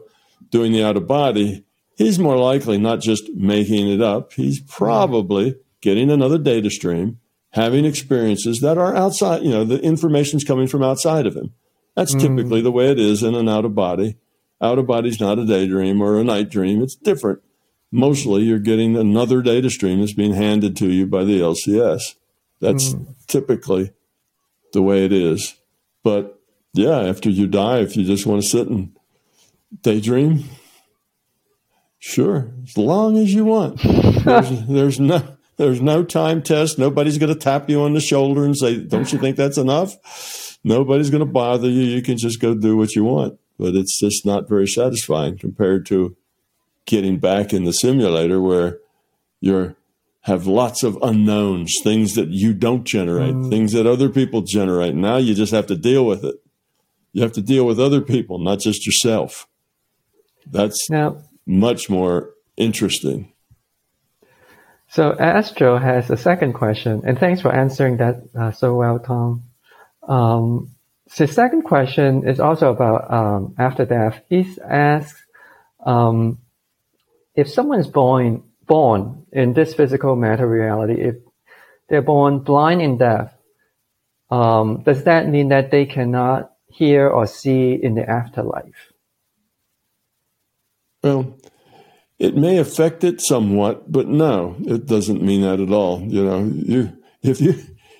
[0.49, 1.65] doing the out of body,
[1.97, 4.33] he's more likely not just making it up.
[4.33, 7.19] He's probably getting another data stream,
[7.51, 11.53] having experiences that are outside, you know, the information's coming from outside of him.
[11.95, 12.21] That's mm.
[12.21, 14.17] typically the way it is in an out of body.
[14.61, 16.81] Out of body's not a daydream or a night dream.
[16.81, 17.41] It's different.
[17.91, 22.15] Mostly you're getting another data stream that's being handed to you by the LCS.
[22.59, 23.15] That's mm.
[23.27, 23.91] typically
[24.73, 25.55] the way it is.
[26.03, 26.39] But
[26.73, 28.95] yeah, after you die, if you just want to sit and
[29.81, 30.45] daydream,
[31.99, 33.81] sure, as long as you want.
[33.81, 36.77] There's, there's no there's no time test.
[36.77, 39.95] Nobody's going to tap you on the shoulder and say, "Don't you think that's enough?"
[40.63, 41.83] Nobody's going to bother you.
[41.83, 43.39] You can just go do what you want.
[43.57, 46.17] But it's just not very satisfying compared to
[46.85, 48.79] getting back in the simulator where
[49.39, 49.75] you're
[50.25, 53.47] have lots of unknowns, things that you don't generate, mm.
[53.47, 54.95] things that other people generate.
[54.95, 56.35] Now you just have to deal with it.
[57.13, 59.47] You have to deal with other people, not just yourself.
[60.47, 63.33] That's now, much more interesting.
[64.87, 69.43] So Astro has a second question, and thanks for answering that uh, so well, Tom.
[70.07, 70.71] Um,
[71.17, 74.23] the second question is also about um, after death.
[74.27, 75.23] He asks
[75.85, 76.39] um,
[77.35, 81.15] if someone is born born in this physical matter reality, if
[81.89, 83.31] they're born blind and deaf,
[84.29, 88.91] um, does that mean that they cannot hear or see in the afterlife?
[91.03, 91.37] Well,
[92.17, 96.01] it may affect it somewhat, but no, it doesn't mean that at all.
[96.01, 97.55] You know, you if you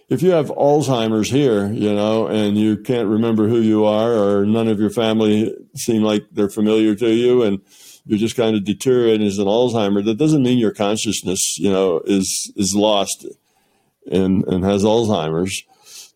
[0.09, 4.45] if you have Alzheimer's here, you know, and you can't remember who you are, or
[4.45, 7.61] none of your family seem like they're familiar to you, and
[8.05, 12.01] you're just kind of deteriorating as an Alzheimer, that doesn't mean your consciousness, you know,
[12.05, 13.25] is is lost
[14.11, 15.63] and and has Alzheimer's.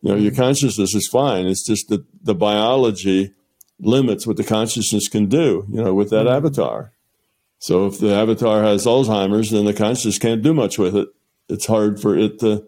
[0.02, 1.46] You know, your consciousness is fine.
[1.46, 3.34] It's just that the biology
[3.78, 6.36] limits what the consciousness can do, you know, with that mm-hmm.
[6.36, 6.92] avatar.
[7.58, 11.08] So if the avatar has Alzheimer's, then the consciousness can't do much with it.
[11.48, 12.66] It's hard for it to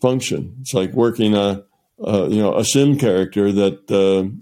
[0.00, 0.56] function.
[0.60, 1.64] It's like working a,
[2.02, 4.34] a you know a sim character that uh,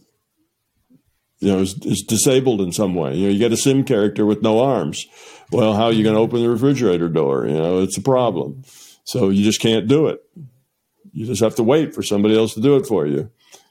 [1.41, 3.17] you know is, is, disabled in some way.
[3.17, 5.05] You know, you get a sim character with no arms.
[5.51, 7.47] Well, how are you going to open the refrigerator door?
[7.47, 8.63] You know, it's a problem.
[9.05, 10.23] So you just can't do it.
[11.13, 13.31] You just have to wait for somebody else to do it for you.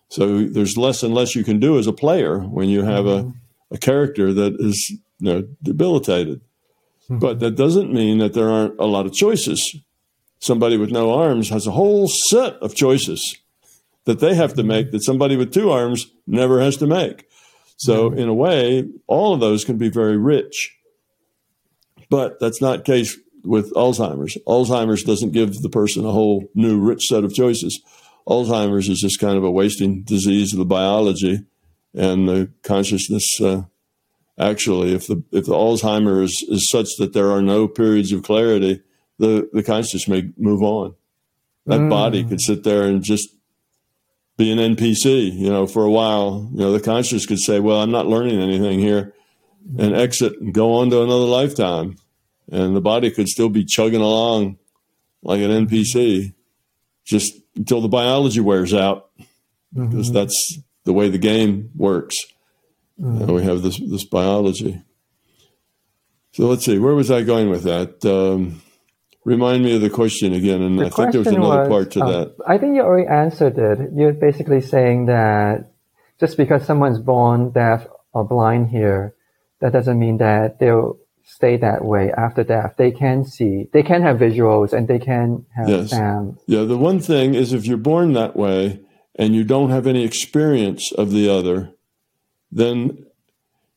[0.10, 3.32] So there's less and less you can do as a player when you have a,
[3.72, 6.42] a character that is you know, debilitated.
[7.04, 7.20] Mm-hmm.
[7.20, 9.78] But that doesn't mean that there aren't a lot of choices.
[10.40, 13.38] Somebody with no arms has a whole set of choices
[14.06, 17.29] that they have to make that somebody with two arms never has to make.
[17.80, 20.76] So, in a way, all of those can be very rich.
[22.10, 24.38] But that's not the case with Alzheimer's.
[24.46, 27.82] Alzheimer's doesn't give the person a whole new rich set of choices.
[28.28, 31.40] Alzheimer's is just kind of a wasting disease of the biology
[31.94, 33.64] and the consciousness uh,
[34.40, 38.24] actually, if the if the Alzheimer is, is such that there are no periods of
[38.24, 38.82] clarity,
[39.18, 40.96] the the consciousness may move on.
[41.66, 41.90] That mm.
[41.90, 43.30] body could sit there and just
[44.40, 46.50] be an NPC, you know, for a while.
[46.54, 49.14] You know, the conscious could say, "Well, I'm not learning anything here,"
[49.78, 51.98] and exit and go on to another lifetime,
[52.50, 54.58] and the body could still be chugging along
[55.22, 56.34] like an NPC,
[57.04, 59.10] just until the biology wears out,
[59.74, 60.14] because mm-hmm.
[60.14, 62.16] that's the way the game works.
[63.00, 63.34] Mm.
[63.34, 64.82] we have this this biology.
[66.32, 68.06] So let's see, where was I going with that?
[68.06, 68.62] Um,
[69.26, 71.92] remind me of the question again, and the I think there was another was, part
[71.92, 72.36] to um, that.
[72.48, 73.92] I think you already answered it.
[73.96, 75.72] You're basically saying that
[76.20, 79.14] just because someone's born deaf or blind here,
[79.62, 82.74] that doesn't mean that they'll stay that way after death.
[82.78, 85.90] They can see, they can have visuals, and they can have yes.
[85.92, 86.40] sound.
[86.48, 88.82] Yeah, the one thing is if you're born that way
[89.16, 91.74] and you don't have any experience of the other,
[92.52, 93.06] then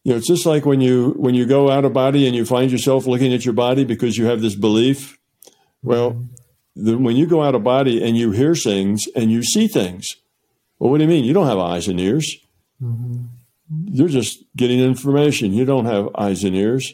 [0.05, 2.45] You know, it's just like when you when you go out of body and you
[2.45, 5.19] find yourself looking at your body because you have this belief.
[5.83, 6.29] Well,
[6.77, 10.09] the, when you go out of body and you hear things and you see things,
[10.79, 11.25] well, what do you mean?
[11.25, 12.37] You don't have eyes and ears.
[12.83, 13.25] Mm-hmm.
[13.87, 15.53] You're just getting information.
[15.53, 16.93] You don't have eyes and ears.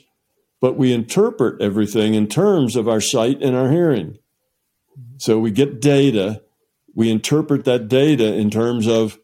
[0.61, 4.19] But we interpret everything in terms of our sight and our hearing.
[5.19, 6.43] So we get data,
[6.95, 9.19] we interpret that data in terms of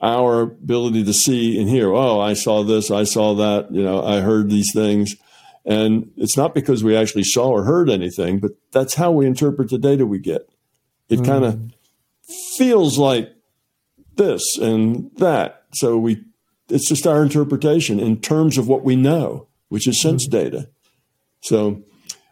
[0.00, 1.92] our ability to see and hear.
[1.92, 5.14] Oh, I saw this, I saw that, you know, I heard these things.
[5.64, 9.70] And it's not because we actually saw or heard anything, but that's how we interpret
[9.70, 10.48] the data we get.
[11.08, 11.26] It mm.
[11.26, 11.60] kind of
[12.56, 13.34] feels like
[14.16, 15.64] this and that.
[15.74, 16.24] So we
[16.68, 20.30] it's just our interpretation in terms of what we know, which is sense mm.
[20.30, 20.68] data.
[21.42, 21.82] So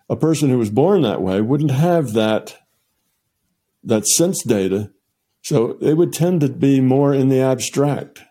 [0.09, 2.57] a person who was born that way wouldn't have that
[3.83, 4.91] that sense data.
[5.43, 8.23] So they would tend to be more in the abstract.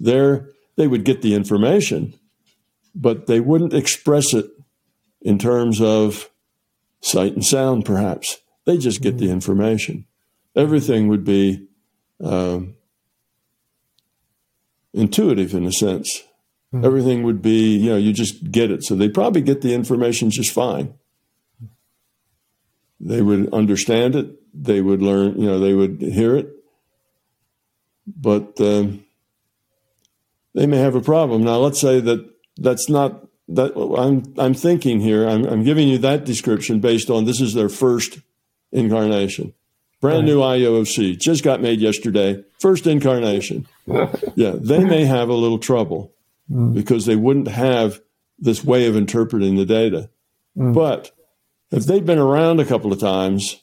[0.00, 2.18] There they would get the information,
[2.94, 4.46] but they wouldn't express it
[5.20, 6.30] in terms of
[7.00, 8.38] sight and sound, perhaps.
[8.64, 9.34] They just get the mm-hmm.
[9.34, 10.06] information.
[10.56, 11.66] Everything would be
[12.22, 12.76] um,
[14.92, 16.22] intuitive in a sense.
[16.72, 16.84] Mm-hmm.
[16.84, 18.84] Everything would be, you know, you just get it.
[18.84, 20.94] So they probably get the information just fine.
[23.00, 24.30] They would understand it.
[24.54, 26.48] They would learn, you know, they would hear it.
[28.06, 29.04] But um,
[30.54, 31.42] they may have a problem.
[31.42, 35.28] Now, let's say that that's not that I'm I'm thinking here.
[35.28, 38.18] I'm, I'm giving you that description based on this is their first
[38.72, 39.54] incarnation,
[40.00, 40.24] brand right.
[40.24, 43.66] new IUOC, just got made yesterday, first incarnation.
[44.34, 46.12] yeah, they may have a little trouble
[46.50, 46.74] mm.
[46.74, 48.00] because they wouldn't have
[48.38, 50.10] this way of interpreting the data.
[50.56, 50.74] Mm.
[50.74, 51.12] But
[51.70, 53.60] if they've been around a couple of times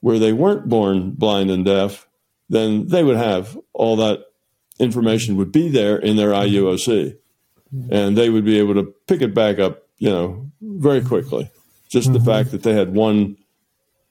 [0.00, 2.06] where they weren't born blind and deaf,
[2.48, 4.24] then they would have all that
[4.78, 7.16] information would be there in their IUOC
[7.90, 11.50] and they would be able to pick it back up, you know, very quickly.
[11.90, 12.18] Just mm-hmm.
[12.18, 13.36] the fact that they had one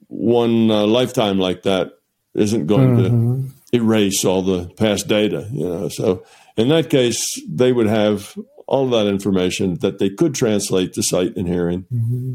[0.08, 1.92] one uh, lifetime like that
[2.34, 3.46] isn't going mm-hmm.
[3.46, 5.88] to erase all the past data, you know.
[5.88, 6.24] So
[6.56, 8.36] in that case, they would have
[8.66, 11.84] all that information that they could translate to sight and hearing.
[11.92, 12.34] Mm-hmm.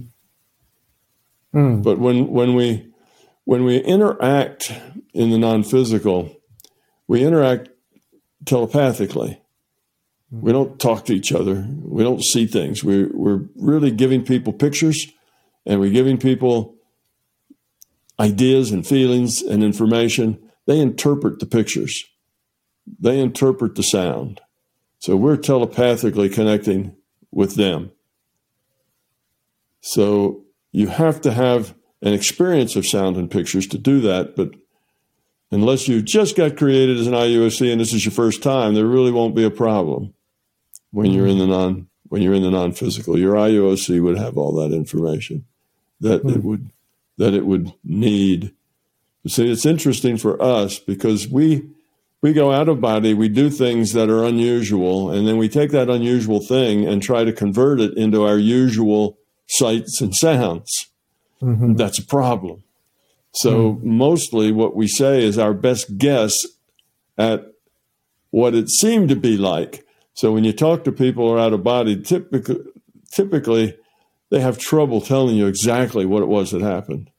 [1.54, 1.84] Mm.
[1.84, 2.88] But when when we
[3.46, 4.72] when we interact
[5.14, 6.36] in the non-physical,
[7.08, 7.70] we interact
[8.46, 9.39] telepathically.
[10.34, 10.46] Mm-hmm.
[10.46, 11.68] We don't talk to each other.
[11.82, 12.84] We don't see things.
[12.84, 15.08] We're, we're really giving people pictures
[15.66, 16.76] and we're giving people
[18.20, 20.40] ideas and feelings and information.
[20.68, 22.06] They interpret the pictures,
[23.00, 24.42] they interpret the sound.
[25.00, 26.96] So we're telepathically connecting
[27.32, 27.92] with them.
[29.80, 30.44] So
[30.74, 34.36] you have to have an experience of sound and pictures to do that.
[34.36, 34.56] But
[35.52, 38.86] unless you just got created as an IUOC and this is your first time, there
[38.86, 40.14] really won't be a problem
[40.92, 43.18] when you're in the non when you're in the non physical.
[43.18, 45.46] Your IUOC would have all that information
[46.00, 46.36] that mm.
[46.36, 46.72] it would
[47.18, 48.54] that it would need.
[49.28, 51.70] See, it's interesting for us because we
[52.22, 55.72] we go out of body, we do things that are unusual, and then we take
[55.72, 59.18] that unusual thing and try to convert it into our usual
[59.48, 60.88] sights and sounds.
[61.42, 61.76] Mm-hmm.
[61.76, 62.64] That's a problem.
[63.34, 63.84] So mm.
[63.84, 66.36] mostly what we say is our best guess
[67.18, 67.46] at
[68.32, 69.86] what it seemed to be like.
[70.20, 72.58] So when you talk to people who are out of body, typically,
[73.10, 73.78] typically
[74.30, 77.10] they have trouble telling you exactly what it was that happened.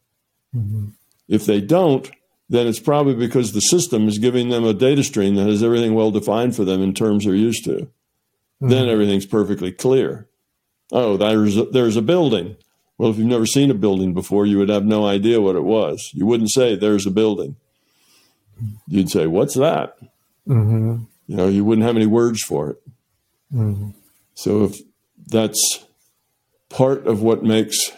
[0.55, 0.89] Mm-hmm.
[1.27, 2.11] If they don't,
[2.51, 5.95] then it's probably because the system is giving them a data stream that has everything
[5.95, 7.71] well defined for them in terms they're used to.
[7.71, 8.69] Mm-hmm.
[8.69, 10.29] Then everything's perfectly clear.
[10.93, 12.55] Oh, there's a, there's a building.
[12.99, 15.65] Well, if you've never seen a building before, you would have no idea what it
[15.65, 16.11] was.
[16.13, 17.57] You wouldn't say there's a building.
[18.87, 19.97] You'd say, "What's that?"
[20.47, 21.05] Mm-hmm.
[21.31, 22.83] You know, you wouldn't have any words for it.
[23.55, 23.91] Mm-hmm.
[24.35, 24.81] So if
[25.29, 25.87] that's
[26.71, 27.93] part of what makes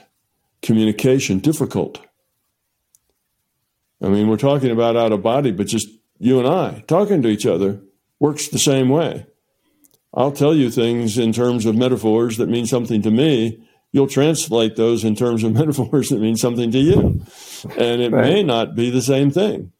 [0.61, 1.99] communication difficult.
[4.03, 5.89] I mean, we're talking about out of body, but just
[6.19, 7.81] you and I talking to each other
[8.21, 9.25] works the same way.
[10.13, 13.67] I'll tell you things in terms of metaphors that mean something to me.
[13.93, 17.25] You'll translate those in terms of metaphors that mean something to you.
[17.79, 18.25] And it right.
[18.25, 19.73] may not be the same thing.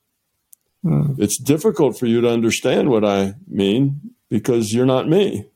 [0.85, 1.19] Mm.
[1.19, 5.49] It's difficult for you to understand what I mean because you're not me.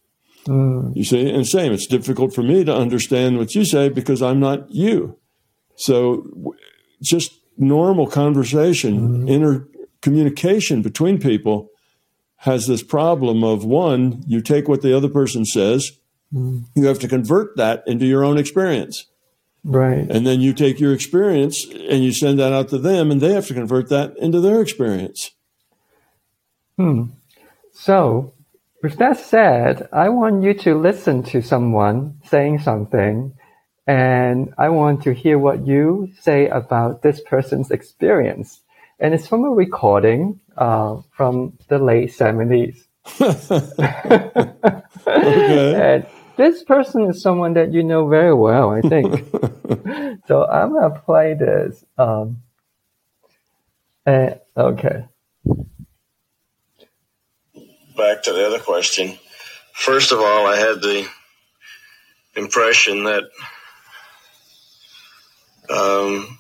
[0.47, 0.95] Mm.
[0.95, 4.39] You see, and same, it's difficult for me to understand what you say because I'm
[4.39, 5.19] not you.
[5.77, 6.55] So
[7.03, 9.31] just normal conversation, mm.
[9.31, 9.69] inter
[10.03, 11.71] communication between people
[12.37, 15.91] has this problem of one, you take what the other person says,
[16.33, 16.65] mm.
[16.75, 19.07] you have to convert that into your own experience.
[19.69, 20.09] Right.
[20.09, 23.33] And then you take your experience and you send that out to them and they
[23.33, 25.33] have to convert that into their experience.
[26.77, 27.07] Hmm.
[27.73, 28.33] So
[28.81, 33.35] with that said, I want you to listen to someone saying something
[33.89, 38.61] and I want to hear what you say about this person's experience.
[39.01, 42.85] And it's from a recording uh, from the late 70s.
[45.07, 45.95] okay.
[45.97, 46.07] and
[46.37, 49.13] this person is someone that you know very well, I think.
[50.27, 51.85] so I'm going to play this.
[51.99, 52.43] Um,
[54.07, 55.05] uh, okay.
[57.97, 59.19] Back to the other question.
[59.73, 61.09] First of all, I had the
[62.37, 63.25] impression that
[65.71, 66.39] um,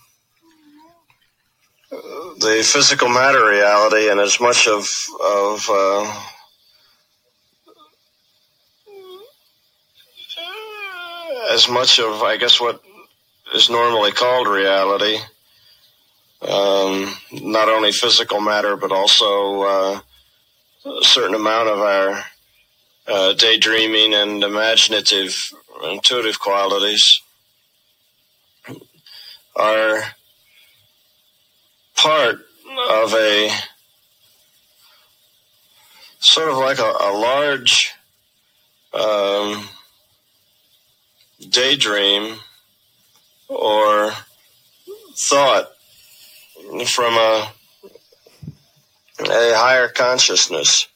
[1.90, 4.89] the physical matter reality and as much of
[5.20, 6.23] of uh,
[11.52, 12.82] as much of I guess what
[13.55, 15.18] is normally called reality,
[16.43, 20.01] um, not only physical matter but also uh,
[20.86, 22.24] a certain amount of our
[23.09, 25.52] uh, daydreaming and imaginative,
[25.85, 27.20] intuitive qualities.
[29.59, 30.02] Are
[31.97, 32.40] part
[32.90, 33.51] of a
[36.18, 37.94] sort of like a, a large
[38.93, 39.66] um,
[41.40, 42.38] daydream
[43.48, 44.12] or
[45.28, 45.68] thought
[46.86, 47.52] from a,
[49.20, 50.88] a higher consciousness.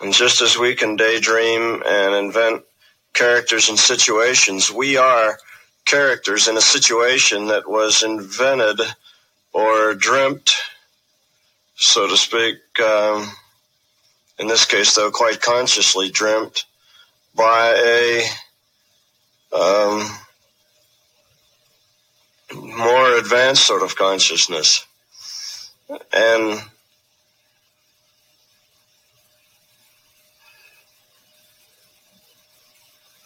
[0.00, 2.64] And just as we can daydream and invent
[3.12, 5.38] characters and situations, we are
[5.84, 8.80] characters in a situation that was invented
[9.52, 10.50] or dreamt,
[11.76, 13.30] so to speak, um,
[14.38, 16.64] in this case, though, quite consciously dreamt
[17.34, 18.24] by a
[19.54, 20.10] um,
[22.52, 24.86] more advanced sort of consciousness.
[26.12, 26.60] And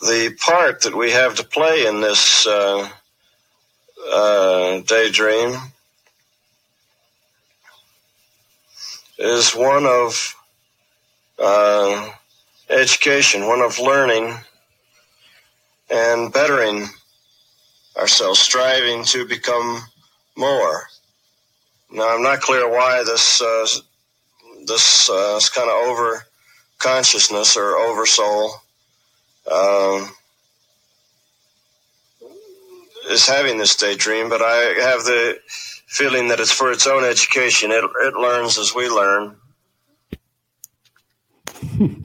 [0.03, 2.89] the part that we have to play in this uh,
[4.13, 5.57] uh, daydream
[9.19, 10.37] is one of
[11.39, 12.11] uh,
[12.69, 14.39] education, one of learning
[15.91, 16.89] and bettering
[17.97, 19.83] ourselves, striving to become
[20.37, 20.85] more.
[21.91, 23.67] Now, I'm not clear why this uh,
[24.67, 26.25] this uh, kind of over
[26.79, 28.53] consciousness or over soul
[29.51, 30.11] um,
[33.11, 35.39] is having this daydream, but I have the
[35.87, 37.71] feeling that it's for its own education.
[37.71, 39.37] It, it learns as we learn.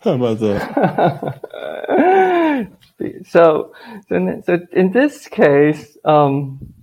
[0.00, 2.30] How about that?
[3.26, 3.74] so,
[4.08, 6.74] so, so in this case, um,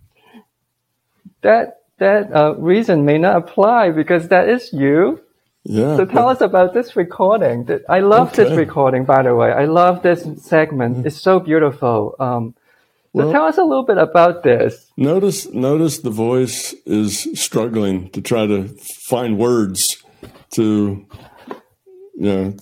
[1.41, 5.21] that that uh, reason may not apply because that is you.
[5.63, 5.97] Yeah.
[5.97, 7.69] So tell us about this recording.
[7.87, 8.43] I love okay.
[8.43, 9.51] this recording, by the way.
[9.51, 10.97] I love this segment.
[10.97, 11.07] Mm-hmm.
[11.07, 12.15] It's so beautiful.
[12.19, 12.55] Um,
[13.13, 14.89] so well, tell us a little bit about this.
[14.97, 18.69] Notice, notice the voice is struggling to try to
[19.07, 19.83] find words
[20.55, 21.05] to,
[22.15, 22.55] you know,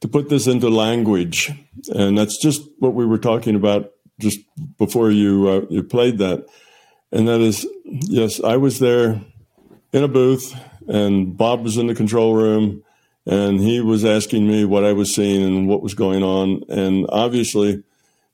[0.00, 1.52] to put this into language,
[1.94, 4.40] and that's just what we were talking about just
[4.78, 6.46] before you uh, you played that,
[7.12, 9.20] and that is yes, I was there
[9.92, 10.54] in a booth
[10.88, 12.82] and Bob was in the control room
[13.24, 16.62] and he was asking me what I was seeing and what was going on.
[16.68, 17.82] And obviously,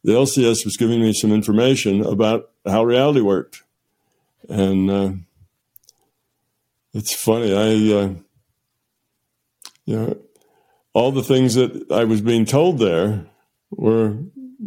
[0.04, 3.62] the LCS was giving me some information about how reality worked.
[4.48, 5.12] And uh,
[6.92, 8.14] it's funny, I, uh,
[9.86, 10.16] you know,
[10.94, 13.26] all the things that I was being told there
[13.70, 14.16] were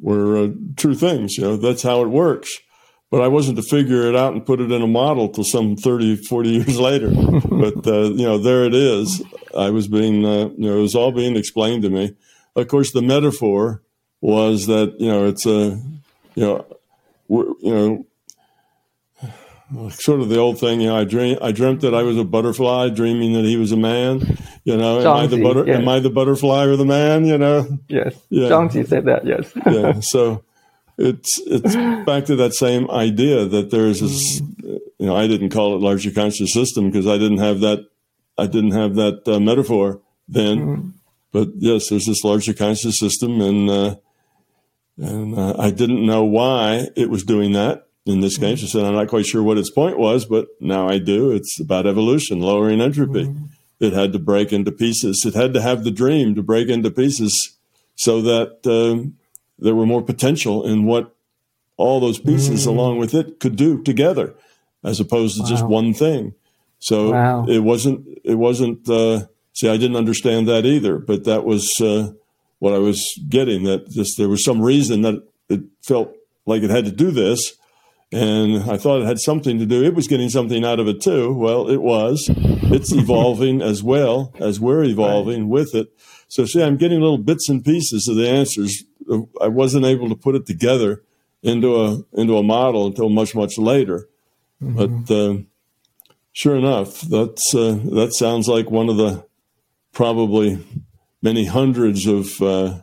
[0.02, 1.38] were uh, true things.
[1.38, 2.60] You know, that's how it works
[3.16, 5.78] but I wasn't to figure it out and put it in a model till some
[5.78, 7.10] 30, 40 years later.
[7.50, 9.24] but, uh, you know, there it is.
[9.58, 12.14] I was being, uh, you know, it was all being explained to me.
[12.58, 13.82] Of course, the metaphor
[14.20, 15.80] was that, you know, it's a,
[16.36, 16.66] you know,
[17.30, 18.06] you know,
[19.90, 22.24] sort of the old thing, you know, I dream, I dreamt that I was a
[22.24, 24.38] butterfly, dreaming that he was a man.
[24.64, 25.78] You know, am I the butter, yes.
[25.78, 27.26] am I the butterfly or the man?
[27.26, 28.50] You know, yes, yeah.
[28.50, 29.26] Zhuangzi said that.
[29.26, 30.00] Yes, yeah.
[30.00, 30.44] So,
[30.98, 31.76] it's it's
[32.06, 36.12] back to that same idea that there's this you know I didn't call it larger
[36.12, 37.86] conscious system because I didn't have that
[38.38, 40.90] I didn't have that uh, metaphor then mm-hmm.
[41.32, 43.96] but yes there's this larger conscious system and uh,
[44.98, 48.66] and uh, I didn't know why it was doing that in this case mm-hmm.
[48.66, 51.60] I said I'm not quite sure what its point was but now I do it's
[51.60, 53.46] about evolution lowering entropy mm-hmm.
[53.80, 56.92] it had to break into pieces it had to have the dream to break into
[56.92, 57.58] pieces
[57.96, 59.16] so that um,
[59.58, 61.16] there were more potential in what
[61.78, 62.68] all those pieces mm.
[62.68, 64.34] along with it could do together
[64.84, 65.50] as opposed to wow.
[65.50, 66.34] just one thing
[66.80, 67.46] so wow.
[67.48, 69.26] it wasn't it wasn't uh,
[69.56, 72.12] See, I didn't understand that either, but that was uh,
[72.60, 73.64] what I was getting.
[73.64, 76.14] That just there was some reason that it felt
[76.46, 77.54] like it had to do this,
[78.12, 79.84] and I thought it had something to do.
[79.84, 81.34] It was getting something out of it too.
[81.34, 82.30] Well, it was.
[82.30, 85.50] It's evolving as well as we're evolving right.
[85.50, 85.88] with it.
[86.28, 88.84] So, see, I'm getting little bits and pieces of the answers.
[89.42, 91.04] I wasn't able to put it together
[91.44, 94.08] into a into a model until much much later.
[94.62, 95.04] Mm-hmm.
[95.04, 95.38] But uh,
[96.34, 99.26] sure enough, that's uh, that sounds like one of the
[99.92, 100.64] probably
[101.22, 102.80] many hundreds of uh,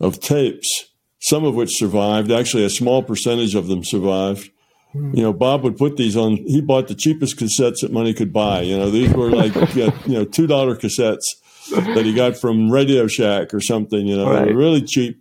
[0.00, 0.90] of tapes,
[1.22, 2.30] some of which survived.
[2.30, 4.50] Actually, a small percentage of them survived.
[4.94, 5.16] Mm.
[5.16, 6.36] You know, Bob would put these on.
[6.36, 8.62] He bought the cheapest cassettes that money could buy.
[8.62, 11.24] You know, these were like you know two dollar cassettes
[11.70, 14.06] that he got from Radio Shack or something.
[14.06, 14.44] You know, right.
[14.44, 15.18] they were really cheap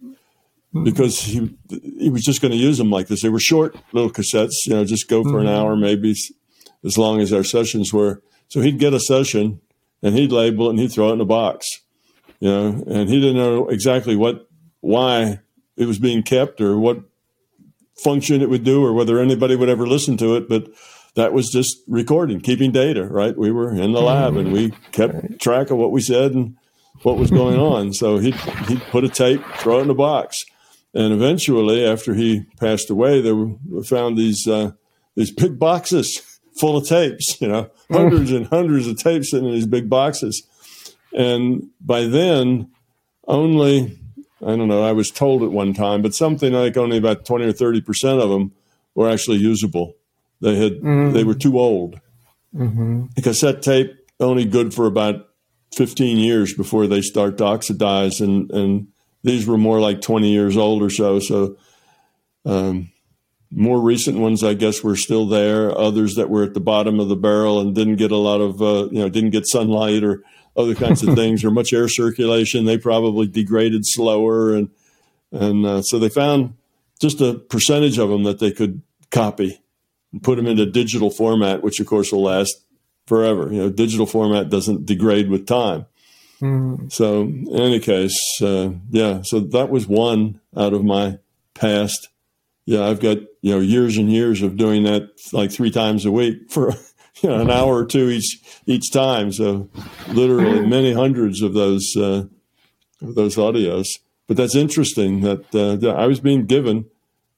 [0.73, 0.83] hmm.
[0.83, 3.21] because he he was just going to use them like this.
[3.21, 4.65] They were short little cassettes.
[4.65, 5.41] You know, just go for mm.
[5.41, 5.53] an hmm.
[5.53, 6.15] hour, maybe
[6.83, 8.21] as long as our sessions were.
[8.47, 9.61] So he'd get a session
[10.01, 11.67] and he'd label it and he'd throw it in a box,
[12.39, 14.47] you know, and he didn't know exactly what,
[14.81, 15.39] why
[15.81, 16.99] it was being kept or what
[17.95, 20.47] function it would do or whether anybody would ever listen to it.
[20.47, 20.67] But
[21.15, 23.35] that was just recording, keeping data, right?
[23.35, 26.55] We were in the lab and we kept track of what we said and
[27.01, 27.93] what was going on.
[27.93, 28.35] So he'd,
[28.67, 30.45] he'd put a tape, throw it in a box.
[30.93, 34.71] And eventually, after he passed away, they were, found these, uh,
[35.15, 39.65] these big boxes full of tapes, you know, hundreds and hundreds of tapes in these
[39.65, 40.43] big boxes.
[41.13, 42.69] And by then,
[43.25, 44.00] only,
[44.43, 47.45] I don't know, I was told at one time, but something like only about 20
[47.45, 48.53] or 30% of them
[48.95, 49.95] were actually usable.
[50.41, 51.13] They had, mm-hmm.
[51.13, 51.99] they were too old.
[52.55, 53.05] Mm-hmm.
[53.17, 55.29] A cassette tape only good for about
[55.75, 58.19] 15 years before they start to oxidize.
[58.19, 58.87] And, and
[59.23, 61.19] these were more like 20 years old or so.
[61.19, 61.57] So,
[62.45, 62.91] um,
[63.53, 65.77] more recent ones, I guess, were still there.
[65.77, 68.61] Others that were at the bottom of the barrel and didn't get a lot of,
[68.61, 70.23] uh, you know, didn't get sunlight or
[70.55, 72.65] other kinds of things or much air circulation.
[72.65, 74.69] They probably degraded slower, and
[75.31, 76.55] and uh, so they found
[76.99, 79.61] just a percentage of them that they could copy
[80.11, 82.53] and put them into digital format, which of course will last
[83.07, 83.51] forever.
[83.51, 85.85] You know, digital format doesn't degrade with time.
[86.41, 86.91] Mm.
[86.91, 89.21] So in any case, uh, yeah.
[89.23, 91.19] So that was one out of my
[91.53, 92.09] past
[92.65, 96.11] yeah, I've got you know years and years of doing that like three times a
[96.11, 96.73] week for
[97.21, 99.31] you know, an hour or two each each time.
[99.31, 99.69] So
[100.09, 102.25] literally many hundreds of those uh,
[103.01, 103.87] of those audios.
[104.27, 106.85] But that's interesting that uh, I was being given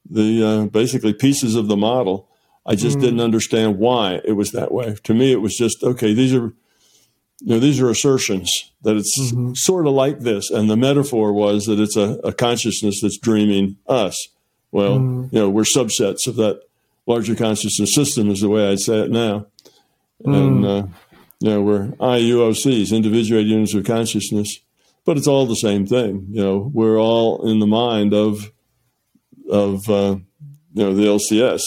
[0.09, 2.29] the uh, basically pieces of the model.
[2.65, 3.01] I just mm.
[3.01, 4.95] didn't understand why it was that way.
[5.03, 6.13] To me, it was just okay.
[6.13, 6.53] These are
[7.41, 9.53] you know these are assertions that it's mm-hmm.
[9.53, 13.77] sort of like this, and the metaphor was that it's a, a consciousness that's dreaming
[13.87, 14.29] us.
[14.71, 15.33] Well, mm.
[15.33, 16.61] you know, we're subsets of that
[17.05, 19.47] larger consciousness system, is the way I'd say it now.
[20.25, 20.47] Mm.
[20.47, 20.87] And, uh,
[21.39, 24.59] you know, we're IUOCs, individuated units of consciousness,
[25.05, 26.27] but it's all the same thing.
[26.29, 28.51] You know, we're all in the mind of,
[29.49, 30.17] of, uh,
[30.73, 31.61] you know, the LCS.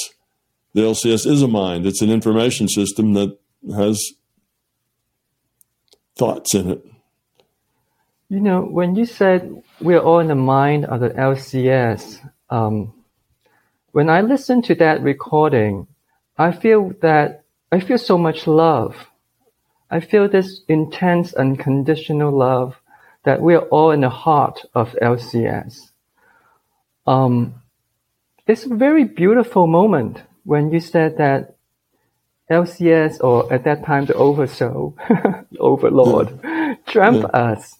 [0.75, 1.87] The LCS is a mind.
[1.87, 3.39] It's an information system that
[3.75, 4.13] has
[6.17, 6.85] thoughts in it.
[8.29, 12.93] You know, when you said we're all in the mind of the LCS, um,
[13.93, 15.87] when I listen to that recording,
[16.37, 17.45] I feel that
[17.77, 19.11] I feel so much love.
[19.91, 22.81] I feel this intense unconditional love
[23.25, 25.91] that we're all in the heart of LCS.
[27.07, 27.57] Um,
[28.47, 31.57] it's a very beautiful moment when you said that
[32.51, 34.97] LCS, or at that time the Oversoul,
[35.61, 36.41] Overlord,
[36.87, 37.51] dreamt yeah.
[37.51, 37.77] us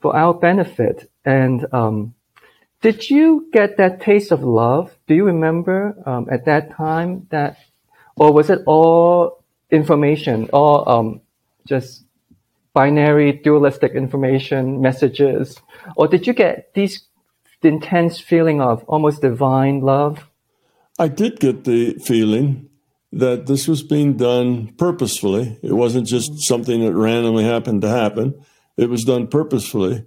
[0.00, 1.10] for our benefit.
[1.26, 2.14] And um,
[2.80, 4.96] did you get that taste of love?
[5.06, 7.58] Do you remember um, at that time that,
[8.18, 11.20] or was it all information, all um,
[11.66, 12.04] just
[12.74, 15.60] binary dualistic information messages,
[15.96, 17.06] or did you get these
[17.62, 20.28] intense feeling of almost divine love?
[20.98, 22.68] I did get the feeling
[23.12, 25.58] that this was being done purposefully.
[25.62, 28.44] It wasn't just something that randomly happened to happen.
[28.76, 30.04] It was done purposefully,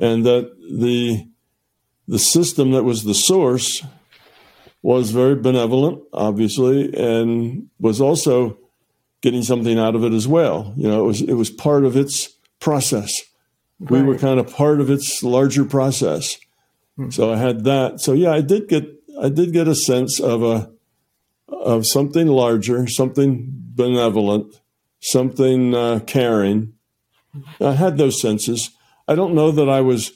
[0.00, 1.28] and that the
[2.08, 3.82] the system that was the source
[4.82, 8.58] was very benevolent, obviously, and was also
[9.20, 10.74] getting something out of it as well.
[10.76, 12.28] You know, it was it was part of its
[12.60, 13.12] process.
[13.78, 13.90] Right.
[13.90, 16.36] We were kind of part of its larger process.
[16.96, 17.10] Hmm.
[17.10, 18.00] So I had that.
[18.00, 18.84] So yeah, I did get
[19.20, 20.70] I did get a sense of a
[21.48, 24.60] of something larger, something benevolent,
[25.00, 26.74] something uh, caring.
[27.60, 28.70] I had those senses.
[29.08, 30.12] I don't know that I was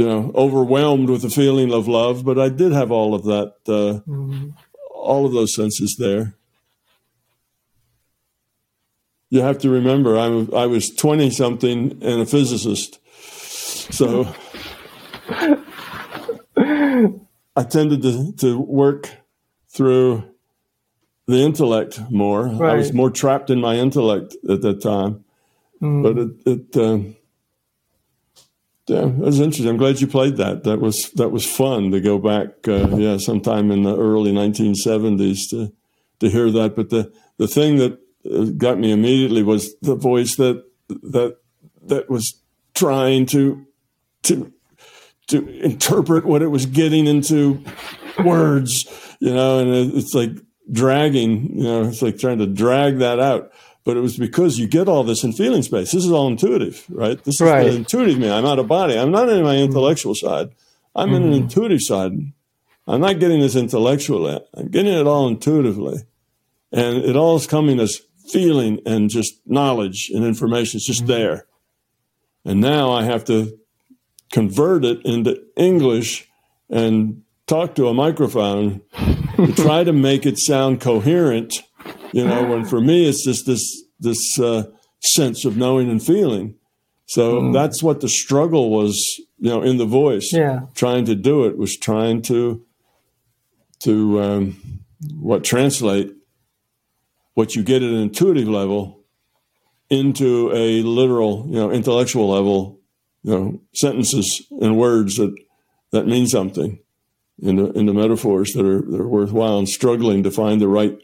[0.00, 3.54] you know, overwhelmed with the feeling of love, but I did have all of that,
[3.66, 4.50] uh, mm-hmm.
[4.94, 6.34] all of those senses there.
[9.30, 12.98] you have to remember, I'm, I was 20 something and a physicist.
[13.94, 14.34] So
[16.56, 19.08] I tended to, to work
[19.68, 20.24] through
[21.28, 22.48] the intellect more.
[22.48, 22.72] Right.
[22.72, 25.24] I was more trapped in my intellect at that time.
[25.80, 26.02] Mm.
[26.02, 26.98] But it, it uh,
[28.86, 29.68] yeah, that was interesting.
[29.68, 30.64] I'm glad you played that.
[30.64, 32.66] That was that was fun to go back.
[32.66, 35.72] Uh, yeah, sometime in the early 1970s to
[36.20, 36.74] to hear that.
[36.76, 37.98] But the the thing that
[38.30, 41.36] uh, got me immediately was the voice that that
[41.82, 42.40] that was
[42.74, 43.66] trying to
[44.22, 44.52] to
[45.28, 47.62] to interpret what it was getting into
[48.24, 48.84] words,
[49.20, 50.30] you know, and it's like
[50.72, 53.52] dragging, you know, it's like trying to drag that out.
[53.84, 55.92] But it was because you get all this in feeling space.
[55.92, 57.22] This is all intuitive, right?
[57.24, 57.64] This is right.
[57.64, 58.30] the intuitive me.
[58.30, 58.98] I'm out of body.
[58.98, 60.50] I'm not in my intellectual side.
[60.94, 61.16] I'm mm-hmm.
[61.16, 61.42] in an mm-hmm.
[61.44, 62.12] intuitive side.
[62.86, 64.40] I'm not getting this intellectually.
[64.54, 66.02] I'm getting it all intuitively.
[66.72, 70.78] And it all is coming as feeling and just knowledge and information.
[70.78, 71.12] It's just mm-hmm.
[71.12, 71.46] there.
[72.44, 73.58] And now I have to
[74.32, 76.28] convert it into English
[76.68, 78.80] and talk to a microphone
[79.36, 81.62] to try to make it sound coherent.
[82.12, 84.64] You know, and for me it's just this this uh,
[85.00, 86.56] sense of knowing and feeling.
[87.06, 87.52] So mm.
[87.52, 88.96] that's what the struggle was,
[89.38, 90.30] you know, in the voice.
[90.32, 92.64] Yeah, trying to do it was trying to
[93.80, 94.82] to um,
[95.18, 96.14] what translate
[97.34, 99.04] what you get at an intuitive level
[99.88, 102.80] into a literal, you know, intellectual level
[103.22, 105.34] you know, sentences and words that,
[105.92, 106.78] that mean something
[107.42, 110.98] into, into metaphors that are, that are worthwhile and struggling to find the right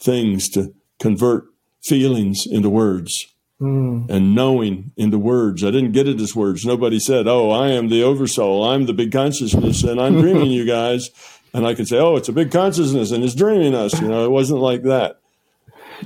[0.00, 1.44] things to convert
[1.82, 4.08] feelings into words mm.
[4.10, 5.64] and knowing into words.
[5.64, 6.64] I didn't get it as words.
[6.64, 8.64] Nobody said, Oh, I am the oversoul.
[8.64, 11.10] I'm the big consciousness and I'm dreaming you guys.
[11.52, 14.00] And I could say, Oh, it's a big consciousness and it's dreaming us.
[14.00, 15.20] You know, it wasn't like that.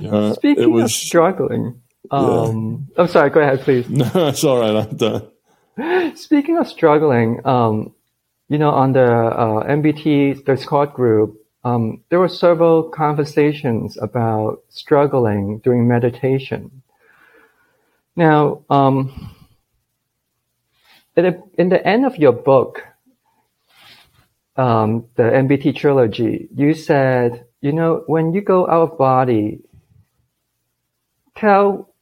[0.09, 1.81] Uh, Speaking was, of struggling,
[2.11, 3.01] um, yeah.
[3.01, 3.89] I'm sorry, go ahead, please.
[3.89, 4.87] No, it's all right.
[4.87, 6.15] I'm done.
[6.15, 7.93] Speaking of struggling, um,
[8.47, 15.59] you know, on the uh, MBT Discord group, um, there were several conversations about struggling
[15.59, 16.81] during meditation.
[18.15, 19.35] Now, um,
[21.15, 22.83] in the end of your book,
[24.55, 29.61] um, the MBT trilogy, you said, you know, when you go out of body,
[31.35, 31.93] tell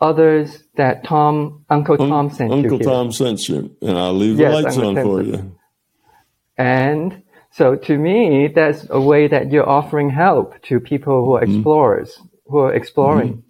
[0.00, 2.76] others that Tom, Uncle Tom sent Uncle you.
[2.76, 5.58] Uncle Tom sent you, and I'll leave yes, the lights Uncle on for you.
[6.56, 11.42] And so to me, that's a way that you're offering help to people who are
[11.42, 11.56] mm-hmm.
[11.56, 13.28] explorers, who are exploring.
[13.28, 13.48] Mm-hmm.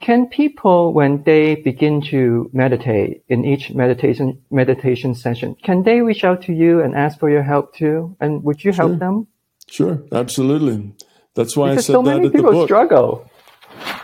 [0.00, 6.22] Can people, when they begin to meditate in each meditation meditation session, can they reach
[6.22, 8.16] out to you and ask for your help too?
[8.20, 8.86] And would you sure.
[8.86, 9.26] help them?
[9.68, 10.94] Sure, absolutely.
[11.34, 12.68] That's why because I said so that many at people the book.
[12.68, 13.30] struggle.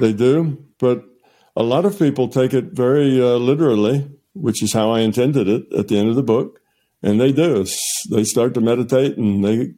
[0.00, 1.04] They do, but
[1.56, 5.72] a lot of people take it very uh, literally, which is how I intended it
[5.72, 6.60] at the end of the book.
[7.04, 7.66] And they do.
[8.10, 9.74] They start to meditate and they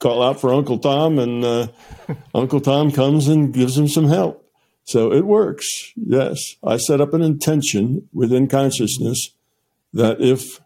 [0.00, 1.68] call out for Uncle Tom, and uh,
[2.34, 4.44] Uncle Tom comes and gives them some help.
[4.84, 5.92] So it works.
[5.94, 6.56] Yes.
[6.64, 9.30] I set up an intention within consciousness
[9.92, 10.60] that if,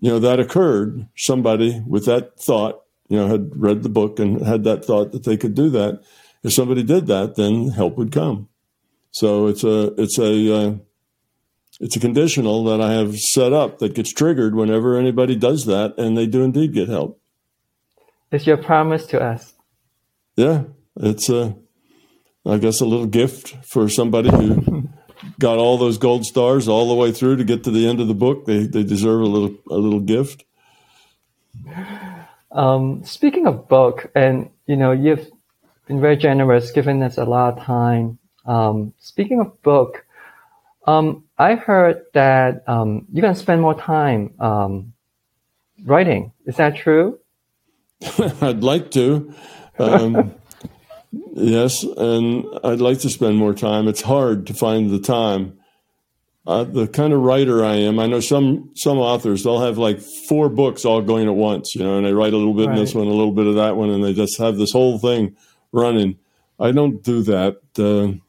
[0.00, 4.44] you know, that occurred, somebody with that thought, you know, had read the book and
[4.44, 6.02] had that thought that they could do that.
[6.42, 8.48] If somebody did that, then help would come.
[9.10, 10.74] So it's a it's a uh,
[11.80, 15.94] it's a conditional that I have set up that gets triggered whenever anybody does that,
[15.98, 17.20] and they do indeed get help.
[18.30, 19.54] It's your promise to us.
[20.36, 20.64] Yeah,
[20.96, 21.56] it's a
[22.46, 24.88] I guess a little gift for somebody who
[25.38, 28.08] got all those gold stars all the way through to get to the end of
[28.08, 28.46] the book.
[28.46, 30.44] They they deserve a little a little gift.
[32.52, 35.30] Um, speaking of book, and you know, you've
[35.86, 40.04] been very generous, giving us a lot of time um, speaking of book,
[40.86, 44.92] um, I heard that um, you can spend more time um,
[45.84, 46.32] writing.
[46.46, 47.18] Is that true?
[48.40, 49.34] I'd like to.
[49.78, 50.34] Um,
[51.32, 53.88] yes, and I'd like to spend more time.
[53.88, 55.58] It's hard to find the time.
[56.46, 59.98] Uh, the kind of writer I am, I know some some authors they'll have like
[59.98, 62.76] four books all going at once, you know, and they write a little bit right.
[62.76, 64.98] in this one, a little bit of that one, and they just have this whole
[64.98, 65.34] thing
[65.72, 66.18] running.
[66.60, 67.60] I don't do that.
[67.78, 68.20] Uh,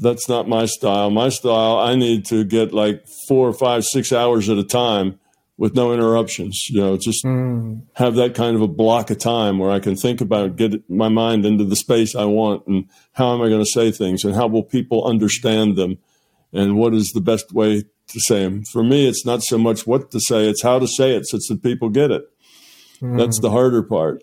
[0.00, 1.10] that's not my style.
[1.10, 5.18] My style, I need to get like four or five, six hours at a time
[5.56, 6.66] with no interruptions.
[6.68, 7.82] You know, just mm.
[7.94, 11.08] have that kind of a block of time where I can think about get my
[11.08, 14.34] mind into the space I want and how am I going to say things and
[14.34, 15.98] how will people understand them
[16.52, 18.64] and what is the best way to say them.
[18.64, 21.38] For me, it's not so much what to say; it's how to say it so
[21.48, 22.24] that people get it.
[23.00, 23.18] Mm.
[23.18, 24.22] That's the harder part.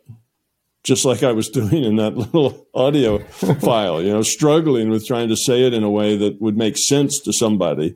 [0.83, 3.19] Just like I was doing in that little audio
[3.59, 6.77] file, you know, struggling with trying to say it in a way that would make
[6.77, 7.95] sense to somebody.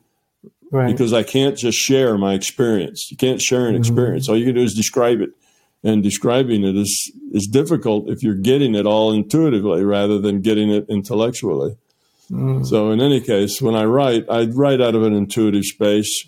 [0.71, 0.91] Right.
[0.91, 3.09] Because I can't just share my experience.
[3.09, 3.81] You can't share an mm-hmm.
[3.81, 4.27] experience.
[4.27, 5.29] All you can do is describe it.
[5.83, 10.71] And describing it is, is difficult if you're getting it all intuitively rather than getting
[10.71, 11.77] it intellectually.
[12.31, 12.65] Mm.
[12.65, 16.27] So in any case, when I write, I write out of an intuitive space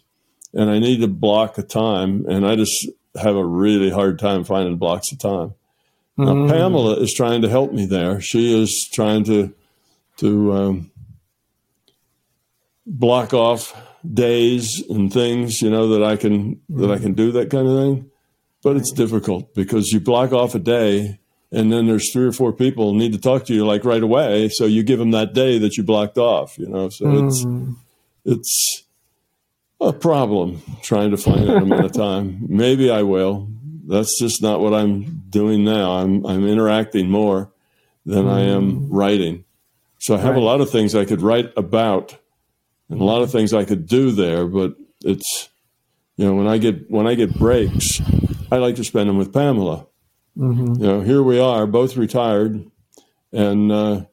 [0.54, 2.88] and I need to block a time and I just
[3.20, 5.56] have a really hard time finding blocks of time.
[6.18, 6.50] Now, mm.
[6.50, 8.20] Pamela is trying to help me there.
[8.22, 9.54] She is trying to
[10.18, 10.92] to um,
[12.86, 13.80] block off
[14.14, 16.80] days and things, you know, that I can mm.
[16.80, 18.12] that I can do that kind of thing.
[18.64, 21.20] But it's difficult because you block off a day,
[21.52, 24.50] and then there's three or four people need to talk to you like right away.
[24.50, 26.90] So you give them that day that you blocked off, you know.
[26.90, 27.28] So mm.
[27.28, 27.46] it's
[28.26, 28.84] it's
[29.80, 32.40] a problem trying to find that amount of time.
[32.50, 33.48] Maybe I will,
[33.88, 35.94] that's just not what I'm doing now.
[35.94, 37.52] I'm I'm interacting more
[38.06, 38.32] than mm.
[38.32, 38.88] I am mm.
[38.90, 39.46] writing.
[40.00, 40.42] So I have right.
[40.42, 42.16] a lot of things I could write about
[42.90, 45.50] and a lot of things I could do there, but it's
[46.16, 48.02] you know when I get when I get breaks,
[48.52, 49.88] I like to spend them with Pamela.
[50.38, 50.82] Mm-hmm.
[50.82, 52.64] You know, here we are, both retired,
[53.32, 54.06] and uh,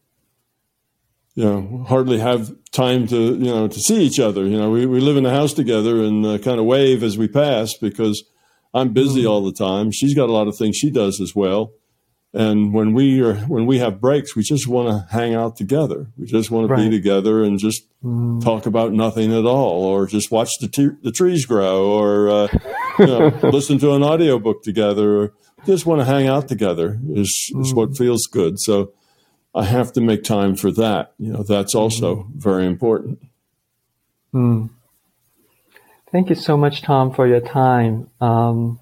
[1.35, 4.47] you know hardly have time to you know to see each other.
[4.47, 7.19] You know, we, we live in a house together and uh, kind of wave as
[7.19, 8.25] we pass because
[8.75, 9.31] I'm busy mm-hmm.
[9.31, 9.93] all the time.
[9.93, 11.73] She's got a lot of things she does as well.
[12.35, 16.09] And when we are when we have breaks, we just want to hang out together.
[16.19, 18.43] We just want to be together and just mm.
[18.43, 22.49] talk about nothing at all, or just watch the te- the trees grow, or uh,
[22.99, 25.35] you know, listen to an audiobook together, or
[25.65, 26.99] just want to hang out together.
[27.11, 27.63] Is mm.
[27.63, 27.99] is what mm.
[27.99, 28.59] feels good.
[28.59, 28.93] So
[29.55, 31.13] I have to make time for that.
[31.19, 32.27] You know, that's also mm.
[32.35, 33.21] very important.
[36.15, 38.09] Thank you so much, Tom, for your time.
[38.21, 38.79] Um,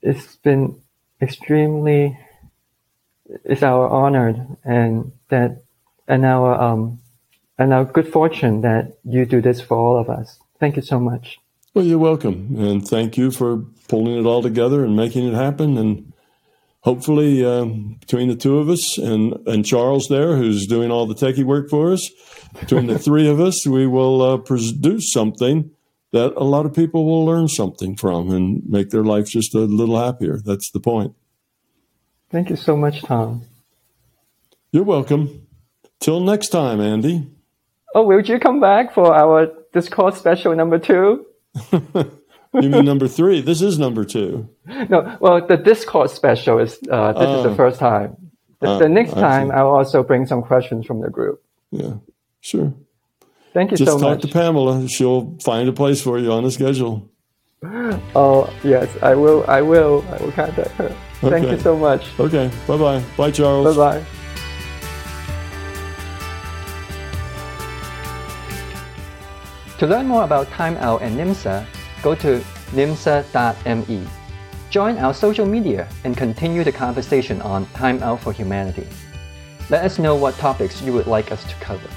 [0.00, 0.80] it's been
[1.20, 2.16] extremely,
[3.44, 5.64] it's our honor and that,
[6.06, 7.00] and our, um,
[7.58, 10.38] and our good fortune that you do this for all of us.
[10.60, 11.40] Thank you so much.
[11.74, 12.54] Well, you're welcome.
[12.56, 15.76] And thank you for pulling it all together and making it happen.
[15.76, 16.07] And
[16.88, 21.14] hopefully, um, between the two of us and, and Charles there, who's doing all the
[21.14, 22.10] techie work for us,
[22.58, 25.70] between the three of us, we will uh, produce something
[26.12, 29.58] that a lot of people will learn something from and make their life just a
[29.58, 30.40] little happier.
[30.42, 31.12] That's the point.
[32.30, 33.42] Thank you so much, Tom.
[34.72, 35.46] You're welcome.
[36.00, 37.28] Till next time, Andy.
[37.94, 41.26] Oh, will you come back for our Discord special number two?
[42.62, 43.40] you mean number three?
[43.40, 44.48] This is number two.
[44.66, 47.54] No, well, the Discord special is uh, this is the ah.
[47.54, 48.16] first time.
[48.60, 51.42] The, uh, the next time, I'll also bring some questions from the group.
[51.70, 51.94] Yeah.
[52.40, 52.74] Sure.
[53.54, 54.20] Thank you Just so much.
[54.20, 54.88] Just talk to Pamela.
[54.88, 57.10] She'll find a place for you on the schedule.
[58.14, 59.44] Oh, yes, I will.
[59.48, 60.04] I will.
[60.10, 60.96] I will contact her.
[61.24, 61.30] Okay.
[61.30, 62.06] Thank you so much.
[62.20, 62.50] Okay.
[62.68, 63.02] Bye bye.
[63.16, 63.76] Bye, Charles.
[63.76, 64.06] Bye bye.
[69.78, 71.66] To learn more about Time Out and NIMSA,
[72.02, 72.40] go to
[72.72, 74.06] nimsa.me.
[74.70, 78.86] Join our social media and continue the conversation on Time Out for Humanity.
[79.70, 81.88] Let us know what topics you would like us to cover.